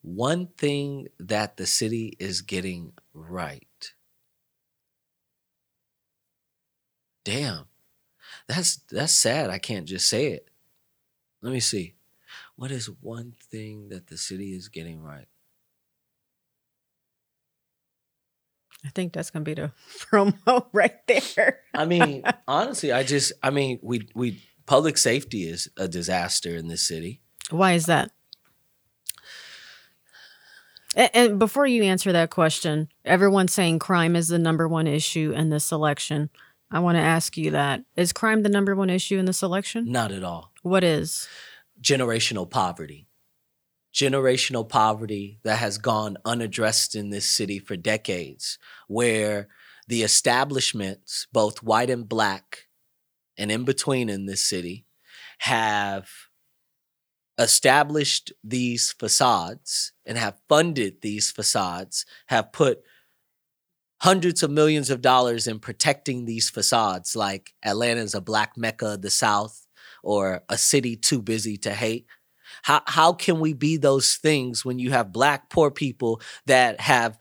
One 0.01 0.47
thing 0.57 1.09
that 1.18 1.59
the 1.59 1.66
city 1.66 2.16
is 2.18 2.41
getting 2.41 2.93
right. 3.12 3.93
Damn. 7.24 7.66
That's 8.47 8.76
that's 8.91 9.12
sad. 9.12 9.51
I 9.51 9.59
can't 9.59 9.87
just 9.87 10.09
say 10.09 10.29
it. 10.29 10.49
Let 11.43 11.53
me 11.53 11.61
see. 11.61 11.95
What 12.57 12.70
is 12.70 12.87
one 12.87 13.35
thing 13.51 13.91
that 13.91 14.07
the 14.07 14.16
city 14.16 14.55
is 14.55 14.68
getting 14.68 15.03
right? 15.03 15.29
I 18.85 18.91
think 18.91 19.12
that's 19.12 19.31
gonna 19.31 19.45
be 19.45 19.55
the 19.55 19.72
promo 19.91 20.66
right 20.72 21.07
there. 21.07 21.61
I 21.74 21.85
mean, 21.85 22.22
honestly, 22.47 22.93
I 22.93 23.03
just 23.03 23.33
I 23.43 23.51
mean, 23.51 23.79
we 23.83 24.09
we 24.14 24.43
public 24.66 24.99
safety 24.99 25.49
is 25.49 25.68
a 25.76 25.89
disaster 25.89 26.55
in 26.55 26.68
this 26.68 26.83
city. 26.83 27.20
Why 27.51 27.72
is 27.72 27.87
that? 27.87 28.11
And, 30.95 31.11
and 31.14 31.39
before 31.39 31.66
you 31.66 31.83
answer 31.83 32.12
that 32.12 32.31
question, 32.31 32.89
everyone's 33.05 33.53
saying 33.53 33.81
crime 33.81 34.14
is 34.14 34.29
the 34.29 34.39
number 34.39 34.68
one 34.68 34.87
issue 34.87 35.33
in 35.35 35.51
this 35.51 35.72
election. 35.72 36.31
I 36.70 36.81
want 36.81 36.97
to 36.97 37.03
ask 37.03 37.37
you 37.37 37.51
that. 37.53 37.83
Is 37.97 38.12
crime 38.12 38.43
the 38.43 38.49
number 38.49 38.76
one 38.76 38.91
issue 38.91 39.18
in 39.18 39.24
this 39.24 39.43
election? 39.43 39.91
Not 39.91 40.12
at 40.12 40.22
all. 40.22 40.53
What 40.62 40.85
is? 40.85 41.26
Generational 41.81 42.49
poverty 42.49 43.08
generational 43.99 44.69
poverty 44.69 45.41
that 45.43 45.57
has 45.57 45.77
gone 45.77 46.17
unaddressed 46.25 46.95
in 46.95 47.11
this 47.11 47.27
city 47.27 47.59
for 47.59 47.77
decades, 47.77 48.57
where 48.87 49.49
the 49.89 50.03
establishments, 50.03 51.27
both 51.33 51.65
white 51.65 51.91
and 51.91 52.09
black, 52.09 52.69
and 53.37 53.51
in 53.51 53.65
between 53.65 54.09
in 54.09 54.27
this 54.27 54.43
city, 54.43 54.87
have 55.39 56.09
established 57.39 58.33
these 58.45 58.93
facades 58.93 59.93
and 60.07 60.17
have 60.17 60.39
funded 60.49 61.01
these 61.01 61.33
facades, 61.33 62.07
have 62.27 62.53
put 62.53 62.83
hundreds 64.01 64.45
of 64.45 64.51
millions 64.51 64.91
of 64.91 65.03
dollars 65.03 65.49
in 65.49 65.59
protecting 65.59 66.25
these 66.25 66.49
facades, 66.49 67.17
like 67.17 67.53
Atlanta 67.65 68.01
is 68.01 68.15
a 68.15 68.21
black 68.21 68.57
mecca 68.57 68.95
of 68.95 69.03
the 69.03 69.11
South 69.11 69.67
or 70.05 70.43
a 70.49 70.57
city 70.57 70.95
too 70.95 71.21
busy 71.21 71.57
to 71.57 71.73
hate. 71.73 72.07
How 72.63 72.83
how 72.87 73.13
can 73.13 73.41
we 73.41 73.53
be 73.53 73.77
those 73.77 74.17
things 74.17 74.65
when 74.65 74.79
you 74.79 74.91
have 74.91 75.13
black 75.13 75.51
poor 75.51 75.71
people 75.71 76.21
that 76.47 76.81
have 76.81 77.19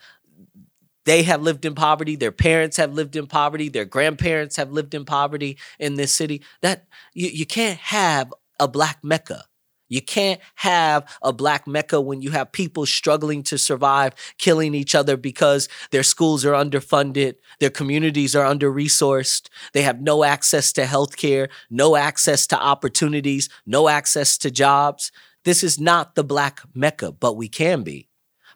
they 1.06 1.24
have 1.24 1.42
lived 1.42 1.64
in 1.64 1.74
poverty, 1.74 2.18
their 2.18 2.34
parents 2.34 2.76
have 2.76 2.94
lived 2.94 3.16
in 3.16 3.28
poverty, 3.28 3.70
their 3.70 3.86
grandparents 3.86 4.58
have 4.58 4.72
lived 4.72 4.94
in 4.94 5.06
poverty 5.06 5.58
in 5.80 5.96
this 5.96 6.14
city. 6.14 6.44
That 6.62 6.86
you, 7.14 7.30
you 7.30 7.46
can't 7.46 7.80
have 7.80 8.34
a 8.60 8.68
black 8.68 9.00
Mecca. 9.04 9.46
You 9.90 10.02
can't 10.02 10.42
have 10.56 11.06
a 11.22 11.32
black 11.32 11.66
Mecca 11.66 12.02
when 12.02 12.22
you 12.22 12.32
have 12.32 12.52
people 12.52 12.86
struggling 12.86 13.42
to 13.44 13.58
survive, 13.58 14.14
killing 14.38 14.76
each 14.76 14.96
other 14.96 15.16
because 15.16 15.70
their 15.92 16.04
schools 16.04 16.44
are 16.46 16.52
underfunded, 16.54 17.36
their 17.60 17.70
communities 17.70 18.36
are 18.36 18.46
under 18.46 18.72
resourced, 18.72 19.48
they 19.74 19.84
have 19.84 20.02
no 20.02 20.24
access 20.24 20.74
to 20.74 20.84
healthcare, 20.84 21.48
no 21.70 21.96
access 21.96 22.46
to 22.48 22.62
opportunities, 22.62 23.48
no 23.66 23.88
access 23.88 24.38
to 24.40 24.52
jobs. 24.52 25.12
This 25.44 25.64
is 25.64 25.80
not 25.80 26.16
the 26.16 26.24
black 26.24 26.62
Mecca, 26.74 27.12
but 27.12 27.38
we 27.38 27.48
can 27.48 27.84
be. 27.84 28.10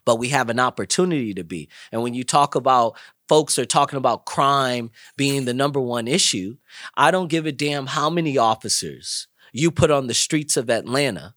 But 0.04 0.18
we 0.18 0.28
have 0.28 0.50
an 0.50 0.58
opportunity 0.58 1.32
to 1.34 1.44
be. 1.44 1.68
And 1.92 2.02
when 2.02 2.12
you 2.12 2.24
talk 2.24 2.54
about 2.54 2.96
folks 3.28 3.58
are 3.58 3.64
talking 3.64 3.96
about 3.96 4.26
crime 4.26 4.90
being 5.16 5.44
the 5.44 5.54
number 5.54 5.80
one 5.80 6.08
issue, 6.08 6.56
I 6.96 7.10
don't 7.10 7.28
give 7.28 7.46
a 7.46 7.52
damn 7.52 7.86
how 7.86 8.10
many 8.10 8.36
officers 8.36 9.28
you 9.52 9.70
put 9.70 9.90
on 9.90 10.06
the 10.06 10.14
streets 10.14 10.56
of 10.56 10.68
Atlanta. 10.68 11.34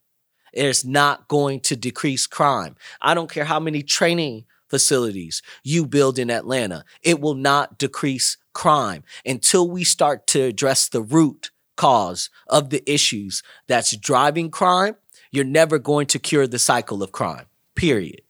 It's 0.51 0.85
not 0.85 1.27
going 1.27 1.59
to 1.61 1.75
decrease 1.75 2.27
crime. 2.27 2.75
I 3.01 3.13
don't 3.13 3.29
care 3.29 3.45
how 3.45 3.59
many 3.59 3.83
training 3.83 4.45
facilities 4.69 5.41
you 5.63 5.85
build 5.85 6.17
in 6.17 6.31
Atlanta. 6.31 6.85
It 7.03 7.19
will 7.19 7.35
not 7.35 7.77
decrease 7.77 8.37
crime 8.53 9.03
until 9.25 9.69
we 9.69 9.83
start 9.83 10.27
to 10.27 10.41
address 10.41 10.87
the 10.87 11.01
root 11.01 11.51
cause 11.77 12.29
of 12.47 12.69
the 12.69 12.89
issues 12.91 13.43
that's 13.67 13.95
driving 13.97 14.49
crime 14.49 14.95
you're 15.35 15.45
never 15.45 15.77
going 15.77 16.07
to 16.07 16.19
cure 16.19 16.47
the 16.47 16.59
cycle 16.59 17.03
of 17.03 17.11
crime, 17.11 17.45
period. 17.75 18.21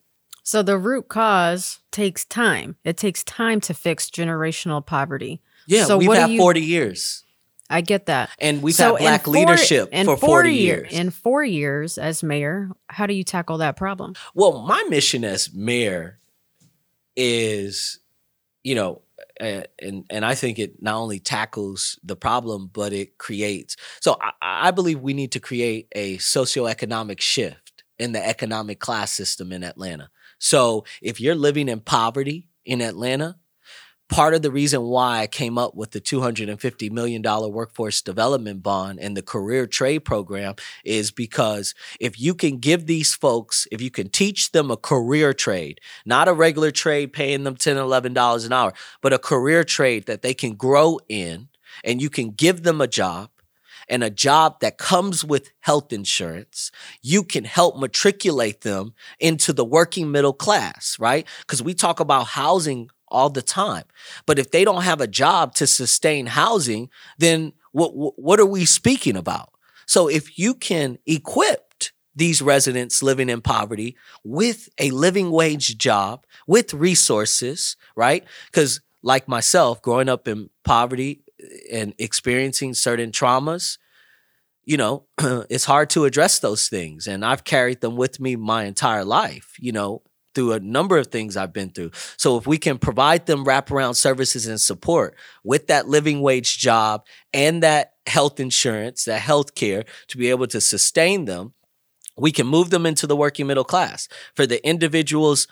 So 0.42 0.62
the 0.62 0.78
root 0.78 1.08
cause 1.08 1.80
takes 1.90 2.24
time. 2.24 2.76
It 2.84 2.96
takes 2.96 3.24
time 3.24 3.60
to 3.62 3.74
fix 3.74 4.10
generational 4.10 4.84
poverty. 4.84 5.40
Yeah, 5.66 5.84
so 5.84 5.98
we've 5.98 6.12
had 6.12 6.30
you, 6.30 6.38
40 6.38 6.60
years. 6.60 7.24
I 7.68 7.80
get 7.80 8.06
that. 8.06 8.30
And 8.38 8.62
we've 8.62 8.74
so 8.74 8.94
had 8.94 9.02
black 9.02 9.24
four, 9.24 9.34
leadership 9.34 9.92
for 10.04 10.16
40 10.16 10.52
years. 10.52 10.92
In 10.92 11.10
four 11.10 11.42
years 11.42 11.98
as 11.98 12.22
mayor, 12.22 12.70
how 12.88 13.06
do 13.06 13.14
you 13.14 13.24
tackle 13.24 13.58
that 13.58 13.76
problem? 13.76 14.14
Well, 14.34 14.62
my 14.62 14.84
mission 14.88 15.24
as 15.24 15.52
mayor 15.52 16.20
is, 17.16 17.98
you 18.62 18.74
know, 18.74 19.02
and 19.40 20.04
and 20.10 20.24
I 20.24 20.34
think 20.34 20.58
it 20.58 20.82
not 20.82 20.96
only 20.96 21.18
tackles 21.18 21.98
the 22.02 22.16
problem, 22.16 22.70
but 22.72 22.92
it 22.92 23.18
creates. 23.18 23.76
So 24.00 24.16
I, 24.20 24.68
I 24.68 24.70
believe 24.70 25.00
we 25.00 25.14
need 25.14 25.32
to 25.32 25.40
create 25.40 25.88
a 25.92 26.18
socioeconomic 26.18 27.20
shift 27.20 27.84
in 27.98 28.12
the 28.12 28.26
economic 28.26 28.78
class 28.78 29.12
system 29.12 29.52
in 29.52 29.64
Atlanta. 29.64 30.10
So 30.38 30.84
if 31.00 31.20
you're 31.20 31.34
living 31.34 31.68
in 31.68 31.80
poverty 31.80 32.48
in 32.64 32.80
Atlanta, 32.80 33.36
part 34.08 34.34
of 34.34 34.42
the 34.42 34.50
reason 34.50 34.82
why 34.82 35.20
I 35.20 35.26
came 35.26 35.58
up 35.58 35.74
with 35.74 35.90
the 35.90 36.00
$250 36.00 36.90
million 36.90 37.22
workforce 37.22 38.02
development 38.02 38.62
bond 38.62 39.00
and 39.00 39.16
the 39.16 39.22
career 39.22 39.66
trade 39.66 40.00
program 40.00 40.54
is 40.84 41.10
because 41.10 41.74
if 42.00 42.20
you 42.20 42.34
can 42.34 42.58
give 42.58 42.86
these 42.86 43.14
folks, 43.14 43.66
if 43.72 43.80
you 43.80 43.90
can 43.90 44.08
teach 44.08 44.52
them 44.52 44.70
a 44.70 44.76
career 44.76 45.32
trade, 45.32 45.80
not 46.04 46.28
a 46.28 46.32
regular 46.32 46.70
trade 46.70 47.12
paying 47.12 47.44
them 47.44 47.56
$10, 47.56 47.76
$11 47.76 48.46
an 48.46 48.52
hour, 48.52 48.72
but 49.00 49.12
a 49.12 49.18
career 49.18 49.64
trade 49.64 50.06
that 50.06 50.22
they 50.22 50.34
can 50.34 50.54
grow 50.54 50.98
in 51.08 51.48
and 51.84 52.00
you 52.00 52.10
can 52.10 52.30
give 52.30 52.62
them 52.62 52.80
a 52.80 52.86
job 52.86 53.30
and 53.88 54.02
a 54.02 54.10
job 54.10 54.60
that 54.60 54.78
comes 54.78 55.24
with 55.24 55.52
health 55.60 55.92
insurance, 55.92 56.70
you 57.02 57.22
can 57.22 57.44
help 57.44 57.78
matriculate 57.78 58.62
them 58.62 58.94
into 59.20 59.52
the 59.52 59.64
working 59.64 60.10
middle 60.10 60.32
class, 60.32 60.96
right? 60.98 61.26
Because 61.40 61.62
we 61.62 61.74
talk 61.74 62.00
about 62.00 62.28
housing 62.28 62.90
all 63.16 63.30
the 63.30 63.42
time. 63.42 63.84
But 64.26 64.38
if 64.38 64.50
they 64.50 64.64
don't 64.64 64.82
have 64.82 65.00
a 65.00 65.06
job 65.06 65.54
to 65.54 65.66
sustain 65.66 66.26
housing, 66.26 66.90
then 67.18 67.54
what 67.72 67.90
what 67.94 68.38
are 68.38 68.46
we 68.46 68.64
speaking 68.66 69.16
about? 69.16 69.50
So 69.86 70.08
if 70.08 70.38
you 70.38 70.54
can 70.54 70.98
equip 71.06 71.62
these 72.14 72.40
residents 72.42 73.02
living 73.02 73.28
in 73.28 73.40
poverty 73.40 73.96
with 74.24 74.68
a 74.78 74.90
living 74.90 75.30
wage 75.30 75.76
job, 75.78 76.24
with 76.46 76.74
resources, 76.74 77.76
right? 77.94 78.24
Because 78.46 78.80
like 79.02 79.28
myself, 79.28 79.82
growing 79.82 80.08
up 80.08 80.26
in 80.26 80.50
poverty 80.64 81.22
and 81.72 81.94
experiencing 81.98 82.74
certain 82.74 83.12
traumas, 83.12 83.78
you 84.64 84.76
know, 84.76 85.06
it's 85.48 85.66
hard 85.66 85.88
to 85.90 86.04
address 86.04 86.38
those 86.38 86.68
things. 86.68 87.06
And 87.06 87.24
I've 87.24 87.44
carried 87.44 87.80
them 87.80 87.96
with 87.96 88.18
me 88.18 88.36
my 88.36 88.64
entire 88.64 89.04
life, 89.04 89.54
you 89.58 89.72
know, 89.72 90.02
through 90.36 90.52
a 90.52 90.60
number 90.60 90.98
of 90.98 91.06
things 91.06 91.34
I've 91.36 91.54
been 91.54 91.70
through. 91.70 91.92
So 92.18 92.36
if 92.36 92.46
we 92.46 92.58
can 92.58 92.76
provide 92.76 93.24
them 93.24 93.46
wraparound 93.46 93.96
services 93.96 94.46
and 94.46 94.60
support 94.60 95.16
with 95.42 95.66
that 95.68 95.88
living 95.88 96.20
wage 96.20 96.58
job 96.58 97.06
and 97.32 97.62
that 97.62 97.94
health 98.06 98.38
insurance, 98.38 99.04
that 99.06 99.22
health 99.22 99.54
care 99.54 99.84
to 100.08 100.18
be 100.18 100.28
able 100.28 100.46
to 100.48 100.60
sustain 100.60 101.24
them, 101.24 101.54
we 102.18 102.30
can 102.30 102.46
move 102.46 102.68
them 102.68 102.84
into 102.84 103.06
the 103.06 103.16
working 103.16 103.46
middle 103.46 103.64
class. 103.64 104.08
For 104.34 104.46
the 104.46 104.64
individuals 104.64 105.48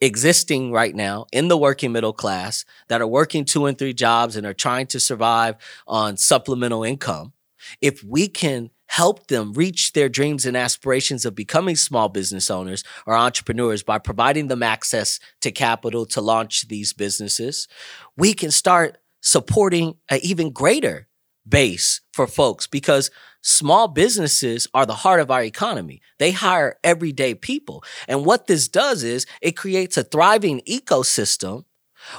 existing 0.00 0.70
right 0.70 0.94
now 0.94 1.26
in 1.32 1.48
the 1.48 1.58
working 1.58 1.90
middle 1.90 2.12
class 2.12 2.64
that 2.88 3.02
are 3.02 3.06
working 3.08 3.44
two 3.44 3.66
and 3.66 3.76
three 3.76 3.92
jobs 3.92 4.36
and 4.36 4.46
are 4.46 4.54
trying 4.54 4.86
to 4.86 5.00
survive 5.00 5.56
on 5.88 6.16
supplemental 6.16 6.84
income, 6.84 7.32
if 7.80 8.04
we 8.04 8.28
can 8.28 8.70
help 8.90 9.28
them 9.28 9.52
reach 9.52 9.92
their 9.92 10.08
dreams 10.08 10.44
and 10.44 10.56
aspirations 10.56 11.24
of 11.24 11.32
becoming 11.32 11.76
small 11.76 12.08
business 12.08 12.50
owners 12.50 12.82
or 13.06 13.14
entrepreneurs 13.14 13.84
by 13.84 13.98
providing 13.98 14.48
them 14.48 14.64
access 14.64 15.20
to 15.40 15.52
capital 15.52 16.04
to 16.04 16.20
launch 16.20 16.66
these 16.66 16.92
businesses, 16.92 17.68
we 18.16 18.34
can 18.34 18.50
start 18.50 18.98
supporting 19.20 19.94
an 20.08 20.18
even 20.24 20.50
greater 20.50 21.06
base 21.48 22.00
for 22.12 22.26
folks 22.26 22.66
because 22.66 23.12
small 23.42 23.86
businesses 23.86 24.66
are 24.74 24.86
the 24.86 24.94
heart 24.94 25.20
of 25.20 25.30
our 25.30 25.44
economy. 25.44 26.02
They 26.18 26.32
hire 26.32 26.76
everyday 26.82 27.36
people. 27.36 27.84
And 28.08 28.26
what 28.26 28.48
this 28.48 28.66
does 28.66 29.04
is 29.04 29.24
it 29.40 29.56
creates 29.56 29.96
a 29.96 30.02
thriving 30.02 30.62
ecosystem 30.68 31.64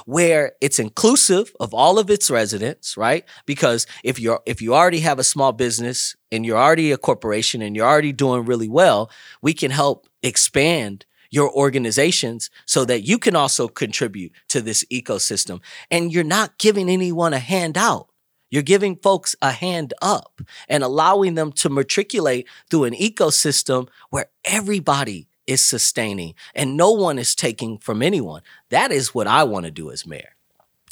where 0.06 0.52
it's 0.60 0.78
inclusive 0.78 1.52
of 1.60 1.74
all 1.74 1.98
of 1.98 2.10
its 2.10 2.30
residents, 2.30 2.96
right? 2.96 3.24
Because 3.46 3.86
if 4.04 4.18
you're 4.18 4.40
if 4.46 4.62
you 4.62 4.74
already 4.74 5.00
have 5.00 5.18
a 5.18 5.24
small 5.24 5.52
business 5.52 6.16
and 6.30 6.44
you're 6.46 6.58
already 6.58 6.92
a 6.92 6.98
corporation 6.98 7.62
and 7.62 7.76
you're 7.76 7.86
already 7.86 8.12
doing 8.12 8.44
really 8.44 8.68
well, 8.68 9.10
we 9.40 9.54
can 9.54 9.70
help 9.70 10.06
expand 10.22 11.06
your 11.30 11.50
organizations 11.50 12.50
so 12.66 12.84
that 12.84 13.00
you 13.00 13.18
can 13.18 13.34
also 13.34 13.66
contribute 13.66 14.32
to 14.48 14.60
this 14.60 14.84
ecosystem. 14.92 15.60
And 15.90 16.12
you're 16.12 16.24
not 16.24 16.58
giving 16.58 16.88
anyone 16.90 17.32
a 17.32 17.38
handout. 17.38 18.08
You're 18.50 18.62
giving 18.62 18.96
folks 18.96 19.34
a 19.40 19.50
hand 19.50 19.94
up 20.02 20.42
and 20.68 20.84
allowing 20.84 21.34
them 21.36 21.52
to 21.52 21.70
matriculate 21.70 22.46
through 22.70 22.84
an 22.84 22.92
ecosystem 22.92 23.88
where 24.10 24.26
everybody 24.44 25.26
is 25.46 25.64
sustaining 25.64 26.34
and 26.54 26.76
no 26.76 26.90
one 26.92 27.18
is 27.18 27.34
taking 27.34 27.78
from 27.78 28.02
anyone. 28.02 28.42
That 28.70 28.92
is 28.92 29.14
what 29.14 29.26
I 29.26 29.44
want 29.44 29.64
to 29.66 29.70
do 29.70 29.90
as 29.90 30.06
mayor. 30.06 30.36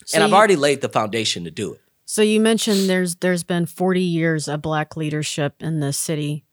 So 0.04 0.16
and 0.16 0.24
I've 0.24 0.30
you- 0.30 0.36
already 0.36 0.56
laid 0.56 0.80
the 0.80 0.88
foundation 0.88 1.44
to 1.44 1.50
do 1.50 1.74
it. 1.74 1.80
So 2.04 2.22
you 2.22 2.40
mentioned 2.40 2.88
there's 2.88 3.14
there's 3.16 3.44
been 3.44 3.66
40 3.66 4.00
years 4.00 4.48
of 4.48 4.60
black 4.62 4.96
leadership 4.96 5.62
in 5.62 5.78
this 5.80 5.96
city. 5.96 6.44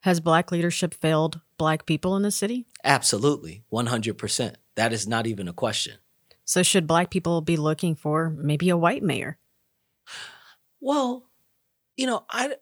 Has 0.00 0.18
black 0.20 0.50
leadership 0.50 0.94
failed 0.94 1.40
black 1.58 1.86
people 1.86 2.16
in 2.16 2.22
the 2.22 2.30
city? 2.32 2.66
Absolutely. 2.84 3.62
100%. 3.72 4.54
That 4.74 4.92
is 4.92 5.06
not 5.06 5.26
even 5.26 5.46
a 5.48 5.52
question. 5.52 5.94
So 6.44 6.62
should 6.62 6.86
black 6.86 7.10
people 7.10 7.40
be 7.40 7.56
looking 7.56 7.94
for 7.94 8.30
maybe 8.30 8.68
a 8.68 8.76
white 8.76 9.02
mayor? 9.02 9.38
Well, 10.80 11.24
you 11.96 12.06
know, 12.06 12.24
I 12.30 12.56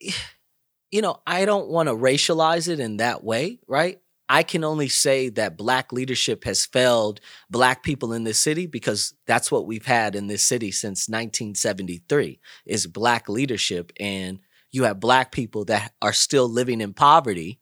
you 0.90 1.02
know, 1.02 1.20
I 1.26 1.44
don't 1.44 1.68
want 1.68 1.88
to 1.88 1.94
racialize 1.94 2.68
it 2.68 2.78
in 2.80 2.98
that 2.98 3.24
way, 3.24 3.58
right? 3.66 4.00
I 4.28 4.42
can 4.42 4.64
only 4.64 4.88
say 4.88 5.28
that 5.30 5.56
black 5.56 5.92
leadership 5.92 6.44
has 6.44 6.64
failed 6.64 7.20
black 7.50 7.82
people 7.82 8.12
in 8.12 8.24
this 8.24 8.40
city 8.40 8.66
because 8.66 9.14
that's 9.26 9.52
what 9.52 9.66
we've 9.66 9.84
had 9.84 10.16
in 10.16 10.28
this 10.28 10.44
city 10.44 10.70
since 10.70 11.08
1973 11.08 12.40
is 12.64 12.86
black 12.86 13.28
leadership. 13.28 13.92
And 14.00 14.40
you 14.70 14.84
have 14.84 14.98
black 14.98 15.30
people 15.30 15.66
that 15.66 15.92
are 16.00 16.12
still 16.12 16.48
living 16.48 16.80
in 16.80 16.94
poverty. 16.94 17.60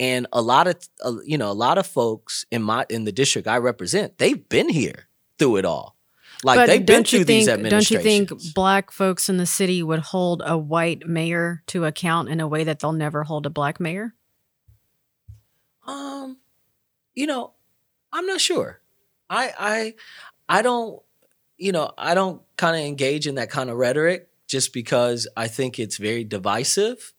And 0.00 0.26
a 0.32 0.40
lot 0.40 0.66
of 0.68 0.76
uh, 1.04 1.16
you 1.24 1.36
know 1.36 1.50
a 1.50 1.52
lot 1.52 1.76
of 1.76 1.86
folks 1.86 2.46
in 2.52 2.62
my 2.62 2.86
in 2.88 3.04
the 3.04 3.10
district 3.10 3.48
I 3.48 3.58
represent 3.58 4.18
they've 4.18 4.48
been 4.48 4.68
here 4.68 5.08
through 5.38 5.56
it 5.56 5.64
all. 5.64 5.96
Like 6.44 6.68
they've 6.68 6.86
been 6.86 7.02
through 7.02 7.24
these 7.24 7.46
think, 7.46 7.68
Don't 7.68 7.90
you 7.90 7.98
think 7.98 8.30
black 8.54 8.92
folks 8.92 9.28
in 9.28 9.38
the 9.38 9.46
city 9.46 9.82
would 9.82 9.98
hold 9.98 10.40
a 10.44 10.56
white 10.56 11.06
mayor 11.06 11.64
to 11.68 11.84
account 11.84 12.28
in 12.28 12.38
a 12.40 12.46
way 12.46 12.62
that 12.64 12.78
they'll 12.78 12.92
never 12.92 13.24
hold 13.24 13.44
a 13.46 13.50
black 13.50 13.80
mayor? 13.80 14.14
Um, 15.88 16.38
you 17.14 17.26
know, 17.26 17.52
I'm 18.12 18.26
not 18.26 18.40
sure. 18.40 18.80
I 19.30 19.52
I 19.58 19.94
I 20.48 20.62
don't, 20.62 21.02
you 21.56 21.72
know, 21.72 21.90
I 21.98 22.14
don't 22.14 22.42
kind 22.56 22.76
of 22.76 22.82
engage 22.82 23.26
in 23.26 23.34
that 23.36 23.50
kind 23.50 23.70
of 23.70 23.76
rhetoric 23.76 24.28
just 24.46 24.72
because 24.72 25.26
I 25.36 25.48
think 25.48 25.78
it's 25.78 25.96
very 25.96 26.24
divisive. 26.24 27.12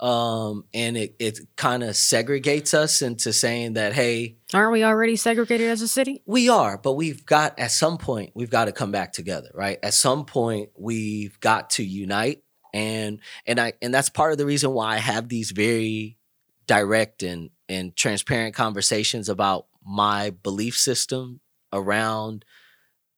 Um, 0.00 0.64
and 0.74 0.96
it 0.96 1.14
it 1.20 1.38
kind 1.54 1.84
of 1.84 1.90
segregates 1.90 2.74
us 2.74 3.00
into 3.00 3.32
saying 3.32 3.74
that, 3.74 3.92
hey, 3.92 4.38
Aren't 4.52 4.72
we 4.72 4.82
already 4.82 5.14
segregated 5.14 5.68
as 5.70 5.82
a 5.82 5.88
city? 5.88 6.22
we 6.26 6.48
are, 6.48 6.78
but 6.78 6.94
we've 6.94 7.24
got 7.24 7.58
at 7.60 7.70
some 7.70 7.98
point 7.98 8.32
we've 8.34 8.50
got 8.50 8.64
to 8.64 8.72
come 8.72 8.90
back 8.90 9.12
together, 9.12 9.50
right? 9.54 9.78
At 9.84 9.94
some 9.94 10.24
point 10.24 10.70
we've 10.76 11.38
got 11.38 11.70
to 11.70 11.84
unite 11.84 12.42
and 12.72 13.20
and 13.46 13.60
I 13.60 13.74
and 13.82 13.94
that's 13.94 14.10
part 14.10 14.32
of 14.32 14.38
the 14.38 14.46
reason 14.46 14.72
why 14.72 14.94
I 14.94 14.98
have 14.98 15.28
these 15.28 15.52
very 15.52 16.18
direct 16.66 17.22
and 17.22 17.50
and 17.68 17.94
transparent 17.96 18.54
conversations 18.54 19.28
about 19.28 19.66
my 19.84 20.30
belief 20.30 20.76
system 20.76 21.40
around 21.72 22.44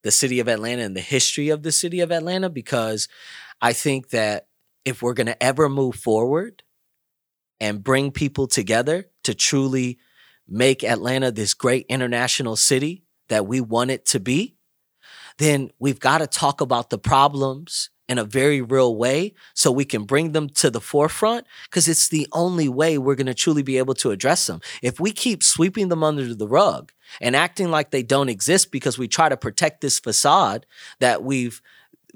the 0.02 0.10
city 0.10 0.40
of 0.40 0.48
Atlanta 0.48 0.82
and 0.82 0.96
the 0.96 1.00
history 1.00 1.48
of 1.48 1.62
the 1.62 1.72
city 1.72 2.00
of 2.00 2.12
Atlanta 2.12 2.48
because 2.48 3.08
I 3.60 3.72
think 3.72 4.10
that 4.10 4.46
if 4.84 5.02
we're 5.02 5.14
going 5.14 5.26
to 5.26 5.42
ever 5.42 5.68
move 5.68 5.96
forward 5.96 6.62
and 7.60 7.82
bring 7.82 8.12
people 8.12 8.46
together 8.46 9.06
to 9.24 9.34
truly 9.34 9.98
make 10.48 10.84
Atlanta 10.84 11.32
this 11.32 11.54
great 11.54 11.86
international 11.88 12.56
city 12.56 13.04
that 13.28 13.46
we 13.46 13.60
want 13.60 13.90
it 13.90 14.06
to 14.06 14.20
be, 14.20 14.56
then 15.38 15.70
we've 15.78 15.98
got 16.00 16.18
to 16.18 16.26
talk 16.26 16.60
about 16.60 16.90
the 16.90 16.98
problems 16.98 17.90
in 18.08 18.18
a 18.18 18.24
very 18.24 18.60
real 18.60 18.94
way 18.96 19.34
so 19.54 19.70
we 19.70 19.84
can 19.84 20.04
bring 20.04 20.32
them 20.32 20.48
to 20.48 20.70
the 20.70 20.80
forefront 20.80 21.46
because 21.64 21.88
it's 21.88 22.08
the 22.08 22.26
only 22.32 22.68
way 22.68 22.98
we're 22.98 23.14
going 23.14 23.26
to 23.26 23.34
truly 23.34 23.62
be 23.62 23.78
able 23.78 23.94
to 23.94 24.10
address 24.10 24.46
them. 24.46 24.60
If 24.82 25.00
we 25.00 25.12
keep 25.12 25.42
sweeping 25.42 25.88
them 25.88 26.04
under 26.04 26.34
the 26.34 26.48
rug 26.48 26.92
and 27.20 27.34
acting 27.34 27.70
like 27.70 27.90
they 27.90 28.02
don't 28.02 28.28
exist 28.28 28.70
because 28.70 28.98
we 28.98 29.08
try 29.08 29.28
to 29.28 29.36
protect 29.36 29.80
this 29.80 29.98
facade 29.98 30.66
that 31.00 31.22
we've 31.22 31.60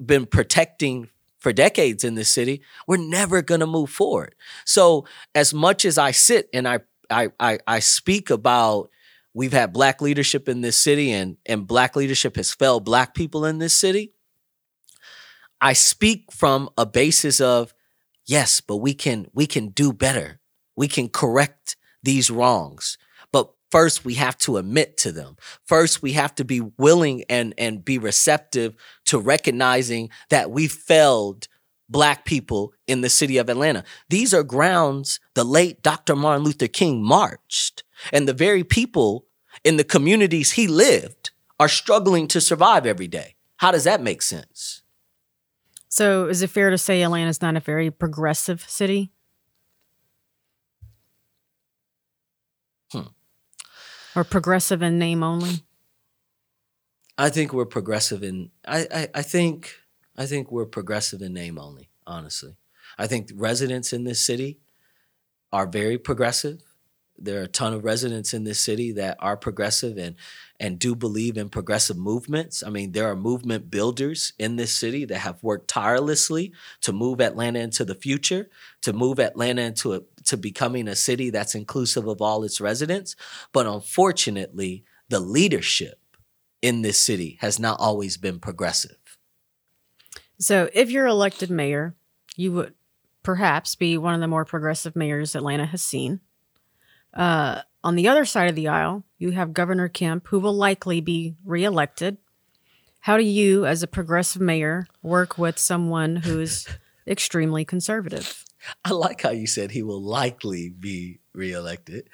been 0.03 0.25
protecting 0.25 1.09
for 1.39 1.51
decades 1.51 2.03
in 2.03 2.15
this 2.15 2.29
city, 2.29 2.61
we're 2.87 2.97
never 2.97 3.41
going 3.41 3.61
to 3.61 3.67
move 3.67 3.89
forward. 3.89 4.35
So 4.65 5.05
as 5.35 5.53
much 5.53 5.85
as 5.85 5.97
I 5.97 6.11
sit 6.11 6.47
and 6.53 6.67
I 6.67 6.79
I 7.09 7.29
I, 7.39 7.59
I 7.67 7.79
speak 7.79 8.29
about 8.29 8.89
we've 9.33 9.53
had 9.53 9.73
black 9.73 10.01
leadership 10.01 10.47
in 10.47 10.61
this 10.61 10.77
city 10.77 11.11
and 11.11 11.37
and 11.45 11.67
black 11.67 11.95
leadership 11.95 12.35
has 12.35 12.53
failed 12.53 12.85
black 12.85 13.13
people 13.13 13.43
in 13.45 13.57
this 13.57 13.73
city, 13.73 14.13
I 15.61 15.73
speak 15.73 16.31
from 16.31 16.69
a 16.77 16.85
basis 16.85 17.39
of 17.39 17.73
yes, 18.25 18.61
but 18.61 18.77
we 18.77 18.93
can 18.93 19.27
we 19.33 19.45
can 19.45 19.69
do 19.69 19.93
better. 19.93 20.39
We 20.75 20.87
can 20.87 21.07
correct 21.07 21.77
these 22.01 22.31
wrongs. 22.31 22.97
But 23.31 23.51
first 23.69 24.03
we 24.03 24.15
have 24.15 24.37
to 24.39 24.57
admit 24.57 24.97
to 24.97 25.11
them. 25.11 25.37
First 25.63 26.01
we 26.01 26.13
have 26.13 26.33
to 26.35 26.43
be 26.43 26.61
willing 26.77 27.23
and 27.29 27.53
and 27.57 27.85
be 27.85 27.99
receptive 27.99 28.75
to 29.05 29.19
recognizing 29.19 30.09
that 30.29 30.49
we 30.49 30.67
failed 30.67 31.47
black 31.87 32.25
people 32.25 32.73
in 32.87 33.01
the 33.01 33.09
city 33.09 33.37
of 33.37 33.49
Atlanta. 33.49 33.83
These 34.09 34.33
are 34.33 34.43
grounds 34.43 35.19
the 35.35 35.43
late 35.43 35.83
Dr. 35.83 36.15
Martin 36.15 36.43
Luther 36.43 36.67
King 36.67 37.03
marched. 37.03 37.83
And 38.11 38.27
the 38.27 38.33
very 38.33 38.63
people 38.63 39.25
in 39.63 39.77
the 39.77 39.83
communities 39.83 40.53
he 40.53 40.67
lived 40.67 41.31
are 41.59 41.67
struggling 41.67 42.27
to 42.29 42.41
survive 42.41 42.85
every 42.87 43.07
day. 43.07 43.35
How 43.57 43.71
does 43.71 43.83
that 43.83 44.01
make 44.01 44.23
sense? 44.23 44.80
So 45.91 46.29
is 46.29 46.41
it 46.41 46.49
fair 46.49 46.69
to 46.69 46.77
say 46.77 47.03
Atlanta's 47.03 47.41
not 47.41 47.57
a 47.57 47.59
very 47.59 47.91
progressive 47.91 48.63
city? 48.67 49.11
Hmm. 52.93 53.07
Or 54.15 54.23
progressive 54.23 54.81
in 54.81 54.97
name 54.97 55.21
only? 55.21 55.65
I 57.17 57.29
think 57.29 57.51
we're 57.51 57.65
progressive 57.65 58.23
in 58.23 58.51
I, 58.65 58.87
I 58.93 59.07
I 59.15 59.21
think 59.21 59.75
I 60.17 60.25
think 60.25 60.49
we're 60.49 60.65
progressive 60.65 61.21
in 61.21 61.33
name 61.33 61.59
only, 61.59 61.89
honestly. 62.07 62.55
I 62.97 63.07
think 63.07 63.29
residents 63.35 63.91
in 63.91 64.05
this 64.05 64.25
city 64.25 64.59
are 65.51 65.67
very 65.67 65.97
progressive. 65.97 66.63
There 67.17 67.39
are 67.39 67.43
a 67.43 67.47
ton 67.47 67.73
of 67.73 67.83
residents 67.83 68.33
in 68.33 68.43
this 68.43 68.59
city 68.59 68.91
that 68.93 69.17
are 69.19 69.37
progressive 69.37 69.97
and 69.97 70.15
and 70.59 70.77
do 70.77 70.95
believe 70.95 71.37
in 71.37 71.49
progressive 71.49 71.97
movements. 71.97 72.63
I 72.63 72.69
mean, 72.69 72.91
there 72.91 73.09
are 73.09 73.15
movement 73.15 73.71
builders 73.71 74.33
in 74.37 74.57
this 74.57 74.71
city 74.71 75.05
that 75.05 75.17
have 75.17 75.41
worked 75.41 75.67
tirelessly 75.67 76.53
to 76.81 76.93
move 76.93 77.19
Atlanta 77.19 77.59
into 77.59 77.83
the 77.83 77.95
future, 77.95 78.47
to 78.81 78.93
move 78.93 79.19
Atlanta 79.19 79.63
into 79.63 79.95
a, 79.95 80.01
to 80.25 80.37
becoming 80.37 80.87
a 80.87 80.95
city 80.95 81.31
that's 81.31 81.55
inclusive 81.55 82.07
of 82.07 82.21
all 82.21 82.43
its 82.43 82.61
residents. 82.61 83.15
But 83.51 83.65
unfortunately, 83.65 84.83
the 85.09 85.19
leadership 85.19 85.99
in 86.61 86.83
this 86.83 86.99
city 86.99 87.37
has 87.41 87.59
not 87.59 87.79
always 87.79 88.17
been 88.17 88.39
progressive. 88.39 88.97
So 90.37 90.69
if 90.73 90.91
you're 90.91 91.07
elected 91.07 91.49
mayor, 91.49 91.95
you 92.35 92.51
would 92.51 92.73
perhaps 93.23 93.75
be 93.75 93.97
one 93.97 94.13
of 94.13 94.21
the 94.21 94.27
more 94.27 94.45
progressive 94.45 94.95
mayors 94.95 95.35
Atlanta 95.35 95.65
has 95.65 95.81
seen. 95.81 96.19
Uh, 97.13 97.61
on 97.83 97.95
the 97.95 98.07
other 98.07 98.25
side 98.25 98.49
of 98.49 98.55
the 98.55 98.67
aisle, 98.67 99.03
you 99.17 99.31
have 99.31 99.53
Governor 99.53 99.89
Kemp, 99.89 100.27
who 100.27 100.39
will 100.39 100.53
likely 100.53 101.01
be 101.01 101.35
reelected. 101.43 102.17
How 103.01 103.17
do 103.17 103.23
you, 103.23 103.65
as 103.65 103.81
a 103.81 103.87
progressive 103.87 104.41
mayor, 104.41 104.87
work 105.01 105.37
with 105.37 105.57
someone 105.57 106.17
who's 106.17 106.67
extremely 107.07 107.65
conservative? 107.65 108.45
I 108.85 108.91
like 108.91 109.21
how 109.21 109.31
you 109.31 109.47
said 109.47 109.71
he 109.71 109.81
will 109.81 110.01
likely 110.01 110.69
be 110.69 111.19
reelected. 111.33 112.09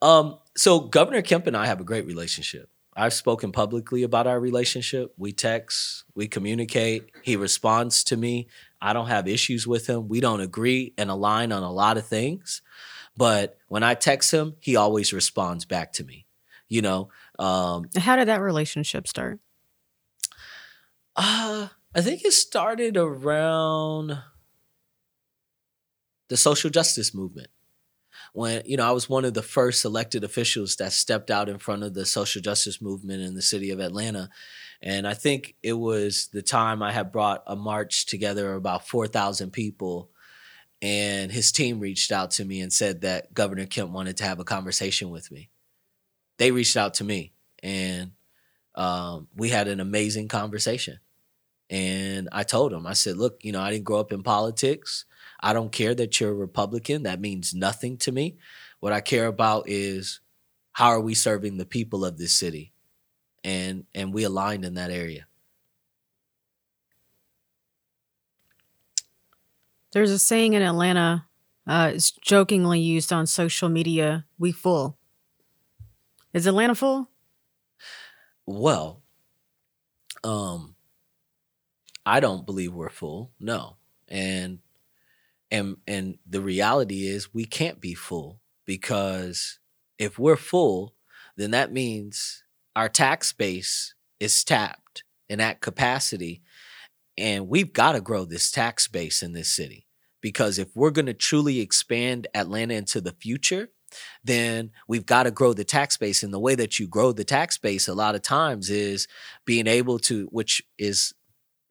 Um, 0.00 0.38
so 0.56 0.80
Governor 0.80 1.22
Kemp 1.22 1.46
and 1.46 1.56
I 1.56 1.66
have 1.66 1.80
a 1.80 1.84
great 1.84 2.06
relationship. 2.06 2.68
I've 2.94 3.14
spoken 3.14 3.52
publicly 3.52 4.02
about 4.02 4.26
our 4.26 4.38
relationship. 4.38 5.14
We 5.16 5.32
text, 5.32 6.04
we 6.14 6.28
communicate. 6.28 7.10
He 7.22 7.36
responds 7.36 8.04
to 8.04 8.16
me. 8.16 8.48
I 8.82 8.92
don't 8.92 9.06
have 9.06 9.26
issues 9.28 9.66
with 9.66 9.86
him. 9.86 10.08
We 10.08 10.20
don't 10.20 10.40
agree 10.40 10.92
and 10.98 11.08
align 11.08 11.52
on 11.52 11.62
a 11.62 11.72
lot 11.72 11.96
of 11.96 12.06
things. 12.06 12.60
But 13.16 13.58
when 13.68 13.82
I 13.82 13.94
text 13.94 14.32
him, 14.32 14.56
he 14.60 14.76
always 14.76 15.12
responds 15.12 15.64
back 15.64 15.92
to 15.94 16.04
me. 16.04 16.26
You 16.68 16.82
know, 16.82 17.10
um, 17.38 17.84
how 17.96 18.16
did 18.16 18.28
that 18.28 18.40
relationship 18.40 19.06
start? 19.06 19.40
Uh, 21.14 21.68
I 21.94 22.00
think 22.00 22.24
it 22.24 22.32
started 22.32 22.96
around 22.96 24.18
the 26.28 26.36
social 26.38 26.70
justice 26.70 27.14
movement 27.14 27.48
when 28.32 28.62
you 28.64 28.76
know 28.76 28.88
I 28.88 28.92
was 28.92 29.08
one 29.08 29.24
of 29.24 29.34
the 29.34 29.42
first 29.42 29.84
elected 29.84 30.24
officials 30.24 30.76
that 30.76 30.92
stepped 30.92 31.30
out 31.30 31.48
in 31.48 31.58
front 31.58 31.82
of 31.82 31.94
the 31.94 32.06
social 32.06 32.40
justice 32.40 32.80
movement 32.80 33.22
in 33.22 33.34
the 33.34 33.42
city 33.42 33.70
of 33.70 33.80
Atlanta. 33.80 34.30
And 34.80 35.06
I 35.06 35.14
think 35.14 35.54
it 35.62 35.74
was 35.74 36.28
the 36.32 36.42
time 36.42 36.82
I 36.82 36.92
had 36.92 37.12
brought 37.12 37.42
a 37.46 37.54
march 37.54 38.06
together 38.06 38.50
of 38.50 38.56
about 38.56 38.88
4,000 38.88 39.52
people. 39.52 40.10
And 40.82 41.30
his 41.30 41.52
team 41.52 41.78
reached 41.78 42.10
out 42.10 42.32
to 42.32 42.44
me 42.44 42.60
and 42.60 42.72
said 42.72 43.02
that 43.02 43.32
Governor 43.32 43.66
Kemp 43.66 43.92
wanted 43.92 44.16
to 44.18 44.24
have 44.24 44.40
a 44.40 44.44
conversation 44.44 45.10
with 45.10 45.30
me. 45.30 45.48
They 46.38 46.50
reached 46.50 46.76
out 46.76 46.94
to 46.94 47.04
me 47.04 47.32
and 47.62 48.10
um, 48.74 49.28
we 49.36 49.48
had 49.50 49.68
an 49.68 49.80
amazing 49.80 50.28
conversation. 50.28 50.98
And 51.70 52.28
I 52.32 52.42
told 52.42 52.72
him, 52.72 52.86
I 52.86 52.92
said, 52.94 53.16
look, 53.16 53.44
you 53.44 53.52
know, 53.52 53.60
I 53.60 53.70
didn't 53.70 53.84
grow 53.84 54.00
up 54.00 54.12
in 54.12 54.22
politics. 54.22 55.04
I 55.40 55.52
don't 55.52 55.72
care 55.72 55.94
that 55.94 56.20
you're 56.20 56.30
a 56.30 56.34
Republican. 56.34 57.04
That 57.04 57.20
means 57.20 57.54
nothing 57.54 57.96
to 57.98 58.12
me. 58.12 58.36
What 58.80 58.92
I 58.92 59.00
care 59.00 59.26
about 59.26 59.68
is 59.68 60.20
how 60.72 60.88
are 60.88 61.00
we 61.00 61.14
serving 61.14 61.56
the 61.56 61.64
people 61.64 62.04
of 62.04 62.18
this 62.18 62.32
city? 62.32 62.72
And 63.44 63.86
and 63.94 64.12
we 64.12 64.24
aligned 64.24 64.64
in 64.64 64.74
that 64.74 64.90
area. 64.90 65.26
There's 69.92 70.10
a 70.10 70.18
saying 70.18 70.54
in 70.54 70.62
Atlanta, 70.62 71.26
uh, 71.66 71.92
it's 71.94 72.10
jokingly 72.10 72.80
used 72.80 73.12
on 73.12 73.26
social 73.26 73.68
media, 73.68 74.24
we 74.38 74.52
full. 74.52 74.98
Is 76.32 76.46
Atlanta 76.46 76.74
full? 76.74 77.10
Well, 78.46 79.02
um, 80.24 80.74
I 82.04 82.20
don't 82.20 82.46
believe 82.46 82.72
we're 82.72 82.88
full. 82.88 83.32
No. 83.38 83.76
And 84.08 84.58
and 85.50 85.76
and 85.86 86.18
the 86.28 86.40
reality 86.40 87.06
is 87.06 87.34
we 87.34 87.44
can't 87.44 87.80
be 87.80 87.94
full 87.94 88.40
because 88.64 89.58
if 89.98 90.18
we're 90.18 90.36
full 90.36 90.94
then 91.36 91.50
that 91.52 91.72
means 91.72 92.42
our 92.74 92.88
tax 92.88 93.32
base 93.32 93.94
is 94.20 94.44
tapped 94.44 95.04
and 95.28 95.40
at 95.40 95.60
capacity 95.60 96.42
and 97.16 97.48
we've 97.48 97.72
got 97.72 97.92
to 97.92 98.00
grow 98.00 98.24
this 98.24 98.50
tax 98.50 98.88
base 98.88 99.22
in 99.22 99.32
this 99.32 99.48
city 99.48 99.86
because 100.20 100.58
if 100.58 100.74
we're 100.74 100.90
going 100.90 101.06
to 101.06 101.14
truly 101.14 101.60
expand 101.60 102.26
Atlanta 102.34 102.74
into 102.74 103.00
the 103.00 103.12
future 103.12 103.68
then 104.24 104.70
we've 104.88 105.04
got 105.04 105.24
to 105.24 105.30
grow 105.30 105.52
the 105.52 105.64
tax 105.64 105.96
base 105.98 106.22
and 106.22 106.32
the 106.32 106.40
way 106.40 106.54
that 106.54 106.78
you 106.78 106.86
grow 106.88 107.12
the 107.12 107.24
tax 107.24 107.58
base 107.58 107.88
a 107.88 107.94
lot 107.94 108.14
of 108.14 108.22
times 108.22 108.70
is 108.70 109.06
being 109.44 109.66
able 109.66 109.98
to 109.98 110.26
which 110.32 110.62
is 110.78 111.12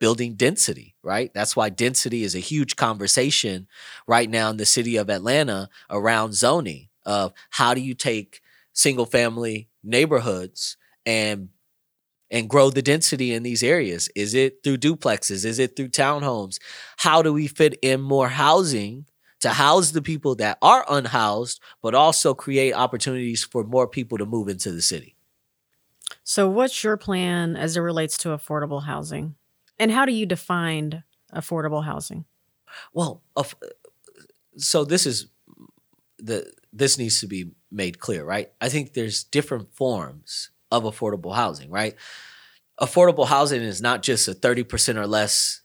building 0.02 0.34
density, 0.34 0.96
right? 1.04 1.32
That's 1.32 1.56
why 1.56 1.70
density 1.70 2.24
is 2.24 2.34
a 2.34 2.39
huge 2.39 2.76
conversation 2.76 3.68
right 4.08 4.28
now 4.28 4.50
in 4.50 4.58
the 4.58 4.66
city 4.66 4.98
of 4.98 5.12
Atlanta 5.12 5.70
around 5.92 6.34
zoning 6.34 6.89
of 7.06 7.34
how 7.52 7.76
do 7.76 7.82
you 7.82 7.94
take 7.94 8.42
single 8.74 9.06
family 9.06 9.70
neighborhoods 9.84 10.76
and 11.06 11.50
and 12.32 12.50
grow 12.50 12.70
the 12.70 12.82
density 12.82 13.34
in 13.34 13.44
these 13.44 13.62
areas? 13.62 14.10
Is 14.16 14.34
it 14.34 14.64
through 14.64 14.78
duplexes? 14.78 15.46
Is 15.46 15.60
it 15.60 15.76
through 15.76 15.90
townhomes? 15.90 16.58
How 16.98 17.22
do 17.22 17.34
we 17.34 17.48
fit 17.48 17.78
in 17.82 18.02
more 18.02 18.30
housing 18.30 19.06
to 19.42 19.50
house 19.50 19.92
the 19.92 20.02
people 20.02 20.36
that 20.36 20.58
are 20.62 20.86
unhoused, 20.90 21.60
but 21.82 21.94
also 21.94 22.34
create 22.34 22.74
opportunities 22.74 23.44
for 23.44 23.64
more 23.64 23.88
people 23.88 24.18
to 24.18 24.26
move 24.26 24.48
into 24.48 24.72
the 24.72 24.82
city? 24.82 25.16
So, 26.24 26.50
what's 26.50 26.84
your 26.84 26.98
plan 26.98 27.56
as 27.56 27.76
it 27.76 27.82
relates 27.82 28.18
to 28.20 28.30
affordable 28.30 28.84
housing? 28.84 29.36
And 29.78 29.92
how 29.92 30.06
do 30.06 30.14
you 30.14 30.26
define 30.26 31.04
affordable 31.34 31.84
housing? 31.84 32.26
Well, 32.94 33.24
so 34.58 34.86
this 34.86 35.06
is 35.06 35.28
the 36.18 36.52
this 36.72 36.98
needs 36.98 37.20
to 37.22 37.28
be 37.28 37.52
made 37.72 38.00
clear, 38.00 38.24
right? 38.24 38.52
I 38.62 38.70
think 38.70 38.94
there's 38.94 39.24
different 39.24 39.74
forms 39.74 40.52
of 40.72 40.84
affordable 40.84 41.36
housing, 41.36 41.70
right? 41.70 41.96
Affordable 42.80 43.28
housing 43.28 43.62
is 43.62 43.82
not 43.82 44.02
just 44.02 44.28
a 44.28 44.34
30% 44.34 44.96
or 44.96 45.08
less 45.08 45.62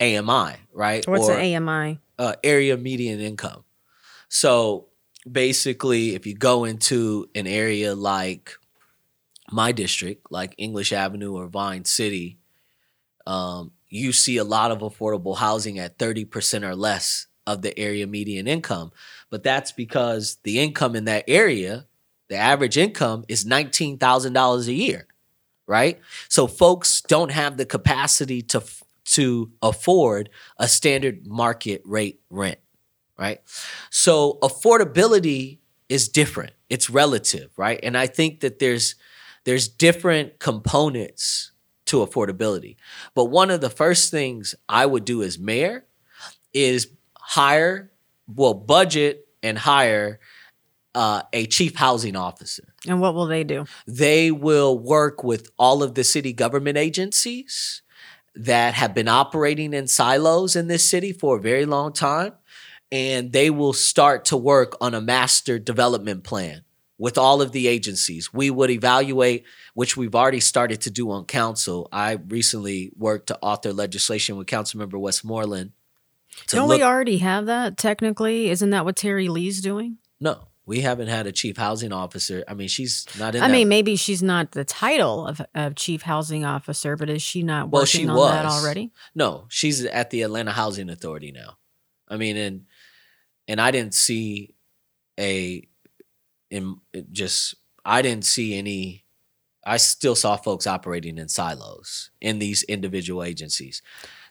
AMI, 0.00 0.56
right? 0.72 1.06
What's 1.06 1.28
or, 1.28 1.38
an 1.38 1.68
AMI? 1.68 1.98
Uh, 2.18 2.34
area 2.44 2.76
median 2.76 3.20
income. 3.20 3.64
So 4.28 4.88
basically, 5.30 6.14
if 6.14 6.26
you 6.26 6.34
go 6.34 6.64
into 6.64 7.28
an 7.34 7.46
area 7.46 7.94
like 7.94 8.54
my 9.50 9.72
district, 9.72 10.30
like 10.30 10.54
English 10.58 10.92
Avenue 10.92 11.34
or 11.34 11.46
Vine 11.48 11.84
City, 11.84 12.38
um, 13.26 13.72
you 13.88 14.12
see 14.12 14.36
a 14.36 14.44
lot 14.44 14.70
of 14.70 14.80
affordable 14.80 15.36
housing 15.36 15.78
at 15.78 15.98
30% 15.98 16.62
or 16.62 16.76
less 16.76 17.26
of 17.46 17.62
the 17.62 17.76
area 17.78 18.06
median 18.06 18.46
income. 18.46 18.92
But 19.30 19.42
that's 19.42 19.72
because 19.72 20.38
the 20.42 20.58
income 20.60 20.94
in 20.94 21.06
that 21.06 21.24
area, 21.26 21.86
the 22.28 22.36
average 22.36 22.76
income 22.76 23.24
is 23.28 23.44
$19,000 23.44 24.68
a 24.68 24.72
year, 24.72 25.06
right? 25.66 26.00
So 26.28 26.46
folks 26.46 27.00
don't 27.00 27.30
have 27.30 27.56
the 27.56 27.66
capacity 27.66 28.42
to 28.42 28.62
to 29.04 29.50
afford 29.62 30.28
a 30.58 30.68
standard 30.68 31.26
market 31.26 31.80
rate 31.86 32.20
rent, 32.28 32.58
right? 33.18 33.40
So 33.90 34.38
affordability 34.42 35.60
is 35.88 36.08
different. 36.08 36.52
It's 36.68 36.90
relative, 36.90 37.50
right? 37.56 37.80
And 37.82 37.96
I 37.96 38.06
think 38.06 38.40
that 38.40 38.58
there's 38.58 38.96
there's 39.44 39.66
different 39.66 40.38
components 40.38 41.52
to 41.86 42.04
affordability. 42.04 42.76
But 43.14 43.26
one 43.26 43.50
of 43.50 43.62
the 43.62 43.70
first 43.70 44.10
things 44.10 44.54
I 44.68 44.84
would 44.84 45.06
do 45.06 45.22
as 45.22 45.38
mayor 45.38 45.86
is 46.52 46.88
hire, 47.18 47.90
well, 48.26 48.52
budget 48.52 49.26
and 49.42 49.56
hire 49.56 50.20
uh, 50.94 51.22
a 51.32 51.46
chief 51.46 51.76
housing 51.76 52.16
officer. 52.16 52.74
And 52.86 53.00
what 53.00 53.14
will 53.14 53.26
they 53.26 53.44
do? 53.44 53.66
They 53.86 54.30
will 54.30 54.78
work 54.78 55.22
with 55.22 55.50
all 55.58 55.82
of 55.82 55.94
the 55.94 56.04
city 56.04 56.32
government 56.32 56.76
agencies 56.78 57.82
that 58.34 58.74
have 58.74 58.94
been 58.94 59.08
operating 59.08 59.74
in 59.74 59.86
silos 59.88 60.56
in 60.56 60.68
this 60.68 60.88
city 60.88 61.12
for 61.12 61.36
a 61.36 61.40
very 61.40 61.66
long 61.66 61.92
time. 61.92 62.32
And 62.90 63.32
they 63.32 63.50
will 63.50 63.74
start 63.74 64.24
to 64.26 64.36
work 64.36 64.76
on 64.80 64.94
a 64.94 65.00
master 65.00 65.58
development 65.58 66.24
plan 66.24 66.62
with 66.96 67.18
all 67.18 67.42
of 67.42 67.52
the 67.52 67.68
agencies. 67.68 68.32
We 68.32 68.50
would 68.50 68.70
evaluate, 68.70 69.44
which 69.74 69.96
we've 69.96 70.14
already 70.14 70.40
started 70.40 70.80
to 70.82 70.90
do 70.90 71.10
on 71.10 71.26
council. 71.26 71.88
I 71.92 72.12
recently 72.12 72.90
worked 72.96 73.26
to 73.28 73.38
author 73.42 73.72
legislation 73.72 74.36
with 74.36 74.46
Councilmember 74.46 74.98
Westmoreland. 74.98 75.72
Don't 76.48 76.68
look- 76.68 76.78
we 76.78 76.82
already 76.82 77.18
have 77.18 77.46
that 77.46 77.76
technically? 77.76 78.48
Isn't 78.50 78.70
that 78.70 78.84
what 78.84 78.96
Terry 78.96 79.28
Lee's 79.28 79.60
doing? 79.60 79.98
No, 80.20 80.47
we 80.68 80.82
haven't 80.82 81.08
had 81.08 81.26
a 81.26 81.32
chief 81.32 81.56
housing 81.56 81.92
officer. 81.92 82.44
I 82.46 82.52
mean, 82.52 82.68
she's 82.68 83.06
not 83.18 83.34
in. 83.34 83.42
I 83.42 83.48
that. 83.48 83.52
mean, 83.52 83.68
maybe 83.68 83.96
she's 83.96 84.22
not 84.22 84.52
the 84.52 84.66
title 84.66 85.26
of, 85.26 85.40
of 85.54 85.74
chief 85.76 86.02
housing 86.02 86.44
officer, 86.44 86.94
but 86.94 87.08
is 87.08 87.22
she 87.22 87.42
not 87.42 87.70
well, 87.70 87.82
working 87.82 88.00
she 88.02 88.06
on 88.08 88.14
was. 88.14 88.32
that 88.32 88.44
already? 88.44 88.92
No, 89.14 89.46
she's 89.48 89.86
at 89.86 90.10
the 90.10 90.20
Atlanta 90.20 90.52
Housing 90.52 90.90
Authority 90.90 91.32
now. 91.32 91.56
I 92.06 92.18
mean, 92.18 92.36
and 92.36 92.66
and 93.48 93.62
I 93.62 93.70
didn't 93.70 93.94
see 93.94 94.54
a 95.18 95.66
in 96.50 96.76
just 97.12 97.54
I 97.82 98.02
didn't 98.02 98.26
see 98.26 98.56
any 98.56 99.06
I 99.64 99.78
still 99.78 100.14
saw 100.14 100.36
folks 100.36 100.66
operating 100.66 101.16
in 101.16 101.28
silos 101.28 102.10
in 102.20 102.40
these 102.40 102.62
individual 102.64 103.24
agencies. 103.24 103.80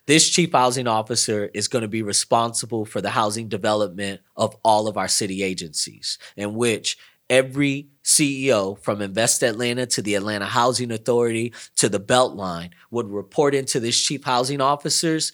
This 0.08 0.30
chief 0.30 0.52
housing 0.52 0.86
officer 0.86 1.50
is 1.52 1.68
going 1.68 1.82
to 1.82 1.88
be 1.88 2.00
responsible 2.00 2.86
for 2.86 3.02
the 3.02 3.10
housing 3.10 3.46
development 3.46 4.22
of 4.38 4.56
all 4.64 4.88
of 4.88 4.96
our 4.96 5.06
city 5.06 5.42
agencies, 5.42 6.16
in 6.34 6.54
which 6.54 6.96
every 7.28 7.90
CEO 8.02 8.82
from 8.82 9.02
Invest 9.02 9.42
Atlanta 9.42 9.84
to 9.84 10.00
the 10.00 10.14
Atlanta 10.14 10.46
Housing 10.46 10.90
Authority 10.90 11.52
to 11.76 11.90
the 11.90 12.00
Beltline 12.00 12.70
would 12.90 13.10
report 13.10 13.54
into 13.54 13.80
this 13.80 14.02
chief 14.02 14.24
housing 14.24 14.62
officers 14.62 15.32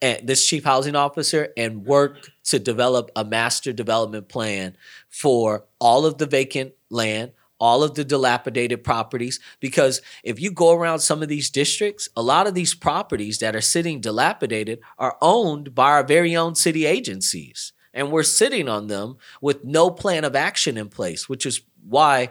and 0.00 0.24
this 0.24 0.46
chief 0.46 0.62
housing 0.62 0.94
officer 0.94 1.48
and 1.56 1.84
work 1.84 2.30
to 2.44 2.60
develop 2.60 3.10
a 3.16 3.24
master 3.24 3.72
development 3.72 4.28
plan 4.28 4.76
for 5.08 5.64
all 5.80 6.06
of 6.06 6.16
the 6.18 6.26
vacant 6.26 6.74
land, 6.90 7.32
all 7.60 7.82
of 7.82 7.94
the 7.94 8.04
dilapidated 8.04 8.82
properties. 8.82 9.38
Because 9.60 10.00
if 10.24 10.40
you 10.40 10.50
go 10.50 10.72
around 10.72 11.00
some 11.00 11.22
of 11.22 11.28
these 11.28 11.50
districts, 11.50 12.08
a 12.16 12.22
lot 12.22 12.46
of 12.46 12.54
these 12.54 12.74
properties 12.74 13.38
that 13.38 13.54
are 13.54 13.60
sitting 13.60 14.00
dilapidated 14.00 14.80
are 14.98 15.16
owned 15.20 15.74
by 15.74 15.90
our 15.90 16.04
very 16.04 16.34
own 16.34 16.54
city 16.54 16.86
agencies. 16.86 17.72
and 17.92 18.12
we're 18.12 18.22
sitting 18.22 18.68
on 18.68 18.86
them 18.86 19.16
with 19.40 19.64
no 19.64 19.90
plan 19.90 20.24
of 20.24 20.36
action 20.36 20.76
in 20.76 20.88
place, 20.88 21.28
which 21.28 21.44
is 21.44 21.60
why 21.84 22.30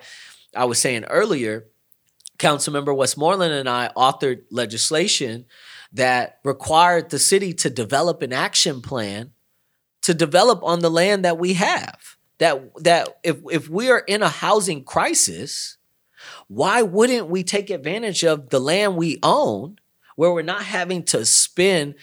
I 0.55 0.63
was 0.63 0.80
saying 0.80 1.03
earlier, 1.05 1.67
Councilmember 2.38 2.95
Westmoreland 2.95 3.53
and 3.53 3.67
I 3.67 3.91
authored 3.95 4.43
legislation 4.49 5.45
that 5.91 6.39
required 6.45 7.09
the 7.09 7.19
city 7.19 7.53
to 7.55 7.69
develop 7.69 8.21
an 8.21 8.32
action 8.32 8.82
plan 8.82 9.32
to 10.01 10.13
develop 10.13 10.63
on 10.63 10.80
the 10.80 10.89
land 10.89 11.25
that 11.25 11.38
we 11.38 11.53
have. 11.53 12.09
That 12.39 12.83
that 12.83 13.19
if 13.23 13.37
if 13.51 13.69
we 13.69 13.89
are 13.89 13.99
in 13.99 14.23
a 14.23 14.29
housing 14.29 14.83
crisis, 14.83 15.77
why 16.47 16.81
wouldn't 16.81 17.29
we 17.29 17.43
take 17.43 17.69
advantage 17.69 18.23
of 18.23 18.49
the 18.49 18.59
land 18.59 18.95
we 18.95 19.19
own 19.23 19.77
where 20.15 20.33
we're 20.33 20.41
not 20.41 20.63
having 20.63 21.03
to 21.03 21.25
spend 21.25 21.95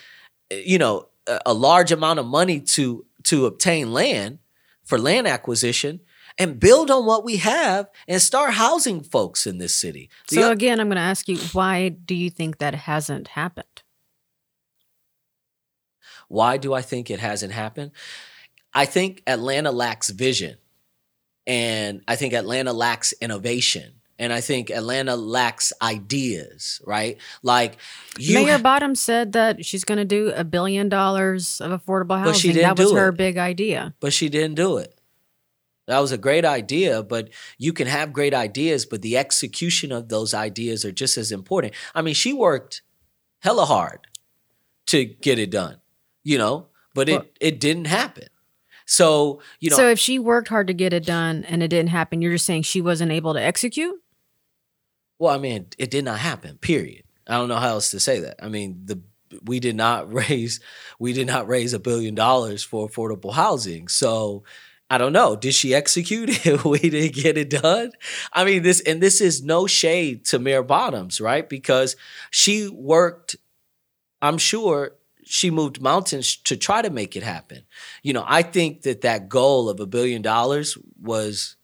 you 0.51 0.79
know 0.79 1.09
a, 1.27 1.41
a 1.47 1.55
large 1.55 1.93
amount 1.93 2.19
of 2.19 2.27
money 2.27 2.61
to 2.61 3.05
to 3.25 3.47
obtain 3.47 3.93
land 3.93 4.39
for 4.85 4.99
land 4.99 5.27
acquisition 5.27 6.01
and 6.39 6.61
build 6.61 6.91
on 6.91 7.07
what 7.07 7.25
we 7.25 7.39
have 7.39 7.89
and 8.07 8.21
start 8.21 8.55
housing 8.55 9.03
folks 9.03 9.47
in 9.47 9.59
this 9.59 9.75
city. 9.75 10.11
The 10.29 10.37
So 10.37 10.51
again, 10.51 10.81
I'm 10.81 10.89
going 10.89 10.97
to 10.97 11.03
ask 11.03 11.29
you, 11.29 11.39
why 11.53 11.89
do 11.89 12.15
you 12.15 12.31
think 12.31 12.59
that 12.59 12.75
hasn't 12.75 13.29
happened? 13.29 13.83
Why 16.29 16.57
do 16.57 16.75
I 16.75 16.83
think 16.83 17.11
it 17.11 17.21
hasn't 17.21 17.53
happened? 17.53 17.93
I 18.77 18.85
think 18.85 19.23
Atlanta 19.27 19.73
lacks 19.73 20.11
vision. 20.11 20.59
And 21.47 22.03
I 22.07 22.17
think 22.17 22.35
Atlanta 22.35 22.73
lacks 22.73 23.13
innovation. 23.21 23.95
And 24.19 24.33
I 24.33 24.41
think 24.41 24.71
Atlanta 24.71 25.15
lacks 25.17 25.73
ideas, 25.83 26.81
right? 26.87 27.19
Like 27.43 27.77
you 28.19 28.35
Mayor 28.45 28.59
Bottoms 28.59 29.01
said 29.01 29.33
that 29.33 29.65
she's 29.65 29.85
going 29.85 29.99
to 29.99 30.05
do 30.05 30.33
a 30.35 30.43
billion 30.45 30.89
dollars 30.89 31.61
of 31.61 31.71
affordable 31.71 32.19
housing. 32.19 32.33
But 32.33 32.39
she 32.41 32.49
didn't 32.53 32.63
that 32.77 32.79
was 32.83 32.91
do 32.91 32.97
her 32.97 33.09
it. 33.09 33.17
big 33.17 33.37
idea. 33.39 33.95
but 34.01 34.13
she 34.13 34.29
didn't 34.29 34.55
do 34.57 34.79
it. 34.79 34.93
That 35.87 36.01
was 36.01 36.13
a 36.13 36.19
great 36.19 36.45
idea, 36.45 37.03
but 37.03 37.29
you 37.59 37.73
can 37.73 37.87
have 37.87 38.13
great 38.13 38.35
ideas, 38.35 38.85
but 38.87 39.03
the 39.03 39.17
execution 39.17 39.93
of 39.93 40.09
those 40.09 40.35
ideas 40.35 40.85
are 40.85 40.91
just 40.93 41.17
as 41.17 41.31
important. 41.31 41.75
I 41.95 42.03
mean, 42.03 42.15
she 42.15 42.33
worked 42.33 42.83
hella 43.41 43.67
hard 43.67 44.07
to 44.87 45.05
get 45.05 45.39
it 45.39 45.51
done, 45.51 45.77
you 46.25 46.39
know, 46.39 46.67
but 46.95 47.09
Well- 47.09 47.21
it 47.21 47.37
it 47.41 47.61
didn't 47.61 47.87
happen. 47.87 48.29
So, 48.87 49.41
you 49.61 49.71
know, 49.71 49.77
so 49.77 49.89
if 49.89 49.99
she 49.99 50.19
worked 50.19 50.49
hard 50.49 50.69
to 50.69 50.75
get 50.75 50.93
it 50.93 51.05
done 51.05 51.45
and 51.45 51.63
it 51.63 51.69
didn't 51.69 51.91
happen, 51.91 52.23
you're 52.23 52.33
just 52.33 52.47
saying 52.47 52.63
she 52.63 52.81
wasn't 52.81 53.13
able 53.13 53.35
to 53.35 53.43
execute? 53.43 54.01
Well, 55.19 55.35
I 55.35 55.39
mean, 55.39 55.67
it 55.77 55.91
did 55.91 56.05
not 56.05 56.19
happen. 56.19 56.59
Period. 56.59 57.05
I 57.27 57.35
don't 57.35 57.49
know 57.49 57.57
how 57.57 57.71
else 57.71 57.91
to 57.91 58.01
say 58.01 58.21
that. 58.21 58.37
I 58.43 58.49
mean, 58.49 58.83
the 58.85 59.01
we 59.45 59.59
did 59.59 59.75
not 59.75 60.13
raise 60.13 60.61
we 60.99 61.13
did 61.13 61.27
not 61.27 61.49
raise 61.49 61.75
a 61.75 61.79
billion 61.81 62.15
dollars 62.15 62.63
for 62.63 62.89
affordable 62.89 63.33
housing. 63.33 63.89
So 63.89 64.45
I 64.89 64.99
don't 64.99 65.13
know. 65.13 65.35
Did 65.35 65.55
she 65.55 65.75
execute 65.75 66.47
it? 66.47 66.65
we 66.65 66.79
didn't 66.79 67.15
get 67.15 67.37
it 67.37 67.51
done. 67.51 67.91
I 68.33 68.45
mean, 68.45 68.63
this 68.63 68.81
and 68.81 69.03
this 69.03 69.21
is 69.21 69.43
no 69.43 69.67
shade 69.67 70.25
to 70.27 70.39
Mayor 70.39 70.63
Bottoms, 70.63 71.21
right? 71.21 71.49
Because 71.49 71.97
she 72.31 72.69
worked. 72.69 73.37
I'm 74.23 74.39
sure 74.39 74.93
she 75.27 75.51
moved 75.51 75.81
mountains 75.81 76.37
to 76.37 76.57
try 76.57 76.81
to 76.83 76.91
make 76.91 77.17
it 77.17 77.23
happen. 77.23 77.63
You 78.03 78.13
know, 78.13 78.25
I 78.27 78.43
think 78.43 78.83
that 78.83 79.01
that 79.01 79.29
goal 79.29 79.69
of 79.69 79.81
a 79.81 79.87
billion 79.87 80.23
dollars 80.23 80.79
was 81.03 81.57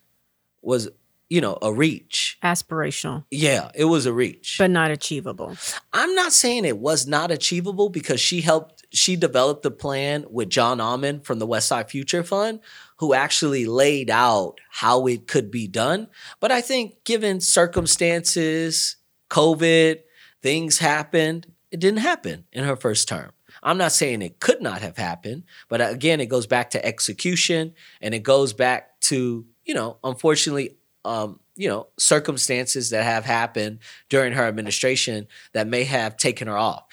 was 0.62 0.88
you 1.30 1.40
know 1.40 1.56
a 1.62 1.72
reach. 1.72 2.38
Aspirational, 2.42 3.24
Yeah, 3.30 3.70
it 3.74 3.84
was 3.86 4.04
a 4.04 4.12
reach. 4.12 4.56
but 4.58 4.70
not 4.70 4.90
achievable. 4.90 5.56
I'm 5.92 6.14
not 6.14 6.32
saying 6.32 6.64
it 6.64 6.76
was 6.78 7.06
not 7.06 7.30
achievable 7.30 7.88
because 7.88 8.20
she 8.20 8.40
helped, 8.42 8.84
she 8.92 9.16
developed 9.16 9.62
the 9.62 9.70
plan 9.70 10.26
with 10.28 10.50
John 10.50 10.78
Ahmann 10.78 11.24
from 11.24 11.38
the 11.38 11.46
West 11.46 11.68
Side 11.68 11.88
Future 11.90 12.22
Fund, 12.22 12.60
who 12.98 13.14
actually 13.14 13.64
laid 13.64 14.10
out 14.10 14.60
how 14.70 15.06
it 15.06 15.26
could 15.26 15.50
be 15.50 15.66
done. 15.68 16.08
But 16.40 16.52
I 16.52 16.60
think 16.60 17.02
given 17.04 17.40
circumstances, 17.40 18.96
COVID, 19.30 20.00
things 20.42 20.78
happened, 20.78 21.46
it 21.70 21.80
didn't 21.80 22.00
happen 22.00 22.44
in 22.52 22.64
her 22.64 22.76
first 22.76 23.08
term. 23.08 23.32
I'm 23.62 23.78
not 23.78 23.92
saying 23.92 24.22
it 24.22 24.40
could 24.40 24.60
not 24.60 24.82
have 24.82 24.96
happened, 24.96 25.44
but 25.68 25.80
again, 25.80 26.20
it 26.20 26.26
goes 26.26 26.46
back 26.46 26.70
to 26.70 26.84
execution 26.84 27.74
and 28.00 28.14
it 28.14 28.22
goes 28.22 28.52
back 28.52 29.00
to, 29.02 29.46
you 29.64 29.74
know, 29.74 29.98
unfortunately, 30.02 30.76
um, 31.04 31.40
you 31.54 31.68
know, 31.68 31.88
circumstances 31.98 32.90
that 32.90 33.04
have 33.04 33.24
happened 33.24 33.80
during 34.08 34.32
her 34.32 34.44
administration 34.44 35.26
that 35.52 35.66
may 35.66 35.84
have 35.84 36.16
taken 36.16 36.48
her 36.48 36.56
off 36.56 36.84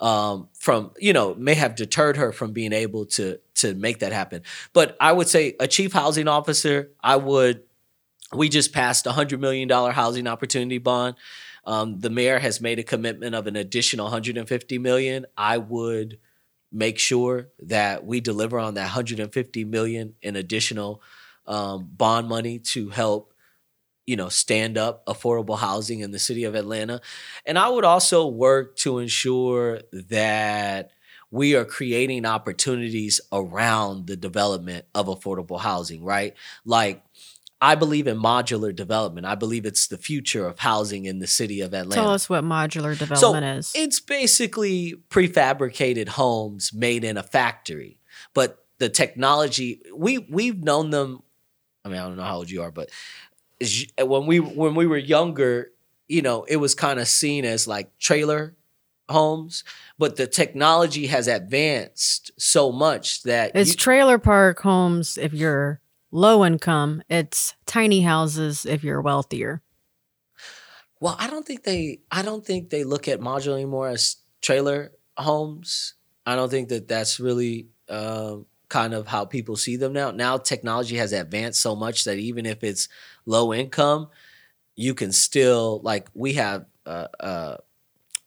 um, 0.00 0.48
from, 0.58 0.90
you 0.98 1.12
know, 1.12 1.34
may 1.34 1.54
have 1.54 1.76
deterred 1.76 2.16
her 2.16 2.32
from 2.32 2.52
being 2.52 2.72
able 2.72 3.06
to 3.06 3.38
to 3.54 3.74
make 3.74 4.00
that 4.00 4.12
happen. 4.12 4.42
But 4.72 4.96
I 5.00 5.12
would 5.12 5.28
say 5.28 5.54
a 5.60 5.68
chief 5.68 5.92
housing 5.92 6.28
officer, 6.28 6.90
I 7.00 7.16
would. 7.16 7.62
We 8.34 8.48
just 8.48 8.72
passed 8.72 9.06
a 9.06 9.12
hundred 9.12 9.40
million 9.40 9.68
dollar 9.68 9.92
housing 9.92 10.26
opportunity 10.26 10.78
bond. 10.78 11.16
Um, 11.64 12.00
the 12.00 12.10
mayor 12.10 12.38
has 12.38 12.60
made 12.60 12.78
a 12.78 12.84
commitment 12.84 13.34
of 13.34 13.46
an 13.46 13.56
additional 13.56 14.06
150 14.06 14.78
million. 14.78 15.26
I 15.36 15.58
would 15.58 16.18
make 16.72 16.98
sure 16.98 17.50
that 17.60 18.04
we 18.04 18.20
deliver 18.20 18.58
on 18.58 18.74
that 18.74 18.84
150 18.84 19.64
million 19.64 20.14
in 20.22 20.36
additional 20.36 21.02
um, 21.46 21.88
bond 21.96 22.28
money 22.28 22.58
to 22.58 22.88
help 22.88 23.34
you 24.06 24.16
know 24.16 24.28
stand 24.28 24.78
up 24.78 25.04
affordable 25.06 25.58
housing 25.58 26.00
in 26.00 26.10
the 26.10 26.18
city 26.18 26.44
of 26.44 26.54
Atlanta 26.54 27.00
and 27.46 27.58
I 27.58 27.68
would 27.68 27.84
also 27.84 28.26
work 28.26 28.76
to 28.78 28.98
ensure 28.98 29.80
that 29.92 30.90
we 31.30 31.54
are 31.54 31.64
creating 31.64 32.26
opportunities 32.26 33.20
around 33.32 34.06
the 34.06 34.16
development 34.16 34.86
of 34.94 35.06
affordable 35.06 35.60
housing 35.60 36.04
right 36.04 36.34
like 36.64 37.02
I 37.62 37.76
believe 37.76 38.08
in 38.08 38.18
modular 38.18 38.74
development 38.74 39.24
I 39.24 39.36
believe 39.36 39.64
it's 39.64 39.86
the 39.86 39.96
future 39.96 40.46
of 40.46 40.58
housing 40.58 41.04
in 41.06 41.20
the 41.20 41.26
city 41.28 41.60
of 41.60 41.72
Atlanta 41.72 41.94
Tell 42.02 42.10
us 42.10 42.28
what 42.28 42.42
modular 42.44 42.98
development 42.98 43.58
is. 43.60 43.72
it's 43.74 44.00
basically 44.00 44.96
prefabricated 45.08 46.08
homes 46.08 46.72
made 46.74 47.04
in 47.04 47.16
a 47.16 47.22
factory. 47.22 47.98
But 48.34 48.64
the 48.78 48.88
technology 48.88 49.80
we 49.94 50.18
we've 50.18 50.62
known 50.62 50.90
them. 50.90 51.22
I 51.84 51.88
mean, 51.88 51.98
I 51.98 52.02
don't 52.02 52.16
know 52.16 52.24
how 52.24 52.36
old 52.38 52.50
you 52.50 52.62
are, 52.62 52.70
but 52.72 52.90
when 53.98 54.26
we 54.26 54.40
when 54.40 54.74
we 54.74 54.86
were 54.86 54.96
younger, 54.98 55.70
you 56.08 56.20
know, 56.22 56.42
it 56.44 56.56
was 56.56 56.74
kind 56.74 56.98
of 56.98 57.06
seen 57.06 57.44
as 57.44 57.68
like 57.68 57.96
trailer 57.98 58.56
homes. 59.08 59.62
But 59.98 60.16
the 60.16 60.26
technology 60.26 61.06
has 61.06 61.28
advanced 61.28 62.32
so 62.38 62.72
much 62.72 63.22
that 63.22 63.52
It's 63.54 63.70
you- 63.70 63.76
trailer 63.76 64.18
park 64.18 64.60
homes 64.60 65.16
if 65.16 65.32
you're 65.32 65.80
low 66.12 66.44
income. 66.44 67.02
It's 67.08 67.56
tiny 67.66 68.02
houses 68.02 68.64
if 68.64 68.84
you're 68.84 69.02
wealthier. 69.02 69.62
Well, 71.00 71.16
I 71.18 71.28
don't 71.28 71.44
think 71.44 71.64
they 71.64 71.98
I 72.12 72.22
don't 72.22 72.46
think 72.46 72.70
they 72.70 72.84
look 72.84 73.08
at 73.08 73.18
modular 73.18 73.54
anymore 73.54 73.88
as 73.88 74.18
trailer 74.40 74.92
homes. 75.16 75.94
I 76.24 76.36
don't 76.36 76.50
think 76.50 76.68
that 76.68 76.86
that's 76.86 77.18
really 77.18 77.66
um, 77.88 78.46
kind 78.68 78.94
of 78.94 79.08
how 79.08 79.24
people 79.24 79.56
see 79.56 79.74
them 79.74 79.92
now. 79.92 80.12
Now 80.12 80.38
technology 80.38 80.96
has 80.98 81.12
advanced 81.12 81.60
so 81.60 81.74
much 81.74 82.04
that 82.04 82.18
even 82.18 82.46
if 82.46 82.62
it's 82.62 82.88
low 83.26 83.52
income, 83.52 84.10
you 84.76 84.94
can 84.94 85.10
still 85.10 85.80
like 85.82 86.08
we 86.14 86.34
have 86.34 86.66
a 86.86 87.08
a, 87.18 87.58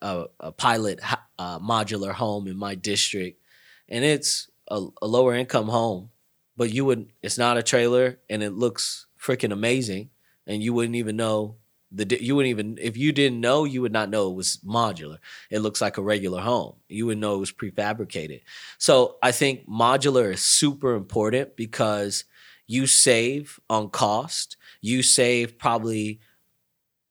a, 0.01 0.25
a 0.41 0.51
pilot 0.51 0.99
uh, 1.39 1.59
modular 1.59 2.11
home 2.11 2.47
in 2.47 2.57
my 2.57 2.75
district, 2.75 3.41
and 3.87 4.03
it's 4.03 4.49
a, 4.67 4.85
a 5.01 5.07
lower 5.07 5.33
income 5.33 5.67
home, 5.67 6.09
but 6.57 6.71
you 6.71 6.85
would 6.85 7.11
it's 7.21 7.37
not 7.37 7.57
a 7.57 7.63
trailer 7.63 8.19
and 8.29 8.43
it 8.43 8.51
looks 8.51 9.07
freaking 9.19 9.51
amazing, 9.53 10.09
and 10.47 10.61
you 10.63 10.73
wouldn't 10.73 10.95
even 10.95 11.15
know 11.17 11.57
the 11.91 12.17
you 12.21 12.35
wouldn't 12.35 12.49
even 12.49 12.77
if 12.81 12.97
you 12.97 13.11
didn't 13.11 13.39
know 13.39 13.63
you 13.63 13.81
would 13.81 13.93
not 13.93 14.09
know 14.09 14.29
it 14.29 14.35
was 14.35 14.57
modular. 14.65 15.17
It 15.49 15.59
looks 15.59 15.81
like 15.81 15.97
a 15.97 16.03
regular 16.03 16.41
home. 16.41 16.75
You 16.89 17.05
would 17.07 17.17
know 17.17 17.35
it 17.35 17.39
was 17.39 17.51
prefabricated. 17.51 18.41
So 18.77 19.17
i 19.21 19.31
think 19.31 19.67
modular 19.67 20.33
is 20.33 20.43
super 20.43 20.95
important 20.95 21.55
because 21.55 22.25
you 22.67 22.87
save 22.87 23.59
on 23.69 23.89
cost. 23.89 24.57
You 24.81 25.03
save 25.03 25.57
probably 25.57 26.19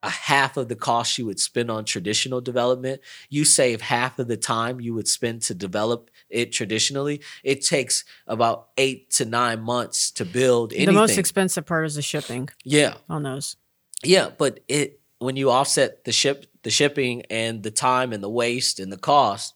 a 0.02 0.10
half 0.10 0.56
of 0.58 0.68
the 0.68 0.76
cost 0.76 1.16
you 1.16 1.24
would 1.26 1.40
spend 1.40 1.70
on 1.70 1.84
traditional 1.84 2.40
development. 2.40 3.00
You 3.30 3.44
save 3.44 3.80
half 3.80 4.18
of 4.18 4.28
the 4.28 4.36
time 4.36 4.80
you 4.80 4.92
would 4.94 5.08
spend 5.08 5.42
to 5.42 5.54
develop 5.54 6.10
it 6.34 6.52
traditionally 6.52 7.20
it 7.42 7.64
takes 7.64 8.04
about 8.26 8.68
eight 8.76 9.10
to 9.10 9.24
nine 9.24 9.60
months 9.60 10.10
to 10.10 10.24
build 10.24 10.72
anything 10.72 10.94
The 10.94 11.00
most 11.00 11.18
expensive 11.18 11.64
part 11.64 11.86
is 11.86 11.94
the 11.94 12.02
shipping 12.02 12.48
yeah 12.64 12.94
on 13.08 13.22
those. 13.22 13.56
yeah, 14.02 14.30
but 14.36 14.60
it 14.68 15.00
when 15.18 15.36
you 15.36 15.50
offset 15.50 16.04
the 16.04 16.12
ship 16.12 16.46
the 16.62 16.70
shipping 16.70 17.22
and 17.30 17.62
the 17.62 17.70
time 17.70 18.12
and 18.12 18.22
the 18.22 18.28
waste 18.42 18.80
and 18.80 18.90
the 18.92 18.98
cost, 18.98 19.54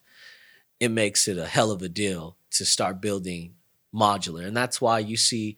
it 0.79 0.89
makes 0.91 1.27
it 1.27 1.37
a 1.37 1.45
hell 1.45 1.71
of 1.71 1.81
a 1.81 1.89
deal 1.89 2.37
to 2.51 2.65
start 2.65 3.01
building 3.01 3.55
modular. 3.93 4.45
And 4.45 4.55
that's 4.55 4.79
why 4.79 4.99
you 4.99 5.17
see 5.17 5.57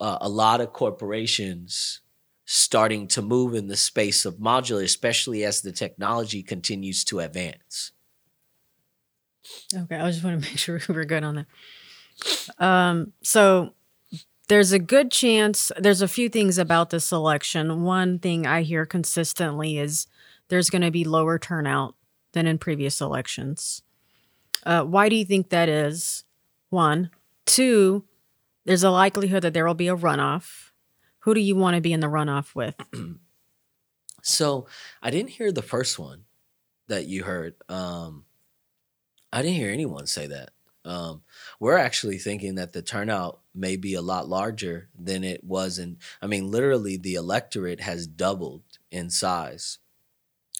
uh, 0.00 0.18
a 0.20 0.28
lot 0.28 0.60
of 0.60 0.72
corporations 0.72 2.00
starting 2.44 3.06
to 3.08 3.22
move 3.22 3.54
in 3.54 3.68
the 3.68 3.76
space 3.76 4.24
of 4.24 4.36
modular, 4.36 4.82
especially 4.82 5.44
as 5.44 5.60
the 5.60 5.72
technology 5.72 6.42
continues 6.42 7.04
to 7.04 7.20
advance. 7.20 7.92
Okay, 9.74 9.96
I 9.96 10.10
just 10.10 10.22
want 10.24 10.42
to 10.42 10.48
make 10.48 10.58
sure 10.58 10.80
we 10.88 10.94
were 10.94 11.04
good 11.04 11.24
on 11.24 11.34
that. 11.36 12.64
Um, 12.64 13.12
so 13.22 13.74
there's 14.48 14.72
a 14.72 14.78
good 14.78 15.10
chance 15.10 15.72
there's 15.78 16.02
a 16.02 16.08
few 16.08 16.28
things 16.28 16.58
about 16.58 16.90
this 16.90 17.10
election. 17.12 17.82
One 17.82 18.18
thing 18.18 18.46
I 18.46 18.62
hear 18.62 18.84
consistently 18.84 19.78
is 19.78 20.06
there's 20.48 20.70
going 20.70 20.82
to 20.82 20.90
be 20.90 21.04
lower 21.04 21.38
turnout 21.38 21.94
than 22.32 22.46
in 22.46 22.58
previous 22.58 23.00
elections. 23.00 23.82
Uh, 24.64 24.82
why 24.82 25.08
do 25.08 25.16
you 25.16 25.24
think 25.24 25.48
that 25.48 25.68
is? 25.68 26.24
One, 26.70 27.10
two. 27.46 28.04
There's 28.64 28.84
a 28.84 28.90
likelihood 28.90 29.42
that 29.42 29.54
there 29.54 29.66
will 29.66 29.74
be 29.74 29.88
a 29.88 29.96
runoff. 29.96 30.70
Who 31.20 31.34
do 31.34 31.40
you 31.40 31.56
want 31.56 31.74
to 31.76 31.80
be 31.80 31.92
in 31.92 32.00
the 32.00 32.06
runoff 32.06 32.54
with? 32.54 32.76
So 34.22 34.66
I 35.02 35.10
didn't 35.10 35.30
hear 35.30 35.52
the 35.52 35.62
first 35.62 35.98
one 35.98 36.24
that 36.88 37.06
you 37.06 37.24
heard. 37.24 37.54
Um, 37.68 38.24
I 39.32 39.42
didn't 39.42 39.56
hear 39.56 39.70
anyone 39.70 40.06
say 40.06 40.26
that. 40.26 40.50
Um, 40.84 41.22
we're 41.60 41.78
actually 41.78 42.18
thinking 42.18 42.56
that 42.56 42.72
the 42.72 42.82
turnout 42.82 43.38
may 43.54 43.76
be 43.76 43.94
a 43.94 44.02
lot 44.02 44.28
larger 44.28 44.88
than 44.98 45.22
it 45.22 45.44
was 45.44 45.78
And 45.78 45.98
I 46.20 46.26
mean, 46.26 46.50
literally, 46.50 46.96
the 46.96 47.14
electorate 47.14 47.80
has 47.80 48.06
doubled 48.06 48.62
in 48.90 49.10
size. 49.10 49.78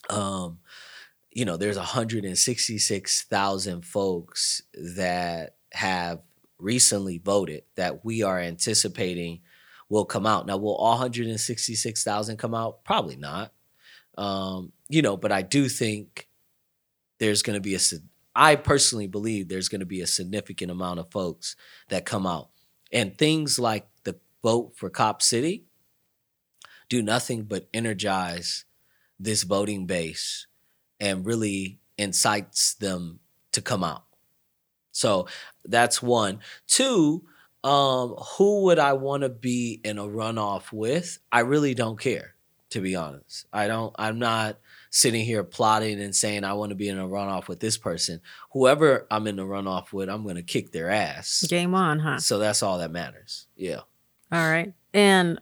Um, 0.09 0.59
you 1.31 1.45
know, 1.45 1.57
there's 1.57 1.77
166,000 1.77 3.85
folks 3.85 4.61
that 4.73 5.55
have 5.73 6.21
recently 6.57 7.17
voted 7.17 7.63
that 7.75 8.05
we 8.05 8.23
are 8.23 8.39
anticipating 8.39 9.41
will 9.89 10.05
come 10.05 10.25
out. 10.25 10.45
Now, 10.45 10.57
will 10.57 10.75
all 10.75 10.91
166,000 10.91 12.37
come 12.37 12.55
out? 12.55 12.83
Probably 12.83 13.15
not. 13.15 13.51
Um, 14.17 14.71
you 14.89 15.01
know, 15.01 15.17
but 15.17 15.31
I 15.31 15.41
do 15.41 15.67
think 15.67 16.27
there's 17.19 17.41
going 17.41 17.55
to 17.55 17.61
be 17.61 17.75
a 17.75 17.79
I 18.35 18.55
personally 18.55 19.07
believe 19.07 19.47
there's 19.47 19.69
going 19.69 19.81
to 19.81 19.85
be 19.85 20.01
a 20.01 20.07
significant 20.07 20.71
amount 20.71 20.99
of 20.99 21.11
folks 21.11 21.55
that 21.89 22.05
come 22.05 22.25
out. 22.25 22.49
And 22.91 23.17
things 23.17 23.59
like 23.59 23.87
the 24.03 24.19
vote 24.41 24.73
for 24.75 24.89
Cop 24.89 25.21
City 25.21 25.65
do 26.89 27.01
nothing 27.01 27.43
but 27.43 27.67
energize 27.73 28.65
this 29.19 29.43
voting 29.43 29.85
base 29.85 30.47
and 30.99 31.25
really 31.25 31.79
incites 31.97 32.73
them 32.75 33.19
to 33.51 33.61
come 33.61 33.83
out. 33.83 34.03
So 34.91 35.27
that's 35.65 36.01
one. 36.01 36.39
Two, 36.67 37.23
um, 37.63 38.15
who 38.37 38.63
would 38.63 38.79
I 38.79 38.93
want 38.93 39.23
to 39.23 39.29
be 39.29 39.79
in 39.83 39.97
a 39.97 40.03
runoff 40.03 40.71
with? 40.71 41.19
I 41.31 41.39
really 41.39 41.73
don't 41.73 41.99
care, 41.99 42.35
to 42.71 42.81
be 42.81 42.95
honest. 42.95 43.45
I 43.51 43.67
don't, 43.67 43.95
I'm 43.97 44.19
not 44.19 44.59
sitting 44.93 45.25
here 45.25 45.43
plotting 45.43 45.99
and 45.99 46.15
saying 46.15 46.43
I 46.43 46.53
want 46.53 46.69
to 46.69 46.75
be 46.75 46.87
in 46.87 46.99
a 46.99 47.07
runoff 47.07 47.47
with 47.47 47.59
this 47.59 47.79
person. 47.79 48.21
Whoever 48.51 49.07
I'm 49.09 49.25
in 49.25 49.39
a 49.39 49.43
runoff 49.43 49.91
with, 49.91 50.07
I'm 50.07 50.21
going 50.21 50.35
to 50.35 50.43
kick 50.43 50.71
their 50.71 50.91
ass. 50.91 51.43
Game 51.49 51.73
on, 51.73 51.97
huh? 51.97 52.19
So 52.19 52.37
that's 52.37 52.61
all 52.61 52.77
that 52.77 52.91
matters. 52.91 53.47
Yeah. 53.55 53.79
All 54.31 54.49
right. 54.49 54.71
And 54.93 55.41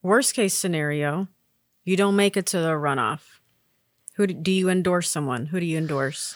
worst 0.00 0.34
case 0.34 0.54
scenario, 0.54 1.28
you 1.84 1.98
don't 1.98 2.16
make 2.16 2.38
it 2.38 2.46
to 2.46 2.60
the 2.60 2.70
runoff. 2.70 3.20
Who 4.14 4.26
do, 4.26 4.32
do 4.32 4.50
you 4.50 4.70
endorse 4.70 5.10
someone? 5.10 5.46
Who 5.46 5.60
do 5.60 5.66
you 5.66 5.76
endorse? 5.76 6.34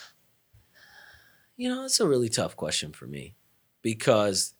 You 1.57 1.70
know, 1.70 1.87
it's 1.87 2.01
a 2.01 2.07
really 2.07 2.28
tough 2.28 2.55
question 2.55 2.93
for 2.93 3.07
me 3.07 3.34
because 3.80 4.55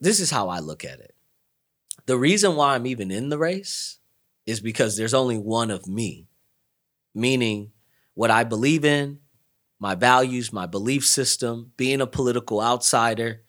this 0.00 0.20
is 0.20 0.30
how 0.30 0.50
I 0.50 0.58
look 0.58 0.84
at 0.84 1.00
it. 1.00 1.14
The 2.04 2.18
reason 2.18 2.56
why 2.56 2.74
I'm 2.74 2.86
even 2.86 3.10
in 3.10 3.30
the 3.30 3.38
race 3.38 4.00
is 4.44 4.60
because 4.60 4.98
there's 4.98 5.14
only 5.14 5.38
one 5.38 5.70
of 5.70 5.86
me 5.86 6.26
meaning 7.14 7.72
what 8.14 8.30
I 8.30 8.44
believe 8.44 8.84
in, 8.84 9.18
my 9.78 9.94
values, 9.94 10.52
my 10.52 10.66
belief 10.66 11.04
system, 11.04 11.72
being 11.76 12.00
a 12.00 12.06
political 12.06 12.60
outsider, 12.62 13.42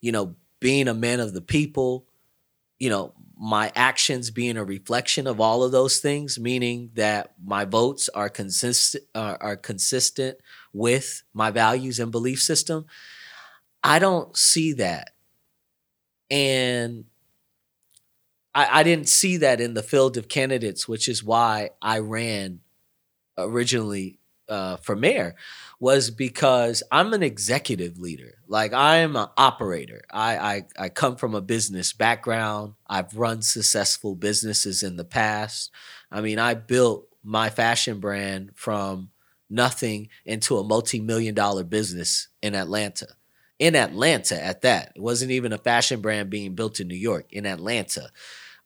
you 0.00 0.12
know, 0.12 0.36
being 0.60 0.86
a 0.86 0.94
man 0.94 1.18
of 1.20 1.34
the 1.34 1.40
people, 1.40 2.06
you 2.78 2.88
know, 2.88 3.14
my 3.36 3.72
actions 3.74 4.30
being 4.30 4.56
a 4.56 4.64
reflection 4.64 5.26
of 5.26 5.40
all 5.40 5.64
of 5.64 5.72
those 5.72 5.98
things, 5.98 6.38
meaning 6.38 6.90
that 6.94 7.32
my 7.44 7.64
votes 7.64 8.08
are 8.10 8.28
consistent 8.28 9.02
uh, 9.16 9.36
are 9.40 9.56
consistent 9.56 10.38
with 10.72 11.24
my 11.34 11.50
values 11.50 11.98
and 11.98 12.12
belief 12.12 12.40
system. 12.40 12.86
I 13.82 13.98
don't 13.98 14.36
see 14.36 14.74
that, 14.74 15.10
and 16.30 17.04
I, 18.54 18.80
I 18.80 18.82
didn't 18.84 19.08
see 19.08 19.38
that 19.38 19.60
in 19.60 19.74
the 19.74 19.82
field 19.82 20.16
of 20.16 20.28
candidates, 20.28 20.86
which 20.86 21.08
is 21.08 21.24
why 21.24 21.70
I 21.80 21.98
ran 21.98 22.60
originally 23.38 24.18
uh, 24.48 24.76
for 24.76 24.94
mayor 24.96 25.34
was 25.80 26.10
because 26.10 26.82
I'm 26.90 27.12
an 27.14 27.22
executive 27.22 27.98
leader. 27.98 28.34
Like 28.48 28.72
I'm 28.72 29.16
an 29.16 29.28
operator. 29.36 30.02
I, 30.10 30.36
I 30.36 30.62
I 30.84 30.88
come 30.88 31.16
from 31.16 31.34
a 31.34 31.40
business 31.40 31.92
background. 31.92 32.74
I've 32.86 33.16
run 33.16 33.42
successful 33.42 34.14
businesses 34.14 34.82
in 34.82 34.96
the 34.96 35.04
past. 35.04 35.70
I 36.10 36.20
mean, 36.20 36.38
I 36.38 36.54
built 36.54 37.08
my 37.24 37.50
fashion 37.50 38.00
brand 38.00 38.50
from 38.54 39.10
nothing 39.48 40.08
into 40.24 40.58
a 40.58 40.64
multi-million 40.64 41.34
dollar 41.34 41.64
business 41.64 42.28
in 42.42 42.54
Atlanta. 42.54 43.06
In 43.58 43.76
Atlanta 43.76 44.42
at 44.42 44.62
that. 44.62 44.92
It 44.96 45.02
wasn't 45.02 45.30
even 45.30 45.52
a 45.52 45.58
fashion 45.58 46.00
brand 46.00 46.30
being 46.30 46.54
built 46.54 46.80
in 46.80 46.88
New 46.88 46.96
York, 46.96 47.26
in 47.32 47.46
Atlanta. 47.46 48.10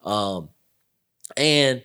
Um, 0.02 0.50
and 1.36 1.82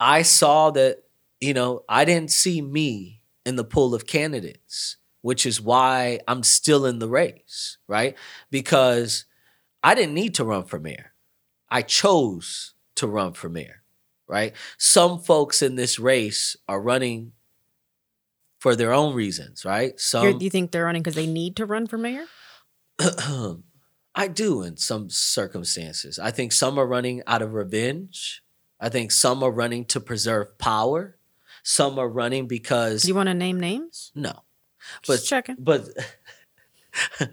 I 0.00 0.22
saw 0.22 0.70
that 0.70 1.04
you 1.42 1.54
know, 1.54 1.82
I 1.88 2.04
didn't 2.04 2.30
see 2.30 2.62
me 2.62 3.20
in 3.44 3.56
the 3.56 3.64
pool 3.64 3.96
of 3.96 4.06
candidates, 4.06 4.96
which 5.22 5.44
is 5.44 5.60
why 5.60 6.20
I'm 6.28 6.44
still 6.44 6.86
in 6.86 7.00
the 7.00 7.08
race, 7.08 7.78
right? 7.88 8.16
Because 8.50 9.24
I 9.82 9.96
didn't 9.96 10.14
need 10.14 10.36
to 10.36 10.44
run 10.44 10.64
for 10.64 10.78
mayor. 10.78 11.12
I 11.68 11.82
chose 11.82 12.74
to 12.94 13.08
run 13.08 13.32
for 13.32 13.48
mayor, 13.48 13.82
right? 14.28 14.52
Some 14.78 15.18
folks 15.18 15.62
in 15.62 15.74
this 15.74 15.98
race 15.98 16.56
are 16.68 16.80
running 16.80 17.32
for 18.60 18.76
their 18.76 18.92
own 18.92 19.12
reasons, 19.12 19.64
right? 19.64 19.98
Some 19.98 20.24
You're, 20.24 20.40
you 20.40 20.50
think 20.50 20.70
they're 20.70 20.84
running 20.84 21.02
because 21.02 21.16
they 21.16 21.26
need 21.26 21.56
to 21.56 21.66
run 21.66 21.88
for 21.88 21.98
mayor? 21.98 22.26
I 24.14 24.28
do 24.28 24.62
in 24.62 24.76
some 24.76 25.10
circumstances. 25.10 26.20
I 26.20 26.30
think 26.30 26.52
some 26.52 26.78
are 26.78 26.86
running 26.86 27.22
out 27.26 27.42
of 27.42 27.54
revenge. 27.54 28.44
I 28.78 28.90
think 28.90 29.10
some 29.10 29.42
are 29.42 29.50
running 29.50 29.86
to 29.86 29.98
preserve 29.98 30.56
power. 30.58 31.16
Some 31.62 31.98
are 31.98 32.08
running 32.08 32.46
because 32.46 33.04
you 33.04 33.14
want 33.14 33.28
to 33.28 33.34
name 33.34 33.60
names? 33.60 34.10
No, 34.14 34.32
but 35.06 35.14
Just 35.14 35.28
checking. 35.28 35.56
But 35.58 35.88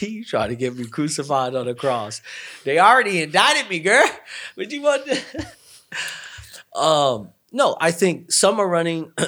you 0.00 0.24
try 0.24 0.48
to 0.48 0.56
get 0.56 0.74
me 0.76 0.86
crucified 0.86 1.54
on 1.54 1.68
a 1.68 1.74
cross. 1.74 2.22
They 2.64 2.78
already 2.78 3.22
indicted 3.22 3.68
me, 3.68 3.80
girl. 3.80 4.08
What 4.54 4.70
you 4.70 4.82
want? 4.82 5.04
To... 5.06 5.46
um, 6.78 7.30
no, 7.52 7.76
I 7.80 7.90
think 7.90 8.32
some 8.32 8.58
are 8.58 8.68
running 8.68 9.12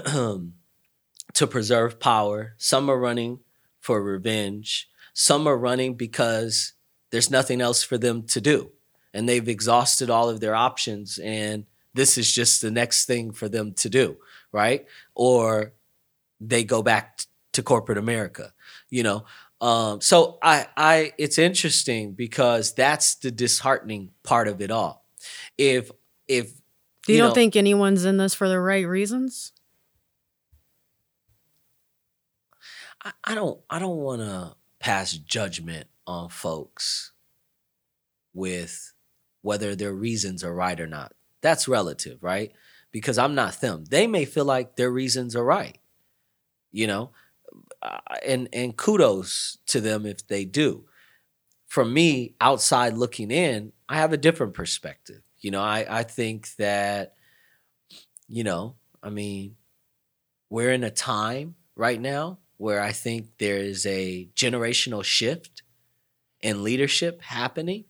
to 1.35 1.47
preserve 1.47 2.01
power. 2.01 2.55
Some 2.57 2.91
are 2.91 2.99
running 2.99 3.41
for 3.79 4.03
revenge. 4.03 4.89
Some 5.13 5.47
are 5.47 5.57
running 5.57 5.95
because 5.95 6.73
there's 7.11 7.31
nothing 7.31 7.61
else 7.61 7.83
for 7.83 7.99
them 7.99 8.23
to 8.25 8.41
do 8.41 8.73
and 9.17 9.29
they've 9.29 9.49
exhausted 9.49 10.11
all 10.11 10.29
of 10.29 10.41
their 10.41 10.55
options 10.55 11.19
and 11.19 11.65
this 11.95 12.19
is 12.19 12.31
just 12.31 12.61
the 12.61 12.71
next 12.71 13.07
thing 13.07 13.33
for 13.33 13.49
them 13.49 13.73
to 13.73 13.89
do 13.89 14.17
right? 14.53 14.87
Or 15.15 15.73
they 16.41 16.65
go 16.65 16.83
back 16.83 17.19
t- 17.19 17.27
to 17.55 17.63
corporate 17.63 17.99
america 17.99 18.53
you 18.91 19.03
know? 19.03 19.25
Um, 19.61 20.01
so 20.03 20.39
i 20.43 20.67
i 20.77 21.13
it's 21.17 21.39
interesting 21.39 22.13
because 22.13 22.75
that's 22.75 23.15
the 23.17 23.31
disheartening 23.31 24.11
part 24.23 24.49
of 24.49 24.61
it 24.61 24.71
all. 24.71 25.05
If 25.57 25.91
if 26.29 26.53
you, 27.09 27.15
you 27.15 27.19
don't 27.19 27.31
know, 27.31 27.35
think 27.35 27.57
anyone's 27.57 28.05
in 28.05 28.19
this 28.19 28.35
for 28.35 28.49
the 28.49 28.61
right 28.61 28.87
reasons? 28.87 29.53
I, 33.03 33.13
I 33.25 33.35
don't 33.35 33.61
i 33.71 33.79
don't 33.79 33.97
want 33.97 34.21
to 34.21 34.57
pass 34.79 35.13
judgment 35.13 35.87
on 36.07 36.29
folks 36.29 37.13
with 38.35 38.93
whether 39.47 39.77
their 39.77 39.95
reasons 39.95 40.43
are 40.43 40.53
right 40.53 40.81
or 40.81 40.89
not. 40.89 41.15
That's 41.41 41.69
relative, 41.69 42.21
right? 42.21 42.51
Because 42.91 43.17
I'm 43.17 43.37
not 43.37 43.61
them. 43.61 43.85
They 43.85 44.09
may 44.09 44.25
feel 44.25 44.45
like 44.45 44.75
their 44.75 44.91
reasons 44.91 45.37
are 45.37 45.45
right, 45.45 45.79
you 46.73 46.89
know, 46.89 47.13
and 48.27 48.49
and 48.53 48.77
kudos 48.77 49.59
to 49.67 49.81
them 49.81 50.05
if 50.05 50.27
they 50.27 50.45
do. 50.45 50.87
For 51.69 51.85
me, 51.85 52.35
outside 52.41 52.95
looking 52.95 53.31
in, 53.31 53.73
I 53.89 53.97
have 53.99 54.13
a 54.13 54.17
different 54.17 54.55
perspective. 54.55 55.23
You 55.39 55.53
know, 55.53 55.63
I 55.63 55.87
I 56.01 56.03
think 56.03 56.57
that, 56.57 57.15
you 58.27 58.43
know, 58.43 58.75
I 59.01 59.11
mean, 59.11 59.55
we're 60.51 60.73
in 60.73 60.83
a 60.83 60.91
time 60.91 61.55
right 61.77 62.01
now 62.01 62.39
where 62.57 62.81
I 62.81 62.91
think 62.91 63.39
there 63.39 63.59
is 63.59 63.87
a 63.87 64.29
generational 64.35 65.05
shift 65.05 65.63
in 66.41 66.65
leadership 66.65 67.23
happening 67.23 67.85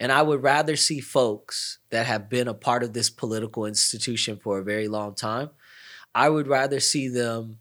and 0.00 0.10
I 0.10 0.22
would 0.22 0.42
rather 0.42 0.74
see 0.74 1.00
folks 1.00 1.78
that 1.90 2.06
have 2.06 2.28
been 2.28 2.48
a 2.48 2.54
part 2.54 2.82
of 2.82 2.92
this 2.92 3.10
political 3.10 3.66
institution 3.66 4.38
for 4.42 4.58
a 4.58 4.64
very 4.64 4.88
long 4.88 5.14
time, 5.14 5.50
I 6.14 6.28
would 6.28 6.48
rather 6.48 6.80
see 6.80 7.06
them 7.06 7.58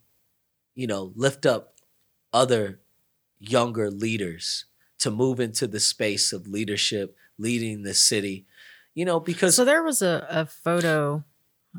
you 0.79 0.87
know, 0.87 1.11
lift 1.17 1.45
up 1.45 1.73
other 2.31 2.79
younger 3.37 3.91
leaders 3.91 4.63
to 4.99 5.11
move 5.11 5.41
into 5.41 5.67
the 5.67 5.79
space 5.79 6.31
of 6.31 6.47
leadership, 6.47 7.17
leading 7.37 7.83
the 7.83 7.93
city. 7.93 8.45
You 8.95 9.03
know, 9.03 9.19
because 9.19 9.57
So 9.57 9.65
there 9.65 9.83
was 9.83 10.01
a, 10.01 10.25
a 10.29 10.45
photo, 10.45 11.25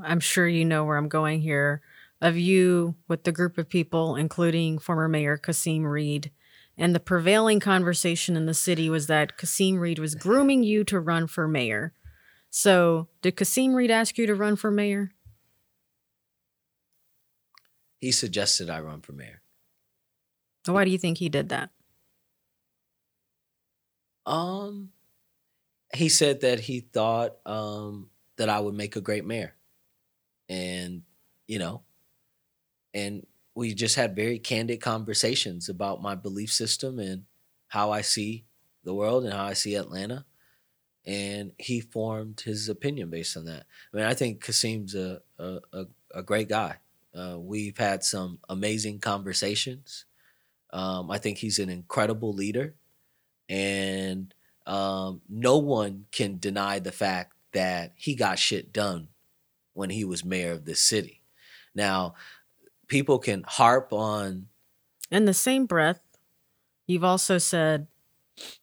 I'm 0.05 0.21
sure 0.21 0.47
you 0.47 0.67
know 0.67 0.85
where 0.85 0.99
I'm 0.99 1.09
going 1.09 1.41
here, 1.41 1.81
of 2.21 2.37
you 2.37 2.95
with 3.09 3.25
the 3.25 3.33
group 3.33 3.57
of 3.57 3.71
people, 3.71 4.17
including 4.17 4.79
former 4.79 5.09
Mayor 5.09 5.39
Kasim 5.39 5.87
Reed. 5.87 6.31
And 6.81 6.95
the 6.95 7.01
prevailing 7.01 7.61
conversation 7.61 8.37
in 8.37 8.47
the 8.47 8.55
city 8.55 8.91
was 8.91 9.07
that 9.07 9.37
Kasim 9.37 9.77
Reed 9.77 10.01
was 10.01 10.17
grooming 10.17 10.65
you 10.65 10.83
to 10.85 10.99
run 10.99 11.29
for 11.29 11.47
mayor. 11.47 11.93
So, 12.49 13.07
did 13.23 13.37
Kasim 13.37 13.75
Reed 13.75 13.93
ask 13.93 14.19
you 14.19 14.27
to 14.27 14.35
run 14.35 14.57
for 14.57 14.73
mayor? 14.73 15.13
he 18.01 18.13
suggested 18.13 18.71
I 18.71 18.81
run 18.81 19.03
for 19.03 19.13
mayor. 19.13 19.43
Why 20.67 20.85
do 20.85 20.91
you 20.91 20.99
think 20.99 21.19
he 21.19 21.29
did 21.29 21.51
that? 21.51 21.71
Um, 24.27 24.91
he 25.95 26.09
said 26.09 26.41
that 26.43 26.61
he 26.61 26.81
thought 26.81 27.37
um 27.47 28.11
that 28.37 28.49
I 28.49 28.61
would 28.61 28.75
make 28.75 28.97
a 28.97 29.01
great 29.01 29.25
mayor, 29.25 29.55
and 30.49 31.03
you 31.47 31.59
know, 31.59 31.83
and 32.95 33.27
we 33.55 33.75
just 33.75 33.97
had 33.97 34.17
very 34.17 34.39
candid 34.39 34.81
conversations 34.81 35.69
about 35.69 36.03
my 36.03 36.15
belief 36.15 36.53
system 36.53 36.99
and 36.99 37.25
how 37.69 37.91
I 37.91 38.01
see 38.01 38.45
the 38.85 38.95
world 38.95 39.25
and 39.25 39.33
how 39.33 39.45
I 39.45 39.55
see 39.55 39.75
Atlanta. 39.75 40.25
And 41.07 41.53
he 41.59 41.81
formed 41.81 42.41
his 42.41 42.69
opinion 42.69 43.11
based 43.11 43.37
on 43.37 43.47
that. 43.47 43.65
I 43.93 43.97
mean, 43.97 44.07
I 44.07 44.15
think 44.15 44.45
Kasim's 44.45 44.95
a 44.95 45.23
a, 45.39 45.59
a, 45.73 45.85
a 46.17 46.23
great 46.23 46.49
guy. 46.49 46.77
Uh, 47.15 47.37
we've 47.39 47.79
had 47.79 48.05
some 48.05 48.39
amazing 48.49 49.01
conversations. 49.01 50.05
Um, 50.73 51.11
I 51.11 51.19
think 51.19 51.39
he's 51.39 51.59
an 51.59 51.71
incredible 51.71 52.33
leader, 52.33 52.75
and 53.49 54.33
um, 54.67 55.23
no 55.29 55.59
one 55.59 56.07
can 56.13 56.39
deny 56.39 56.79
the 56.79 56.93
fact 56.93 57.35
that 57.53 57.93
he 57.97 58.15
got 58.15 58.39
shit 58.39 58.73
done 58.73 59.09
when 59.73 59.91
he 59.91 60.05
was 60.05 60.25
mayor 60.25 60.53
of 60.53 60.65
this 60.65 60.81
city. 60.81 61.23
Now, 61.75 62.15
people 62.91 63.19
can 63.19 63.45
harp 63.47 63.93
on 63.93 64.49
In 65.11 65.25
the 65.25 65.33
same 65.33 65.65
breath, 65.65 66.03
you've 66.87 67.05
also 67.05 67.39
said 67.39 67.87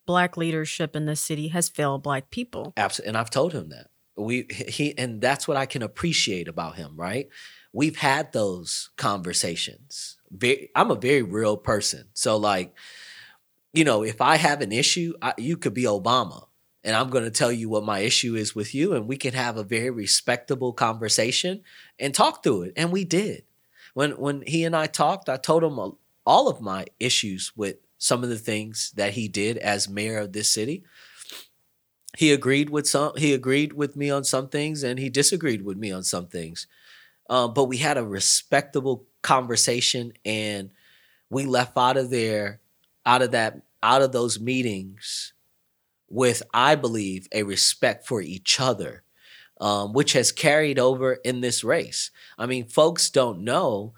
black 0.05 0.37
leadership 0.37 0.95
in 0.95 1.05
this 1.05 1.21
city 1.21 1.47
has 1.47 1.69
failed 1.69 2.03
black 2.03 2.29
people. 2.29 2.73
Absolutely, 2.77 3.09
and 3.09 3.17
I've 3.17 3.31
told 3.31 3.53
him 3.53 3.69
that 3.69 3.87
we 4.15 4.45
he 4.49 4.95
and 4.97 5.19
that's 5.21 5.47
what 5.47 5.57
I 5.57 5.65
can 5.65 5.81
appreciate 5.81 6.47
about 6.47 6.75
him. 6.75 6.95
Right? 6.95 7.29
We've 7.73 7.97
had 7.97 8.33
those 8.33 8.89
conversations. 8.97 10.17
Very, 10.29 10.69
I'm 10.75 10.91
a 10.91 10.95
very 10.95 11.21
real 11.21 11.57
person, 11.57 12.09
so 12.13 12.37
like, 12.37 12.75
you 13.73 13.85
know, 13.85 14.03
if 14.03 14.19
I 14.19 14.35
have 14.37 14.61
an 14.61 14.71
issue, 14.71 15.13
I, 15.21 15.33
you 15.37 15.55
could 15.57 15.73
be 15.73 15.83
Obama, 15.83 16.47
and 16.83 16.95
I'm 16.95 17.09
going 17.09 17.23
to 17.23 17.31
tell 17.31 17.51
you 17.51 17.69
what 17.69 17.85
my 17.85 17.99
issue 17.99 18.35
is 18.35 18.53
with 18.53 18.75
you, 18.75 18.93
and 18.93 19.07
we 19.07 19.15
can 19.15 19.33
have 19.33 19.55
a 19.55 19.63
very 19.63 19.89
respectable 19.89 20.73
conversation 20.73 21.63
and 21.97 22.13
talk 22.13 22.43
through 22.43 22.63
it, 22.63 22.73
and 22.75 22.91
we 22.91 23.05
did. 23.05 23.43
When 23.97 24.11
when 24.11 24.43
he 24.45 24.63
and 24.63 24.75
I 24.75 24.85
talked, 24.85 25.27
I 25.27 25.37
told 25.37 25.63
him 25.63 25.79
all 26.23 26.47
of 26.47 26.61
my 26.61 26.85
issues 26.99 27.51
with 27.55 27.77
some 27.97 28.21
of 28.21 28.29
the 28.29 28.37
things 28.37 28.91
that 28.95 29.13
he 29.13 29.27
did 29.27 29.57
as 29.57 29.89
mayor 29.89 30.19
of 30.19 30.33
this 30.33 30.51
city. 30.51 30.83
He 32.15 32.31
agreed 32.31 32.69
with 32.69 32.87
some 32.87 33.13
he 33.17 33.33
agreed 33.33 33.73
with 33.73 33.95
me 33.95 34.11
on 34.11 34.23
some 34.23 34.49
things 34.49 34.83
and 34.83 34.99
he 34.99 35.09
disagreed 35.09 35.63
with 35.63 35.77
me 35.77 35.91
on 35.91 36.03
some 36.03 36.27
things. 36.27 36.67
Um, 37.27 37.55
but 37.55 37.63
we 37.63 37.77
had 37.77 37.97
a 37.97 38.05
respectable 38.05 39.07
conversation 39.23 40.13
and 40.23 40.69
we 41.31 41.47
left 41.47 41.75
out 41.75 41.97
of 41.97 42.11
there 42.11 42.59
out 43.03 43.23
of 43.23 43.31
that 43.31 43.63
out 43.81 44.03
of 44.03 44.11
those 44.11 44.39
meetings 44.39 45.33
with 46.07 46.43
i 46.53 46.75
believe 46.75 47.27
a 47.31 47.41
respect 47.41 48.07
for 48.07 48.21
each 48.21 48.59
other 48.59 49.03
um, 49.59 49.93
which 49.93 50.13
has 50.13 50.31
carried 50.31 50.79
over 50.79 51.13
in 51.13 51.41
this 51.41 51.63
race 51.63 52.11
i 52.37 52.45
mean 52.45 52.65
folks 52.65 53.09
don't 53.09 53.39
know 53.39 53.93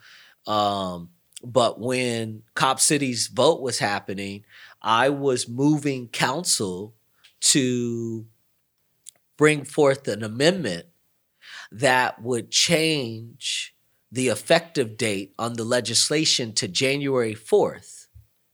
um, 0.47 1.09
but 1.43 1.79
when 1.79 2.43
cop 2.55 2.79
city's 2.79 3.27
vote 3.27 3.61
was 3.61 3.79
happening 3.79 4.43
i 4.81 5.09
was 5.09 5.47
moving 5.47 6.07
council 6.07 6.93
to 7.41 8.25
bring 9.37 9.63
forth 9.63 10.07
an 10.07 10.23
amendment 10.23 10.85
that 11.71 12.21
would 12.21 12.51
change 12.51 13.73
the 14.11 14.27
effective 14.27 14.97
date 14.97 15.33
on 15.37 15.53
the 15.53 15.63
legislation 15.63 16.51
to 16.53 16.67
January 16.67 17.35
4th 17.35 18.07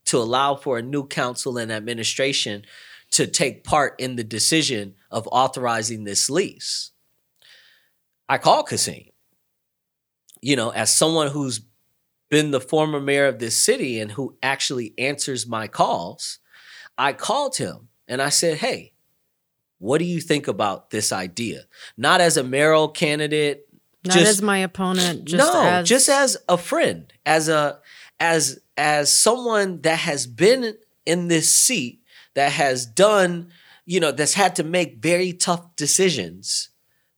to 0.06 0.18
allow 0.18 0.56
for 0.56 0.78
a 0.78 0.84
new 0.84 1.08
council 1.08 1.58
and 1.58 1.72
administration 1.72 2.64
to 3.12 3.26
take 3.26 3.64
part 3.64 3.96
in 4.00 4.16
the 4.16 4.24
decision 4.24 4.96
of 5.10 5.28
authorizing 5.32 6.04
this 6.04 6.30
lease. 6.30 6.92
I 8.28 8.38
called 8.38 8.68
Kasim, 8.70 9.06
you 10.42 10.56
know, 10.56 10.70
as 10.70 10.96
someone 10.96 11.28
who's 11.28 11.62
been 12.30 12.52
the 12.52 12.60
former 12.62 13.00
mayor 13.00 13.28
of 13.28 13.40
this 13.40 13.56
city 13.62 14.00
and 14.00 14.12
who 14.12 14.36
actually 14.42 14.94
answers 14.98 15.46
my 15.48 15.68
calls. 15.68 16.40
I 16.98 17.14
called 17.14 17.58
him 17.58 17.90
and 18.08 18.22
I 18.22 18.30
said, 18.30 18.58
Hey, 18.58 18.94
what 19.78 20.00
do 20.00 20.06
you 20.06 20.20
think 20.22 20.48
about 20.48 20.90
this 20.90 21.12
idea? 21.12 21.66
Not 21.98 22.22
as 22.22 22.38
a 22.38 22.44
mayoral 22.44 22.88
candidate. 22.90 23.68
Not 24.04 24.14
just- 24.16 24.30
as 24.30 24.42
my 24.42 24.60
opponent, 24.60 25.26
just 25.26 25.44
no, 25.54 25.62
as 25.64 25.88
just 25.88 26.10
as 26.10 26.38
a 26.48 26.58
friend, 26.58 27.12
as 27.26 27.50
a 27.50 27.80
as 28.20 28.60
as 28.78 29.14
someone 29.14 29.82
that 29.82 30.00
has 30.00 30.28
been 30.28 30.76
in 31.06 31.28
this 31.28 31.52
seat, 31.52 32.02
that 32.34 32.52
has 32.52 32.86
done, 32.86 33.52
you 33.86 34.00
know, 34.00 34.12
that's 34.12 34.34
had 34.34 34.56
to 34.58 34.64
make 34.64 34.98
very 34.98 35.34
tough 35.34 35.76
decisions 35.76 36.70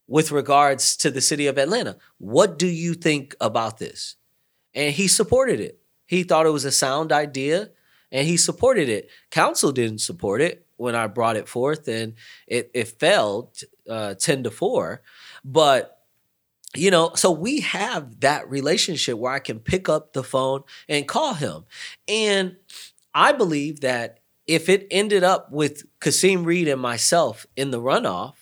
with 0.08 0.32
regards 0.32 0.96
to 0.96 1.10
the 1.10 1.20
city 1.20 1.46
of 1.46 1.58
Atlanta. 1.58 1.98
What 2.16 2.58
do 2.58 2.66
you 2.66 2.94
think 2.94 3.36
about 3.40 3.78
this? 3.78 4.16
And 4.74 4.92
he 4.94 5.06
supported 5.06 5.60
it. 5.60 5.78
He 6.06 6.22
thought 6.22 6.46
it 6.46 6.50
was 6.50 6.64
a 6.64 6.72
sound 6.72 7.12
idea 7.12 7.70
and 8.10 8.26
he 8.26 8.38
supported 8.38 8.88
it. 8.88 9.10
Council 9.30 9.70
didn't 9.70 9.98
support 9.98 10.40
it 10.40 10.66
when 10.76 10.94
I 10.94 11.06
brought 11.06 11.36
it 11.36 11.48
forth 11.48 11.86
and 11.86 12.14
it, 12.46 12.70
it 12.72 12.88
failed 12.88 13.60
uh, 13.88 14.14
10 14.14 14.44
to 14.44 14.50
4. 14.50 15.02
But 15.44 15.94
you 16.76 16.90
know, 16.90 17.12
so 17.14 17.30
we 17.30 17.60
have 17.60 18.20
that 18.20 18.48
relationship 18.50 19.16
where 19.16 19.32
I 19.32 19.38
can 19.38 19.58
pick 19.58 19.88
up 19.88 20.12
the 20.12 20.22
phone 20.22 20.64
and 20.86 21.08
call 21.08 21.32
him. 21.34 21.64
And 22.06 22.56
I 23.14 23.32
believe 23.32 23.80
that 23.80 24.20
if 24.46 24.68
it 24.68 24.86
ended 24.90 25.24
up 25.24 25.50
with 25.50 25.84
Kasim 26.00 26.44
Reed 26.44 26.68
and 26.68 26.80
myself 26.80 27.46
in 27.56 27.70
the 27.70 27.80
runoff, 27.80 28.34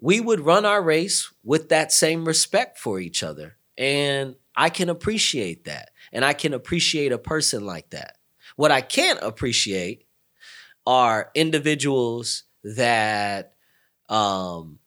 we 0.00 0.20
would 0.20 0.40
run 0.40 0.64
our 0.64 0.82
race 0.82 1.32
with 1.44 1.68
that 1.70 1.92
same 1.92 2.24
respect 2.24 2.78
for 2.78 3.00
each 3.00 3.22
other. 3.22 3.56
And 3.76 4.36
I 4.56 4.70
can 4.70 4.88
appreciate 4.88 5.64
that. 5.64 5.90
And 6.12 6.24
I 6.24 6.32
can 6.32 6.54
appreciate 6.54 7.12
a 7.12 7.18
person 7.18 7.64
like 7.66 7.90
that. 7.90 8.16
What 8.56 8.70
I 8.70 8.80
can't 8.80 9.18
appreciate 9.22 10.06
are 10.86 11.30
individuals 11.34 12.44
that, 12.64 13.54
um, 14.08 14.78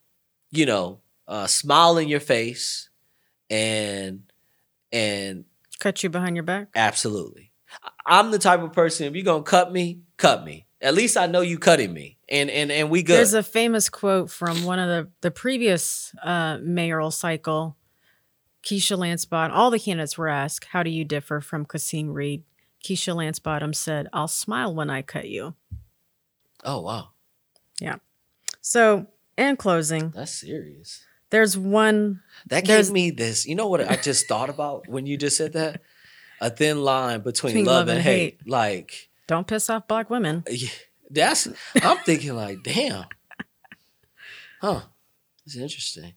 you 0.51 0.66
know, 0.66 0.99
uh, 1.28 1.47
smile 1.47 1.97
in 1.97 2.07
your 2.07 2.20
face 2.20 2.89
and 3.49 4.24
and 4.91 5.45
cut 5.80 6.03
you 6.03 6.09
behind 6.09 6.36
your 6.36 6.43
back. 6.43 6.70
absolutely 6.76 7.51
i'm 8.05 8.32
the 8.32 8.39
type 8.39 8.61
of 8.61 8.72
person 8.74 9.07
if 9.07 9.16
you're 9.16 9.24
gonna 9.24 9.43
cut 9.43 9.72
me 9.72 10.01
cut 10.18 10.43
me 10.45 10.66
at 10.82 10.93
least 10.93 11.18
i 11.18 11.26
know 11.26 11.41
you 11.41 11.57
cutting 11.57 11.93
me 11.93 12.12
and 12.34 12.49
and 12.49 12.71
and 12.71 12.89
we 12.89 13.03
good 13.03 13.15
There's 13.17 13.34
a 13.34 13.43
famous 13.43 13.89
quote 13.89 14.29
from 14.29 14.63
one 14.65 14.79
of 14.79 14.88
the 14.89 15.11
the 15.21 15.31
previous 15.31 16.13
uh, 16.23 16.57
mayoral 16.61 17.11
cycle. 17.11 17.77
Keisha 18.63 18.97
Lance 18.97 19.25
Bottoms. 19.25 19.57
All 19.57 19.69
the 19.71 19.79
candidates 19.79 20.17
were 20.17 20.29
asked, 20.29 20.65
"How 20.71 20.84
do 20.84 20.89
you 20.89 21.03
differ 21.05 21.39
from 21.41 21.65
Kasim 21.65 22.09
Reed?" 22.13 22.43
Keisha 22.84 23.15
Lance 23.15 23.39
Bottoms 23.39 23.77
said, 23.77 24.07
"I'll 24.13 24.27
smile 24.27 24.73
when 24.73 24.89
I 24.89 25.01
cut 25.01 25.29
you." 25.29 25.55
oh 26.65 26.79
wow 26.81 27.09
Yeah. 27.81 27.97
So, 28.61 29.07
in 29.38 29.57
closing, 29.57 30.11
that's 30.11 30.31
serious 30.31 31.03
there's 31.29 31.57
one. 31.57 32.21
that 32.47 32.63
gave 32.63 32.89
me 32.91 33.09
this 33.11 33.45
you 33.45 33.55
know 33.55 33.67
what 33.67 33.81
i 33.81 33.95
just 33.97 34.27
thought 34.29 34.49
about 34.49 34.88
when 34.88 35.05
you 35.05 35.17
just 35.17 35.36
said 35.36 35.51
that 35.53 35.81
a 36.39 36.49
thin 36.49 36.81
line 36.84 37.19
between, 37.21 37.53
Between 37.53 37.65
love, 37.65 37.89
and 37.89 38.01
hate. 38.01 38.47
like 38.47 39.09
Don't 39.27 39.45
piss 39.47 39.69
off 39.69 39.88
black 39.88 40.09
women. 40.09 40.43
yeah, 40.49 40.69
that's 41.10 41.47
i'm 41.82 41.97
thinking 41.99 42.36
like 42.36 42.58
damn 42.64 43.06
huh 44.62 44.82
it's 45.45 45.56
interesting 45.56 46.14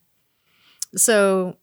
So, 0.96 1.56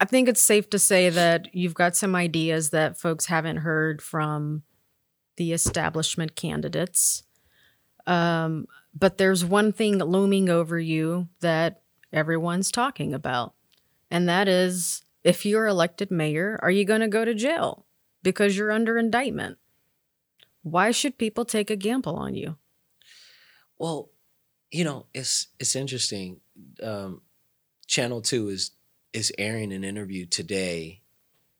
I 0.00 0.04
think 0.04 0.28
it's 0.28 0.42
safe 0.42 0.68
to 0.70 0.78
say 0.78 1.08
that 1.10 1.54
you've 1.54 1.74
got 1.74 1.96
some 1.96 2.14
ideas 2.14 2.70
that 2.70 2.98
folks 2.98 3.26
haven't 3.26 3.58
heard 3.58 4.02
from 4.02 4.62
the 5.36 5.52
establishment 5.52 6.34
candidates. 6.36 7.22
Um, 8.06 8.66
but 8.94 9.16
there's 9.18 9.44
one 9.44 9.72
thing 9.72 9.98
looming 9.98 10.50
over 10.50 10.78
you 10.78 11.28
that 11.40 11.82
everyone's 12.12 12.70
talking 12.70 13.14
about, 13.14 13.54
and 14.10 14.28
that 14.28 14.48
is 14.48 15.02
If 15.24 15.46
you're 15.46 15.66
elected 15.68 16.10
mayor, 16.10 16.58
are 16.62 16.70
you 16.70 16.84
going 16.84 17.00
to 17.00 17.08
go 17.08 17.24
to 17.24 17.32
jail 17.34 17.86
because 18.22 18.56
you're 18.56 18.72
under 18.72 18.98
indictment? 18.98 19.58
Why 20.62 20.90
should 20.90 21.18
people 21.18 21.44
take 21.44 21.70
a 21.70 21.76
gamble 21.76 22.16
on 22.16 22.34
you? 22.34 22.56
Well, 23.78 24.10
you 24.70 24.84
know, 24.84 25.06
it's 25.12 25.48
it's 25.58 25.76
interesting. 25.76 26.40
Um, 26.82 27.22
Channel 27.86 28.22
Two 28.22 28.48
is 28.48 28.70
is 29.12 29.32
airing 29.38 29.72
an 29.72 29.84
interview 29.84 30.24
today 30.24 31.02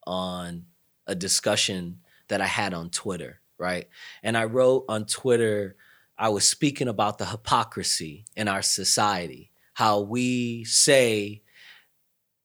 on 0.07 0.65
a 1.07 1.15
discussion 1.15 2.01
that 2.29 2.41
I 2.41 2.47
had 2.47 2.73
on 2.73 2.91
Twitter, 2.91 3.41
right? 3.59 3.89
And 4.23 4.37
I 4.37 4.45
wrote 4.45 4.87
on 4.89 5.05
Twitter, 5.05 5.77
I 6.17 6.31
was 6.31 6.49
speaking 6.49 6.89
about 6.89 7.19
the 7.19 7.27
hypocrisy 7.27 8.25
in 8.37 8.49
our 8.49 8.63
society, 8.63 9.51
how 9.75 10.01
we 10.01 10.65
say 10.65 11.43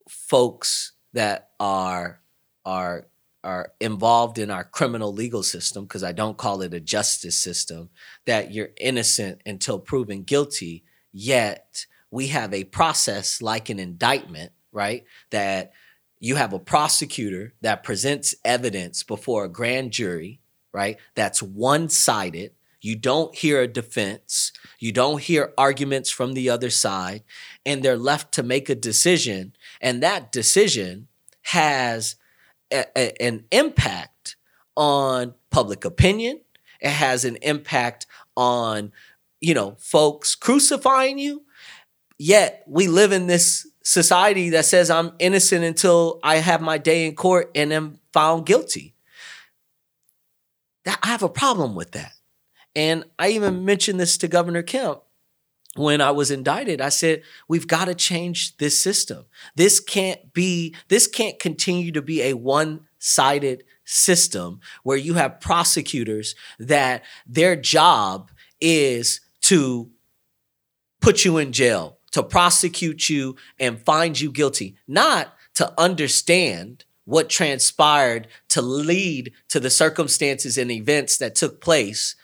folks 0.09 0.93
that 1.13 1.51
are 1.59 2.21
are 2.65 3.07
are 3.47 3.71
involved 3.79 4.37
in 4.37 4.51
our 4.51 4.65
criminal 4.65 5.13
legal 5.13 5.41
system 5.41 5.85
because 5.85 6.03
I 6.03 6.11
don't 6.11 6.37
call 6.37 6.61
it 6.63 6.73
a 6.73 6.81
justice 6.81 7.37
system 7.37 7.89
that 8.25 8.51
you're 8.51 8.71
innocent 8.77 9.41
until 9.45 9.79
proven 9.79 10.23
guilty 10.23 10.83
yet 11.13 11.85
we 12.11 12.27
have 12.27 12.53
a 12.53 12.65
process 12.65 13.41
like 13.41 13.69
an 13.69 13.79
indictment 13.79 14.51
right 14.73 15.05
that 15.29 15.71
you 16.19 16.35
have 16.35 16.51
a 16.51 16.59
prosecutor 16.59 17.53
that 17.61 17.85
presents 17.85 18.35
evidence 18.43 19.03
before 19.03 19.45
a 19.45 19.49
grand 19.49 19.91
jury 19.91 20.41
right 20.73 20.97
that's 21.15 21.41
one-sided. 21.41 22.51
You 22.81 22.97
don't 22.97 23.33
hear 23.33 23.61
a 23.61 23.67
defense. 23.67 24.51
You 24.77 24.91
don't 24.91 25.21
hear 25.21 25.53
arguments 25.57 26.09
from 26.09 26.33
the 26.33 26.49
other 26.49 26.69
side 26.69 27.23
and 27.65 27.81
they're 27.81 27.95
left 27.95 28.33
to 28.33 28.43
make 28.43 28.69
a 28.69 28.75
decision 28.75 29.53
and 29.79 30.03
that 30.03 30.33
decision 30.33 31.07
has 31.43 32.17
a, 32.71 33.21
an 33.21 33.45
impact 33.51 34.35
on 34.75 35.33
public 35.49 35.85
opinion. 35.85 36.41
It 36.79 36.91
has 36.91 37.25
an 37.25 37.37
impact 37.41 38.05
on, 38.35 38.91
you 39.41 39.53
know, 39.53 39.75
folks 39.79 40.35
crucifying 40.35 41.17
you. 41.17 41.43
Yet 42.19 42.63
we 42.67 42.87
live 42.87 43.11
in 43.11 43.27
this 43.27 43.67
society 43.83 44.49
that 44.51 44.65
says 44.65 44.89
I'm 44.89 45.13
innocent 45.19 45.63
until 45.63 46.19
I 46.23 46.37
have 46.37 46.61
my 46.61 46.77
day 46.77 47.05
in 47.05 47.15
court 47.15 47.51
and 47.55 47.71
am 47.71 47.99
found 48.11 48.45
guilty. 48.45 48.95
That 50.85 50.99
I 51.03 51.07
have 51.07 51.23
a 51.23 51.29
problem 51.29 51.75
with 51.75 51.91
that. 51.91 52.13
And 52.75 53.05
I 53.17 53.29
even 53.29 53.65
mentioned 53.65 53.99
this 53.99 54.17
to 54.19 54.27
Governor 54.27 54.61
Kemp 54.61 55.01
when 55.77 56.01
I 56.01 56.11
was 56.11 56.31
indicted, 56.31 56.81
I 56.81 56.89
said, 56.89 57.23
we've 57.47 57.67
got 57.67 57.85
to 57.85 57.95
change 57.95 58.57
this 58.57 58.81
system. 58.81 59.25
This 59.55 59.79
can't 59.79 60.33
be, 60.33 60.75
this 60.87 61.07
can't 61.07 61.39
continue 61.39 61.91
to 61.91 62.01
be 62.01 62.21
a 62.23 62.33
one 62.33 62.81
sided 62.99 63.63
system 63.85 64.59
where 64.83 64.97
you 64.97 65.13
have 65.13 65.39
prosecutors 65.39 66.35
that 66.59 67.03
their 67.25 67.55
job 67.55 68.31
is 68.59 69.21
to 69.41 69.89
put 70.99 71.23
you 71.23 71.37
in 71.37 71.51
jail, 71.51 71.99
to 72.11 72.23
prosecute 72.23 73.09
you 73.09 73.35
and 73.59 73.85
find 73.85 74.19
you 74.19 74.31
guilty, 74.31 74.75
not 74.87 75.33
to 75.53 75.73
understand 75.79 76.85
what 77.05 77.29
transpired 77.29 78.27
to 78.49 78.61
lead 78.61 79.31
to 79.47 79.59
the 79.59 79.69
circumstances 79.69 80.57
and 80.57 80.69
events 80.69 81.17
that 81.17 81.35
took 81.35 81.61
place. 81.61 82.15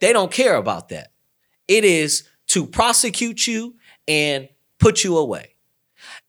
They 0.00 0.12
don't 0.12 0.32
care 0.32 0.56
about 0.56 0.88
that. 0.88 1.12
It 1.68 1.84
is 1.84 2.26
to 2.54 2.64
prosecute 2.64 3.48
you 3.48 3.74
and 4.06 4.48
put 4.78 5.02
you 5.02 5.18
away. 5.18 5.56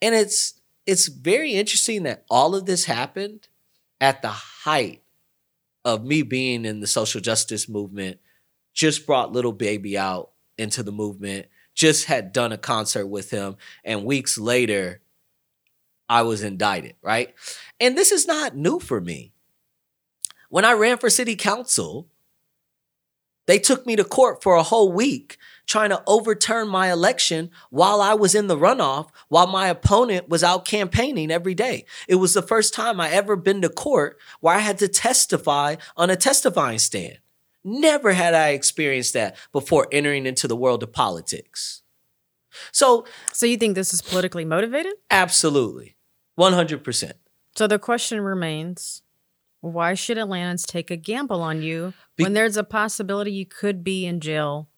And 0.02 0.16
it's 0.16 0.60
it's 0.88 1.08
very 1.08 1.54
interesting 1.54 2.02
that 2.04 2.26
all 2.32 2.56
of 2.56 2.66
this 2.66 2.86
happened 2.86 3.48
at 4.02 4.24
the 4.24 4.30
height 4.30 5.04
of 5.84 6.04
me 6.04 6.24
being 6.24 6.66
in 6.66 6.80
the 6.80 6.88
social 6.88 7.22
justice 7.22 7.70
movement, 7.70 8.18
just 8.74 9.06
brought 9.06 9.34
Lil 9.34 9.52
Baby 9.52 10.00
out 10.00 10.32
into 10.58 10.82
the 10.82 10.92
movement, 10.92 11.46
just 11.76 12.06
had 12.06 12.34
done 12.34 12.52
a 12.52 12.58
concert 12.58 13.06
with 13.06 13.30
him, 13.30 13.56
and 13.84 14.04
weeks 14.04 14.36
later, 14.36 15.02
I 16.10 16.24
was 16.24 16.42
indicted, 16.42 16.96
right? 17.04 17.36
And 17.80 17.96
this 17.96 18.12
is 18.12 18.26
not 18.26 18.56
new 18.56 18.80
for 18.80 19.00
me. 19.00 19.32
When 20.50 20.66
I 20.66 20.74
ran 20.74 20.98
for 20.98 21.12
city 21.12 21.36
council, 21.36 22.08
they 23.46 23.60
took 23.60 23.86
me 23.86 23.96
to 23.96 24.04
court 24.04 24.42
for 24.42 24.56
a 24.56 24.64
whole 24.64 24.92
week 24.92 25.38
trying 25.66 25.90
to 25.90 26.04
overturn 26.08 26.68
my 26.68 26.92
election 26.92 27.50
while 27.70 28.02
I 28.02 28.14
was 28.14 28.36
in 28.36 28.48
the 28.48 28.58
runoff, 28.58 29.10
while 29.30 29.48
my 29.48 29.68
opponent 29.68 30.30
was 30.30 30.44
out 30.44 30.66
campaigning 30.66 31.32
every 31.32 31.54
day. 31.54 31.86
It 32.08 32.16
was 32.16 32.34
the 32.34 32.42
first 32.42 32.74
time 32.74 33.00
I 33.00 33.10
ever 33.10 33.36
been 33.36 33.62
to 33.62 33.70
court 33.70 34.18
where 34.40 34.56
I 34.56 34.60
had 34.60 34.78
to 34.80 34.88
testify 34.88 35.76
on 35.98 36.10
a 36.10 36.16
testifying 36.16 36.80
stand. 36.80 37.20
Never 37.64 38.14
had 38.14 38.34
I 38.34 38.50
experienced 38.50 39.14
that 39.14 39.36
before 39.52 39.88
entering 39.92 40.26
into 40.26 40.48
the 40.48 40.56
world 40.56 40.84
of 40.84 40.94
politics. 40.94 41.82
So, 42.72 43.06
so 43.34 43.46
you 43.46 43.58
think 43.58 43.76
this 43.76 43.94
is 43.94 44.02
politically 44.02 44.46
motivated? 44.46 44.94
Absolutely. 45.10 45.96
100%. 46.40 47.14
So 47.56 47.68
the 47.68 47.80
question 47.80 48.22
remains 48.22 49.02
why 49.62 49.96
should 49.96 50.18
Atlantans 50.18 50.66
take 50.68 50.92
a 50.92 50.96
gamble 50.96 51.42
on 51.42 51.64
you 51.64 51.94
when 52.18 52.34
there's 52.34 52.56
a 52.56 52.64
possibility 52.64 53.32
you 53.32 53.48
could 53.48 53.84
be 53.84 54.06
in 54.06 54.20
jail 54.20 54.70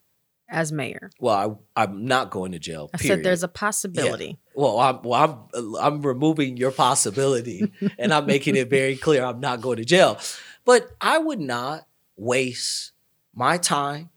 as 0.50 0.72
mayor? 0.72 1.10
Well, 1.20 1.64
I, 1.76 1.84
am 1.84 2.06
not 2.06 2.32
going 2.32 2.52
to 2.54 2.60
jail. 2.60 2.90
I 2.94 2.98
said 2.98 3.24
there's 3.24 3.44
a 3.44 3.48
possibility. 3.48 4.26
Yeah. 4.26 4.34
Well, 4.56 4.80
I'm 4.80 5.02
well, 5.04 5.50
I'm 5.54 5.76
I'm 5.76 6.02
removing 6.02 6.58
your 6.58 6.72
possibility, 6.72 7.72
and 7.98 8.14
I'm 8.14 8.26
making 8.26 8.56
it 8.56 8.70
very 8.70 8.96
clear 8.96 9.24
I'm 9.24 9.40
not 9.40 9.62
going 9.62 9.78
to 9.78 9.86
jail. 9.86 10.20
But 10.66 10.90
I 11.00 11.18
would 11.18 11.40
not 11.40 11.88
waste 12.16 12.92
my 13.34 13.58
time. 13.58 14.10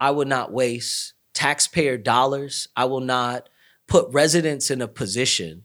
I 0.00 0.10
would 0.10 0.28
not 0.28 0.52
waste 0.52 1.14
taxpayer 1.32 1.96
dollars. 1.96 2.68
I 2.76 2.86
will 2.86 3.00
not 3.00 3.48
put 3.86 4.12
residents 4.12 4.70
in 4.70 4.82
a 4.82 4.88
position 4.88 5.64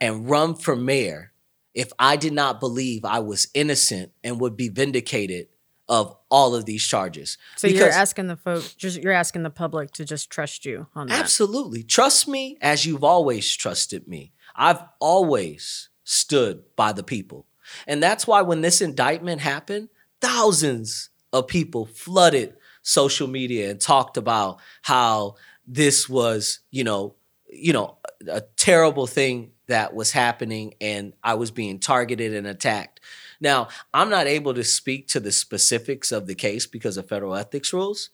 and 0.00 0.28
run 0.28 0.54
for 0.54 0.74
mayor 0.74 1.32
if 1.74 1.92
I 1.98 2.16
did 2.16 2.32
not 2.32 2.60
believe 2.60 3.04
I 3.04 3.20
was 3.20 3.48
innocent 3.54 4.12
and 4.24 4.40
would 4.40 4.56
be 4.56 4.68
vindicated 4.68 5.48
of 5.88 6.16
all 6.30 6.54
of 6.54 6.66
these 6.66 6.82
charges. 6.82 7.38
So 7.56 7.68
because 7.68 7.80
you're 7.80 7.90
asking 7.90 8.26
the 8.26 8.36
folks, 8.36 8.74
just 8.74 9.00
you're 9.00 9.12
asking 9.12 9.42
the 9.42 9.50
public 9.50 9.90
to 9.92 10.04
just 10.04 10.30
trust 10.30 10.66
you 10.66 10.86
on 10.94 11.08
that. 11.08 11.20
Absolutely, 11.20 11.82
trust 11.82 12.28
me 12.28 12.58
as 12.60 12.84
you've 12.84 13.04
always 13.04 13.54
trusted 13.54 14.06
me. 14.06 14.32
I've 14.54 14.82
always 15.00 15.88
stood 16.04 16.64
by 16.76 16.92
the 16.92 17.02
people, 17.02 17.46
and 17.86 18.02
that's 18.02 18.26
why 18.26 18.42
when 18.42 18.60
this 18.60 18.80
indictment 18.80 19.40
happened, 19.40 19.88
thousands 20.20 21.10
of 21.32 21.48
people 21.48 21.86
flooded 21.86 22.56
social 22.82 23.28
media 23.28 23.70
and 23.70 23.80
talked 23.80 24.16
about 24.16 24.60
how 24.82 25.36
this 25.66 26.08
was, 26.08 26.60
you 26.70 26.84
know, 26.84 27.14
you 27.50 27.72
know, 27.72 27.98
a 28.26 28.42
terrible 28.56 29.06
thing 29.06 29.52
that 29.66 29.94
was 29.94 30.12
happening, 30.12 30.74
and 30.80 31.12
I 31.22 31.34
was 31.34 31.50
being 31.50 31.78
targeted 31.78 32.34
and 32.34 32.46
attacked. 32.46 33.00
Now, 33.40 33.68
I'm 33.94 34.10
not 34.10 34.26
able 34.26 34.54
to 34.54 34.64
speak 34.64 35.08
to 35.08 35.20
the 35.20 35.32
specifics 35.32 36.12
of 36.12 36.26
the 36.26 36.34
case 36.34 36.66
because 36.66 36.96
of 36.96 37.08
federal 37.08 37.34
ethics 37.34 37.72
rules, 37.72 38.10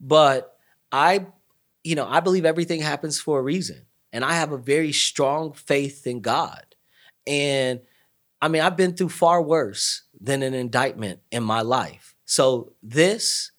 but 0.00 0.56
I, 0.90 1.26
you 1.84 1.94
know, 1.94 2.06
I 2.06 2.20
believe 2.20 2.44
everything 2.44 2.80
happens 2.80 3.20
for 3.20 3.38
a 3.38 3.42
reason. 3.42 3.82
And 4.12 4.24
I 4.24 4.32
have 4.34 4.52
a 4.52 4.58
very 4.58 4.92
strong 4.92 5.52
faith 5.52 6.06
in 6.06 6.20
God. 6.20 6.64
And 7.26 7.80
I 8.40 8.48
mean, 8.48 8.62
I've 8.62 8.76
been 8.76 8.94
through 8.94 9.10
far 9.10 9.40
worse 9.40 10.02
than 10.20 10.42
an 10.42 10.52
indictment 10.54 11.20
in 11.30 11.42
my 11.42 11.62
life. 11.62 12.14
So 12.24 12.72
this, 12.82 13.52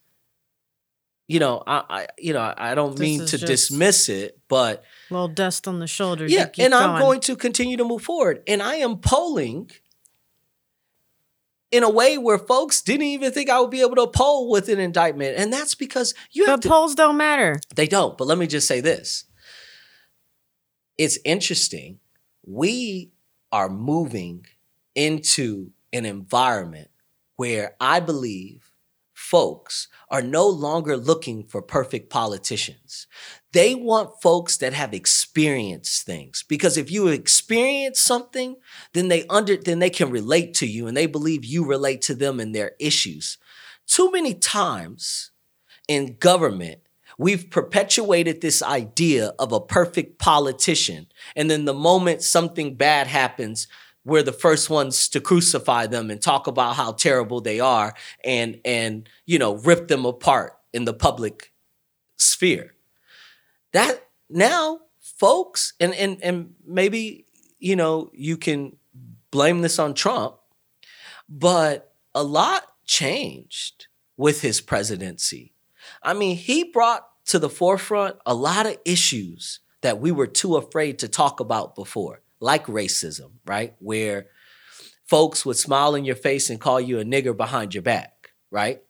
you 1.27 1.39
know, 1.39 1.63
I, 1.65 1.83
I 1.89 2.07
you 2.17 2.33
know, 2.33 2.53
I 2.55 2.75
don't 2.75 2.91
this 2.91 2.99
mean 2.99 3.25
to 3.27 3.37
dismiss 3.37 4.09
it, 4.09 4.39
but 4.47 4.83
a 5.09 5.13
little 5.13 5.27
dust 5.27 5.67
on 5.67 5.79
the 5.79 5.87
shoulders. 5.87 6.31
Yeah, 6.31 6.49
and 6.59 6.71
going. 6.71 6.73
I'm 6.73 6.99
going 6.99 7.21
to 7.21 7.35
continue 7.35 7.77
to 7.77 7.85
move 7.85 8.03
forward. 8.03 8.43
And 8.47 8.61
I 8.61 8.75
am 8.75 8.97
polling 8.97 9.71
in 11.73 11.81
a 11.81 11.89
way 11.89 12.19
where 12.19 12.37
folks 12.37 12.81
didn't 12.81 13.07
even 13.07 13.31
think 13.31 13.49
I 13.49 13.59
would 13.59 13.71
be 13.71 13.81
able 13.81 13.95
to 13.95 14.05
poll 14.05 14.51
with 14.51 14.69
an 14.69 14.79
indictment. 14.79 15.37
And 15.37 15.51
that's 15.51 15.73
because 15.73 16.13
you 16.31 16.45
have 16.45 16.61
but 16.61 16.69
polls 16.69 16.93
don't 16.93 17.17
matter. 17.17 17.59
They 17.75 17.87
don't. 17.87 18.15
But 18.15 18.27
let 18.27 18.37
me 18.37 18.45
just 18.45 18.67
say 18.67 18.79
this. 18.79 19.25
It's 20.99 21.17
interesting. 21.25 21.99
We 22.45 23.11
are 23.51 23.69
moving 23.69 24.45
into 24.93 25.71
an 25.91 26.05
environment 26.05 26.89
where 27.37 27.75
I 27.81 27.99
believe 27.99 28.69
folks 29.11 29.87
are 30.11 30.21
no 30.21 30.47
longer 30.47 30.95
looking 30.95 31.43
for 31.43 31.63
perfect 31.63 32.11
politicians. 32.11 33.07
They 33.53 33.75
want 33.75 34.21
folks 34.21 34.57
that 34.57 34.73
have 34.73 34.93
experienced 34.93 36.05
things 36.05 36.43
because 36.47 36.75
if 36.75 36.91
you 36.91 37.07
experience 37.07 37.99
something, 37.99 38.57
then 38.93 39.07
they 39.07 39.25
under 39.27 39.55
then 39.55 39.79
they 39.79 39.91
can 39.91 40.09
relate 40.09 40.53
to 40.55 40.67
you 40.67 40.87
and 40.87 40.97
they 40.97 41.05
believe 41.05 41.45
you 41.45 41.65
relate 41.65 42.01
to 42.03 42.15
them 42.15 42.39
and 42.39 42.53
their 42.53 42.71
issues. 42.79 43.37
Too 43.85 44.11
many 44.11 44.33
times 44.33 45.31
in 45.87 46.17
government, 46.19 46.79
We've 47.17 47.49
perpetuated 47.49 48.41
this 48.41 48.63
idea 48.63 49.33
of 49.37 49.51
a 49.51 49.61
perfect 49.61 50.17
politician. 50.17 51.07
And 51.35 51.49
then 51.49 51.65
the 51.65 51.73
moment 51.73 52.23
something 52.23 52.75
bad 52.75 53.07
happens, 53.07 53.67
we're 54.05 54.23
the 54.23 54.31
first 54.31 54.69
ones 54.69 55.07
to 55.09 55.21
crucify 55.21 55.87
them 55.87 56.09
and 56.09 56.21
talk 56.21 56.47
about 56.47 56.75
how 56.75 56.93
terrible 56.93 57.39
they 57.39 57.59
are 57.59 57.93
and 58.23 58.59
and 58.65 59.07
you 59.25 59.39
know 59.39 59.55
rip 59.55 59.87
them 59.87 60.05
apart 60.05 60.53
in 60.73 60.85
the 60.85 60.93
public 60.93 61.53
sphere. 62.17 62.73
That 63.73 64.07
now 64.29 64.79
folks 64.99 65.73
and 65.79 65.93
and 65.93 66.21
and 66.23 66.55
maybe 66.65 67.25
you 67.59 67.75
know 67.75 68.09
you 68.13 68.37
can 68.37 68.77
blame 69.31 69.61
this 69.61 69.79
on 69.79 69.93
Trump, 69.93 70.35
but 71.27 71.93
a 72.15 72.23
lot 72.23 72.63
changed 72.85 73.87
with 74.15 74.41
his 74.41 74.61
presidency. 74.61 75.53
I 76.01 76.13
mean, 76.13 76.37
he 76.37 76.63
brought 76.63 77.07
to 77.25 77.39
the 77.39 77.49
forefront 77.49 78.17
a 78.25 78.33
lot 78.33 78.65
of 78.65 78.77
issues 78.85 79.59
that 79.81 79.99
we 79.99 80.11
were 80.11 80.27
too 80.27 80.55
afraid 80.55 80.99
to 80.99 81.07
talk 81.07 81.39
about 81.39 81.75
before, 81.75 82.21
like 82.39 82.65
racism, 82.67 83.31
right? 83.45 83.75
Where 83.79 84.27
folks 85.05 85.45
would 85.45 85.57
smile 85.57 85.95
in 85.95 86.05
your 86.05 86.15
face 86.15 86.49
and 86.49 86.59
call 86.59 86.79
you 86.79 86.99
a 86.99 87.03
nigger 87.03 87.35
behind 87.35 87.73
your 87.73 87.83
back, 87.83 88.31
right? 88.51 88.81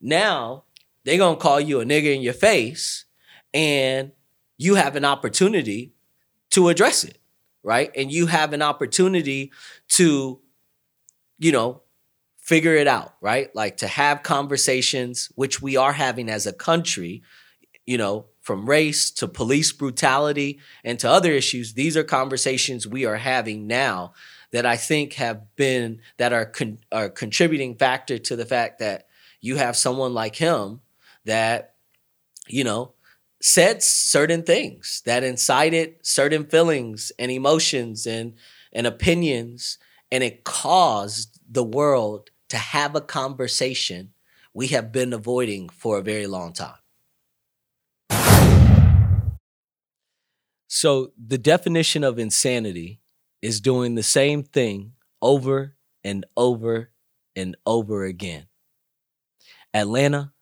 Now, 0.00 0.64
they're 1.04 1.18
going 1.18 1.36
to 1.36 1.42
call 1.42 1.60
you 1.60 1.80
a 1.80 1.84
nigger 1.84 2.14
in 2.14 2.22
your 2.22 2.34
face 2.34 3.04
and 3.52 4.12
you 4.58 4.74
have 4.74 4.96
an 4.96 5.04
opportunity 5.04 5.92
to 6.50 6.68
address 6.68 7.04
it, 7.04 7.18
right? 7.62 7.90
And 7.96 8.12
you 8.12 8.26
have 8.26 8.52
an 8.52 8.60
opportunity 8.60 9.52
to, 9.90 10.40
you 11.38 11.52
know, 11.52 11.82
figure 12.38 12.74
it 12.74 12.88
out, 12.88 13.14
right? 13.20 13.54
Like 13.54 13.76
to 13.78 13.86
have 13.86 14.22
conversations, 14.22 15.30
which 15.34 15.62
we 15.62 15.76
are 15.76 15.92
having 15.92 16.28
as 16.28 16.46
a 16.46 16.52
country, 16.52 17.22
you 17.86 17.96
know, 17.98 18.26
from 18.40 18.68
race 18.68 19.10
to 19.10 19.28
police 19.28 19.72
brutality 19.72 20.58
and 20.82 20.98
to 20.98 21.10
other 21.10 21.30
issues. 21.30 21.74
These 21.74 21.96
are 21.96 22.04
conversations 22.04 22.86
we 22.86 23.04
are 23.04 23.16
having 23.16 23.66
now 23.66 24.14
that 24.52 24.64
I 24.64 24.76
think 24.76 25.14
have 25.14 25.54
been 25.56 26.00
that 26.16 26.32
are 26.32 26.46
con- 26.46 26.78
are 26.90 27.10
contributing 27.10 27.74
factor 27.74 28.18
to 28.18 28.36
the 28.36 28.46
fact 28.46 28.78
that 28.78 29.06
you 29.42 29.56
have 29.56 29.76
someone 29.76 30.14
like 30.14 30.36
him 30.36 30.80
that 31.26 31.74
you 32.46 32.64
know 32.64 32.94
said 33.40 33.82
certain 33.82 34.42
things 34.42 35.02
that 35.06 35.22
incited 35.22 35.94
certain 36.02 36.44
feelings 36.44 37.12
and 37.18 37.30
emotions 37.30 38.06
and 38.06 38.34
and 38.72 38.86
opinions 38.86 39.78
and 40.10 40.24
it 40.24 40.44
caused 40.44 41.38
the 41.48 41.64
world 41.64 42.30
to 42.48 42.56
have 42.56 42.94
a 42.94 43.00
conversation 43.00 44.10
we 44.54 44.68
have 44.68 44.90
been 44.90 45.12
avoiding 45.12 45.68
for 45.68 45.98
a 45.98 46.02
very 46.02 46.26
long 46.26 46.52
time. 46.52 46.74
So, 50.66 51.12
the 51.16 51.38
definition 51.38 52.04
of 52.04 52.18
insanity 52.18 53.00
is 53.40 53.60
doing 53.60 53.94
the 53.94 54.02
same 54.02 54.42
thing 54.42 54.92
over 55.22 55.76
and 56.04 56.26
over 56.36 56.90
and 57.34 57.56
over 57.64 58.04
again. 58.04 58.46
Atlanta, 59.72 60.32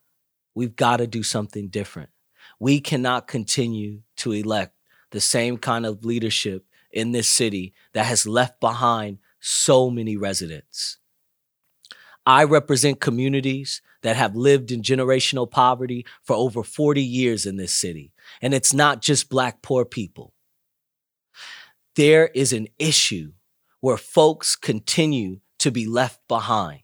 we've 0.55 0.77
got 0.77 0.97
to 0.99 1.07
do 1.07 1.23
something 1.23 1.69
different. 1.69 2.11
We 2.59 2.81
cannot 2.81 3.29
continue 3.29 4.01
to 4.19 4.33
elect 4.33 4.75
the 5.11 5.21
same 5.21 5.59
kind 5.59 5.87
of 5.87 6.05
leadership 6.05 6.65
in 6.91 7.13
this 7.13 7.29
city 7.29 7.75
that 7.93 8.07
has 8.07 8.27
left 8.27 8.61
behind 8.61 9.19
so 9.41 9.91
many 9.91 10.17
residents. 10.17 10.99
I 12.25 12.45
represent 12.45 13.01
communities 13.01 13.83
that 14.03 14.17
have 14.17 14.35
lived 14.35 14.73
in 14.73 14.83
generational 14.83 15.49
poverty 15.49 16.05
for 16.25 16.35
over 16.35 16.63
40 16.65 17.03
years 17.03 17.47
in 17.47 17.57
this 17.57 17.73
city. 17.73 18.13
And 18.43 18.53
it's 18.53 18.75
not 18.75 19.01
just 19.01 19.29
Black 19.29 19.63
poor 19.63 19.85
people. 19.85 20.33
There 21.95 22.29
is 22.35 22.53
an 22.53 22.69
issue 22.79 23.33
where 23.81 23.97
folks 23.97 24.57
continue 24.57 25.41
to 25.61 25.71
be 25.71 25.87
left 25.87 26.21
behind. 26.29 26.81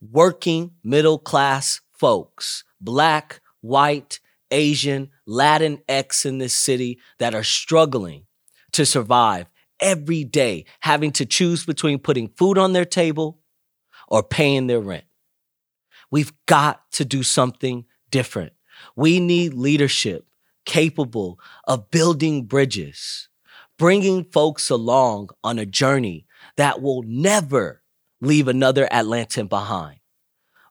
Working 0.00 0.72
middle 0.84 1.18
class 1.18 1.80
folks, 1.92 2.62
Black, 2.80 3.40
white, 3.60 4.20
Asian, 4.50 5.10
Latin 5.26 5.80
X 5.88 6.24
in 6.24 6.38
this 6.38 6.54
city 6.54 6.98
that 7.18 7.34
are 7.34 7.44
struggling 7.44 8.26
to 8.72 8.84
survive 8.86 9.46
every 9.80 10.24
day, 10.24 10.64
having 10.80 11.12
to 11.12 11.26
choose 11.26 11.64
between 11.64 11.98
putting 11.98 12.28
food 12.28 12.58
on 12.58 12.72
their 12.72 12.84
table 12.84 13.40
or 14.08 14.22
paying 14.22 14.66
their 14.66 14.80
rent. 14.80 15.04
We've 16.10 16.32
got 16.46 16.90
to 16.92 17.04
do 17.04 17.22
something 17.22 17.84
different. 18.10 18.52
We 18.96 19.20
need 19.20 19.54
leadership 19.54 20.26
capable 20.64 21.38
of 21.66 21.90
building 21.90 22.44
bridges, 22.44 23.28
bringing 23.78 24.24
folks 24.24 24.70
along 24.70 25.30
on 25.42 25.58
a 25.58 25.66
journey 25.66 26.26
that 26.56 26.82
will 26.82 27.02
never 27.02 27.82
leave 28.20 28.48
another 28.48 28.86
Atlantan 28.90 29.48
behind. 29.48 29.98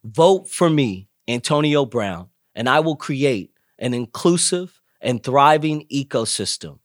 Vote 0.03 0.49
for 0.49 0.69
me, 0.69 1.09
Antonio 1.27 1.85
Brown, 1.85 2.29
and 2.55 2.69
I 2.69 2.79
will 2.79 2.95
create 2.95 3.51
an 3.79 3.93
inclusive 3.93 4.81
and 5.01 5.23
thriving 5.23 5.85
ecosystem 5.91 6.79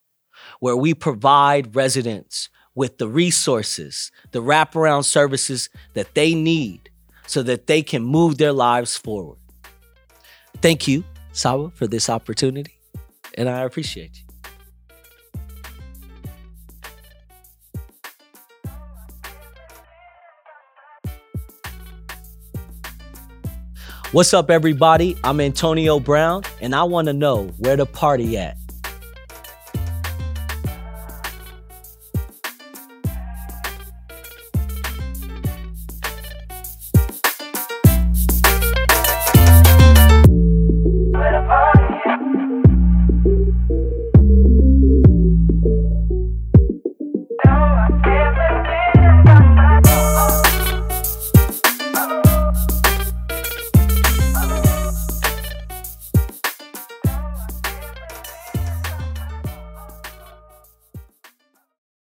where 0.60 0.76
we 0.76 0.94
provide 0.94 1.74
residents 1.74 2.48
with 2.74 2.98
the 2.98 3.08
resources, 3.08 4.10
the 4.32 4.42
wraparound 4.42 5.04
services 5.04 5.68
that 5.94 6.14
they 6.14 6.34
need 6.34 6.90
so 7.26 7.42
that 7.42 7.66
they 7.66 7.82
can 7.82 8.02
move 8.02 8.38
their 8.38 8.52
lives 8.52 8.96
forward. 8.96 9.38
Thank 10.60 10.88
you, 10.88 11.04
Sawa, 11.32 11.70
for 11.70 11.86
this 11.86 12.08
opportunity, 12.08 12.78
and 13.34 13.48
I 13.48 13.60
appreciate 13.60 14.18
you. 14.18 14.31
What's 24.12 24.34
up, 24.34 24.50
everybody? 24.50 25.16
I'm 25.24 25.40
Antonio 25.40 25.98
Brown, 25.98 26.42
and 26.60 26.74
I 26.74 26.82
want 26.82 27.06
to 27.06 27.14
know 27.14 27.44
where 27.56 27.76
the 27.76 27.86
party 27.86 28.36
at. 28.36 28.61